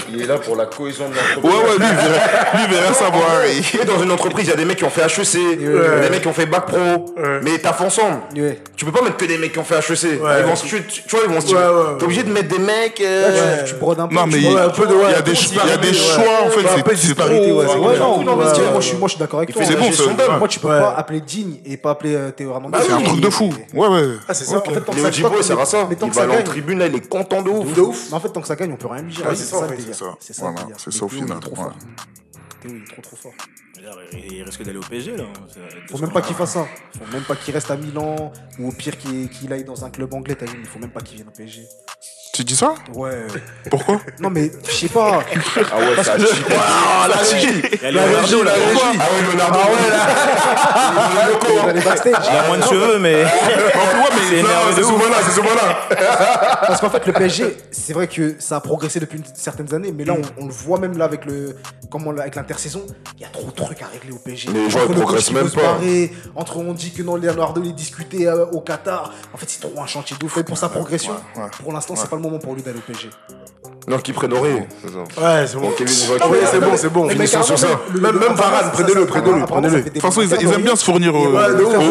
Il 0.08 0.22
est 0.22 0.26
là 0.26 0.38
pour 0.38 0.54
la 0.56 0.66
cohésion 0.66 1.06
de 1.08 1.14
Ouais, 1.14 1.20
l'entreprise. 1.34 1.62
ouais, 1.64 1.78
lui, 1.78 1.86
il 1.90 1.96
veut, 1.96 2.14
lui, 2.54 2.62
il 2.68 2.70
veut 2.74 2.78
rien 2.80 2.92
savoir. 2.92 3.24
Il- 3.52 3.62
Tu 3.64 3.78
sais, 3.78 3.84
dans 3.84 4.00
une 4.00 4.12
entreprise, 4.12 4.46
il 4.46 4.50
y 4.50 4.52
a 4.52 4.56
des 4.56 4.64
mecs 4.64 4.78
qui 4.78 4.84
ont 4.84 4.90
fait 4.90 5.02
HEC, 5.02 5.56
des 5.58 6.10
mecs 6.10 6.22
qui 6.22 6.28
ont 6.28 6.32
fait 6.32 6.46
bac 6.46 6.66
pro, 6.66 7.06
mais 7.42 7.58
taffent 7.58 7.80
ensemble. 7.80 8.18
Ouais. 8.36 8.60
Tu 8.76 8.84
peux 8.84 8.92
pas 8.92 9.02
mettre 9.02 9.16
que 9.16 9.24
des 9.24 9.38
mecs 9.38 9.52
qui 9.52 9.58
ont 9.58 9.64
fait 9.64 9.76
HEC. 9.78 10.22
Ouais. 10.22 10.40
Ils 10.40 10.46
vont 10.46 10.54
se 10.56 10.66
tuer, 10.66 10.82
tu 10.86 11.02
tu 11.02 11.16
vois, 11.16 11.24
ils 11.26 11.32
vont 11.34 11.40
se 11.40 11.46
tuer. 11.48 11.56
Ouais, 11.56 11.62
ouais, 11.64 11.70
ouais. 11.70 11.98
T'es 11.98 12.04
obligé 12.04 12.22
de 12.22 12.30
mettre 12.32 12.48
des 12.48 12.58
mecs. 12.58 13.00
euh, 13.00 13.56
Là, 13.56 13.62
tu, 13.64 13.72
tu 13.72 13.78
brodes 13.80 13.98
un 13.98 14.06
peu. 14.06 14.14
Non, 14.14 14.26
mais 14.26 14.38
il 14.38 14.46
ouais, 14.46 14.52
y 14.52 14.56
a 15.14 15.22
des, 15.22 15.34
choix, 15.34 15.62
en 15.62 16.46
ouais. 16.46 16.50
fait, 16.50 16.60
Ouais, 16.64 16.94
c'est 16.94 16.94
disparité, 17.06 17.52
ouais, 17.52 17.64
Ouais, 17.64 17.66
Ouais, 17.66 17.98
non, 17.98 18.18
ouais, 18.18 18.24
mais 18.24 18.30
ouais, 18.30 18.36
ouais. 18.36 18.70
moi, 18.72 18.80
je 18.80 18.86
suis, 18.86 18.96
moi, 18.96 19.08
je 19.08 19.12
suis 19.14 19.18
d'accord 19.18 19.40
avec 19.40 19.52
toi. 19.52 19.62
C'est 19.64 19.74
bon. 19.76 19.90
Moi, 20.38 20.48
tu 20.48 20.60
peux 20.60 20.68
Ouais. 20.68 20.80
pas 20.80 20.94
appeler 20.96 21.20
Digne 21.20 21.56
et 21.66 21.76
pas 21.76 21.90
appeler 21.90 22.14
euh, 22.14 22.30
Théo 22.30 22.50
Hernandez. 22.52 22.78
C'est 22.86 22.92
un 22.92 23.00
truc 23.00 23.20
de 23.20 23.30
fou. 23.30 23.52
Ouais, 23.72 23.88
ouais. 23.88 24.02
Ah, 24.28 24.34
c'est 24.34 24.44
ça. 24.44 24.58
En 24.58 24.60
fait, 24.60 24.80
tant 24.80 24.92
que 24.92 24.96
Léo 24.98 25.42
ça- 25.42 25.64
ça. 25.64 25.86
mais 25.88 25.96
tant 25.96 26.06
Il 26.06 26.10
que 26.10 26.14
va 26.16 26.20
ça 26.20 26.24
aller 26.24 26.32
en 26.32 26.36
gagne. 26.36 26.44
tribune, 26.44 26.78
là, 26.78 26.86
il 26.86 26.94
est 26.94 27.08
content 27.08 27.42
de 27.42 27.50
ouf. 27.50 27.72
De 27.74 27.80
ouf. 27.80 27.98
Mais 28.10 28.16
en 28.16 28.20
fait, 28.20 28.28
tant 28.28 28.40
que 28.40 28.46
ça 28.46 28.54
gagne, 28.56 28.76
on 28.84 28.88
peut 28.88 28.94
rien 28.94 29.02
lui 29.02 29.12
dire. 29.12 29.26
Ouais, 29.26 29.34
c'est 29.34 29.44
ça, 29.44 29.66
le 29.66 29.76
délire. 29.76 29.94
c'est 29.94 30.04
ça. 30.04 30.16
C'est 30.20 30.32
ça. 30.32 30.50
Voilà, 30.50 30.76
c'est 30.76 31.02
au 31.02 31.06
il 31.06 31.10
final, 31.10 31.40
trop 31.40 31.50
ouais. 31.50 31.56
fort. 31.56 31.76
Théo, 32.60 32.72
il 32.74 32.82
est 32.82 32.86
trop 32.86 33.02
trop 33.02 33.16
fort. 33.16 33.32
Il 34.12 34.42
risque 34.42 34.62
d'aller 34.62 34.78
au 34.78 34.82
PSG, 34.82 35.16
là. 35.16 35.24
De 35.24 35.90
Faut 35.90 35.98
même 35.98 36.12
pas 36.12 36.22
qu'il 36.22 36.36
fasse 36.36 36.52
ça. 36.52 36.66
Faut 36.98 37.12
même 37.12 37.24
pas 37.24 37.36
qu'il 37.36 37.52
reste 37.52 37.70
à 37.70 37.76
Milan 37.76 38.32
ou 38.58 38.68
au 38.68 38.72
pire 38.72 38.96
qu'il 38.96 39.28
qu'il 39.28 39.52
aille 39.52 39.64
dans 39.64 39.84
un 39.84 39.90
club 39.90 40.14
anglais. 40.14 40.36
T'as 40.36 40.46
vu, 40.46 40.58
il 40.60 40.66
faut 40.66 40.78
même 40.78 40.92
pas 40.92 41.00
qu'il 41.00 41.16
vienne 41.16 41.28
au 41.28 41.32
PSG. 41.32 41.66
Tu 42.34 42.42
dis 42.42 42.56
ça 42.56 42.74
Ouais. 42.92 43.12
Pourquoi 43.70 44.00
Non 44.18 44.28
mais 44.28 44.50
je 44.66 44.72
sais 44.72 44.88
pas. 44.88 45.20
Ah 45.72 45.78
ouais, 45.78 46.02
ça 46.02 46.18
chie. 46.18 46.42
Ah, 46.50 47.06
la 47.08 47.22
chie. 47.22 47.62
La 47.80 47.92
Leonardo, 47.92 48.42
la 48.42 48.52
régie. 48.54 48.80
Ah 48.98 49.04
ouais, 49.04 49.32
Leonardo. 49.32 49.58
Ah 49.62 49.68
ouais, 49.70 49.90
là. 49.90 51.72
Il 51.76 51.84
backstage. 51.84 52.12
Il 52.28 52.36
a 52.36 52.46
moins 52.48 52.58
de 52.58 52.64
cheveux, 52.64 52.98
mais. 52.98 53.24
Ouais, 53.94 54.10
mais 54.30 54.72
C'est 54.74 54.82
souvent 54.82 55.08
là, 55.08 55.16
c'est 55.24 55.30
souvent 55.32 55.54
là. 55.54 56.56
Parce 56.66 56.80
qu'en 56.80 56.90
fait, 56.90 57.06
le 57.06 57.12
PSG, 57.12 57.56
c'est 57.70 57.92
vrai 57.92 58.08
que 58.08 58.34
ça 58.38 58.56
a 58.56 58.60
progressé 58.60 58.98
depuis 58.98 59.18
une- 59.18 59.24
certaines 59.34 59.72
années, 59.74 59.92
mais 59.96 60.04
là, 60.04 60.14
on, 60.38 60.44
on 60.44 60.46
le 60.46 60.52
voit 60.52 60.78
même 60.78 60.96
là 60.98 61.04
avec 61.04 61.24
le, 61.24 61.54
comment, 61.90 62.10
avec 62.10 62.34
l'intersaison, 62.34 62.84
il 63.16 63.22
y 63.22 63.24
a 63.24 63.28
trop 63.28 63.46
de 63.46 63.52
trucs 63.52 63.80
à 63.82 63.86
régler 63.86 64.12
au 64.12 64.18
PSG. 64.18 64.50
Les 64.52 64.70
gens, 64.70 64.80
Entre 64.80 64.90
ils 64.90 64.96
progressent 64.96 65.30
même 65.32 65.50
pas. 65.50 65.62
barrer, 65.62 66.12
entre 66.34 66.56
on 66.58 66.72
dit 66.72 66.92
que 66.92 67.02
non, 67.02 67.16
Leonardo 67.16 67.60
il 67.64 67.74
discutait 67.74 68.26
euh, 68.26 68.46
au 68.46 68.60
Qatar. 68.60 69.12
En 69.32 69.36
fait, 69.36 69.46
c'est 69.48 69.60
trop 69.60 69.80
un 69.80 69.86
chantier 69.86 70.16
de 70.18 70.24
ouf. 70.24 70.42
Pour 70.42 70.58
sa 70.58 70.68
progression, 70.68 71.12
ouais, 71.36 71.42
ouais. 71.42 71.48
pour 71.62 71.72
l'instant, 71.72 71.94
c'est 71.96 72.10
pas 72.10 72.16
le 72.16 72.22
moment 72.24 72.38
pour 72.38 72.54
lui 72.54 72.62
d'aller 72.62 72.78
au 72.78 72.92
PSG. 72.92 73.10
Non, 73.86 73.98
qui 73.98 74.12
prennent 74.12 74.32
Auré. 74.32 74.54
Ouais, 74.54 75.46
c'est 75.46 75.56
bon. 75.56 75.70
Kevin 75.76 75.94
Ah 76.20 76.28
ouais, 76.28 76.38
c'est 76.50 76.60
bon, 76.60 76.76
c'est 76.76 76.88
bon. 76.88 77.08
Finissons 77.08 77.42
sur 77.42 77.58
ça. 77.58 77.80
le- 77.92 78.00
Même 78.00 78.14
le- 78.14 78.18
même 78.20 78.32
Varane, 78.32 78.70
prenez-le, 78.72 79.06
prenez-le, 79.06 79.44
prenez-le. 79.46 79.82
De 79.82 79.88
toute 79.90 80.00
façon, 80.02 80.22
ils, 80.22 80.32
aiment 80.32 80.62
bien 80.62 80.76
se 80.76 80.84
fournir 80.84 81.14
au, 81.14 81.28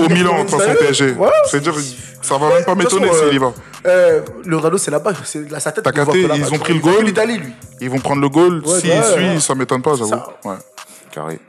Milan, 0.09 0.43
de 0.43 0.49
toute 0.49 0.59
façon, 0.59 0.75
PSG. 0.79 1.15
C'est-à-dire, 1.45 1.75
ça 2.21 2.37
va 2.37 2.49
même 2.49 2.65
pas 2.65 2.75
m'étonner 2.75 3.09
s'il 3.13 3.35
y 3.35 3.37
va. 3.37 3.53
Euh, 3.85 4.21
Leonardo, 4.45 4.77
c'est 4.77 4.91
là-bas, 4.91 5.11
c'est 5.23 5.49
là, 5.51 5.59
sa 5.59 5.71
tête. 5.71 5.83
T'as 5.83 5.91
capté, 5.91 6.27
ils 6.35 6.53
ont 6.53 6.57
pris 6.57 6.73
le 6.73 6.79
goal. 6.79 7.13
Ils 7.81 7.89
vont 7.89 7.99
prendre 7.99 8.21
le 8.21 8.29
goal. 8.29 8.63
Suivent, 8.65 8.93
ouais. 8.93 9.39
ça 9.39 9.55
m'étonne 9.55 9.81
pas, 9.81 9.95
j'avoue. 9.95 10.13
Ouais. 10.45 10.55
Carré. 11.11 11.39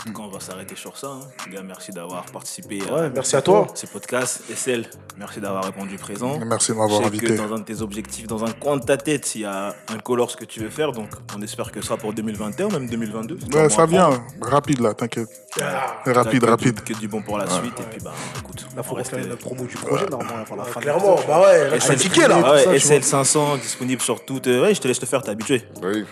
En 0.00 0.04
tout 0.04 0.12
cas, 0.12 0.22
on 0.24 0.28
va 0.28 0.40
s'arrêter 0.40 0.74
sur 0.74 0.96
ça. 0.96 1.06
hein. 1.08 1.20
Les 1.46 1.54
gars, 1.54 1.62
merci 1.62 1.92
d'avoir 1.92 2.24
participé 2.26 2.80
Ouais, 2.90 3.08
merci 3.14 3.36
à 3.36 3.42
toi. 3.42 3.66
ces 3.74 3.86
podcasts. 3.86 4.42
SL, 4.52 4.86
merci 5.16 5.40
d'avoir 5.40 5.64
répondu 5.64 5.96
présent. 5.96 6.38
Merci 6.44 6.72
de 6.72 6.76
m'avoir 6.76 6.98
Je 7.02 7.04
sais 7.04 7.08
invité. 7.08 7.26
que 7.26 7.32
dans 7.34 7.52
un 7.54 7.58
de 7.58 7.64
tes 7.64 7.82
objectifs, 7.82 8.26
dans 8.26 8.44
un 8.44 8.50
coin 8.52 8.76
de 8.78 8.84
ta 8.84 8.96
tête, 8.96 9.34
il 9.36 9.42
y 9.42 9.44
a 9.44 9.74
un 9.88 9.98
color 9.98 10.30
ce 10.30 10.36
que 10.36 10.44
tu 10.44 10.60
veux 10.60 10.70
faire. 10.70 10.90
Donc, 10.92 11.08
on 11.36 11.42
espère 11.42 11.70
que 11.70 11.80
ce 11.80 11.86
sera 11.86 11.96
pour 11.98 12.12
2021 12.12 12.66
ou 12.66 12.70
même 12.70 12.88
2022. 12.88 13.38
C'est 13.40 13.54
Ouais, 13.56 13.68
ça 13.68 13.82
à 13.82 13.86
vient. 13.86 14.10
Rapide, 14.40 14.80
là, 14.80 14.92
t'inquiète. 14.94 15.28
En 15.60 16.12
Rapide, 16.12 16.40
tout 16.40 16.46
rapide. 16.46 16.80
Que, 16.82 16.92
que 16.94 16.98
du 16.98 17.06
bon 17.08 17.22
pour 17.22 17.38
la 17.38 17.48
suite. 17.48 17.78
Et 17.78 17.82
puis, 17.90 18.00
bah, 18.02 18.12
écoute, 18.40 18.66
Là, 18.74 18.82
faut 18.82 18.94
on 18.94 18.96
reste- 18.96 19.12
refaire 19.12 19.28
la 19.28 19.36
promo 19.36 19.64
du 19.64 19.76
projet, 19.76 20.06
normalement, 20.06 20.38
avant 20.42 20.56
la 20.56 20.64
fin 20.64 20.80
de 20.80 20.84
Clairement, 20.84 21.16
bah 21.28 21.40
ouais, 21.42 21.68
là, 21.70 21.76
SL, 21.78 21.82
c'est 21.82 21.96
ticket, 22.08 22.26
là. 22.26 22.40
Ah 22.44 22.52
ouais, 22.52 22.58
tout 22.64 22.70
ça, 22.70 22.76
tu 22.76 22.80
SL 22.80 23.04
500 23.04 23.56
disponible 23.58 24.00
sur 24.02 24.24
toutes. 24.24 24.46
euh, 24.48 24.62
Ouais, 24.62 24.74
je 24.74 24.80
te 24.80 24.88
laisse 24.88 25.00
le 25.00 25.06
faire, 25.06 25.22
t'es 25.22 25.30
habitué. 25.30 25.62
Oui. 25.82 26.04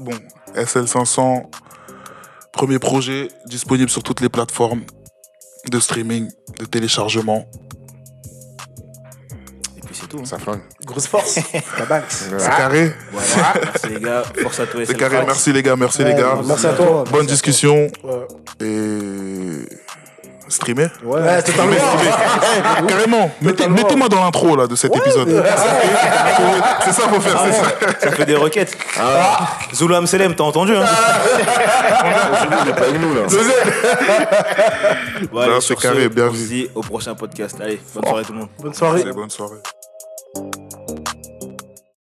Bon, 0.00 0.12
SL500, 0.56 1.44
premier 2.52 2.78
projet 2.78 3.28
disponible 3.46 3.90
sur 3.90 4.02
toutes 4.02 4.20
les 4.20 4.28
plateformes 4.28 4.82
de 5.70 5.80
streaming, 5.80 6.28
de 6.58 6.64
téléchargement. 6.64 7.48
Et 9.76 9.80
puis 9.80 9.94
c'est 9.98 10.06
tout. 10.08 10.18
hein. 10.18 10.24
Ça 10.24 10.38
flingue. 10.38 10.60
Grosse 10.84 11.06
force. 11.06 11.38
Tabac. 11.78 12.04
C'est 12.08 12.30
carré 12.38 12.92
Voilà, 13.12 13.54
merci 13.62 13.88
les 13.88 14.00
gars. 14.00 14.22
Force 14.42 14.60
à 14.60 14.66
toi, 14.66 14.82
C'est 14.86 14.96
carré. 14.96 15.24
Merci 15.26 15.52
les 15.52 15.62
gars, 15.62 15.76
merci 15.76 16.04
les 16.04 16.14
gars. 16.14 16.40
Merci 16.44 16.66
à 16.66 16.72
toi. 16.74 17.04
Bonne 17.10 17.26
discussion 17.26 17.88
Ouais. 18.04 18.26
et 18.60 19.66
streamer. 20.52 20.88
Ouais, 21.02 21.42
totalement. 21.42 21.72
Eh, 22.82 22.86
carrément. 22.86 23.30
Mettez- 23.42 23.68
Mettez-moi 23.68 24.08
dans 24.08 24.22
l'intro 24.24 24.56
là 24.56 24.66
de 24.66 24.76
cet 24.76 24.94
épisode. 24.96 25.44
C'est 26.84 26.92
ça, 26.92 27.02
faut 27.08 27.20
faire. 27.20 27.40
c'est 27.46 27.52
ça. 27.52 27.92
Ça 28.00 28.10
fait 28.12 28.24
des 28.26 28.36
requêtes. 28.36 28.76
Zulu 29.74 29.94
Amselem, 29.94 30.34
t'as 30.34 30.44
entendu 30.44 30.74
hein 30.76 30.84
Il 32.64 32.68
est 32.70 32.72
pas 32.74 32.82
avec 32.82 33.00
nous, 33.00 33.14
là. 33.14 33.22
Bon, 35.32 35.40
allez, 35.40 35.60
c'est 35.60 35.76
carré, 35.76 36.02
ce, 36.04 36.08
bien 36.08 36.26
on 36.26 36.30
vu. 36.30 36.38
se 36.44 36.48
dit 36.48 36.68
au 36.74 36.80
prochain 36.82 37.14
podcast. 37.14 37.56
Allez, 37.60 37.80
bonne 37.94 38.04
soirée 38.04 38.24
tout 38.24 38.32
le 38.32 38.38
monde. 38.40 38.48
Bonne 38.60 38.74
soirée. 38.74 39.04
Bonne 39.12 39.30
soirée. 39.30 39.56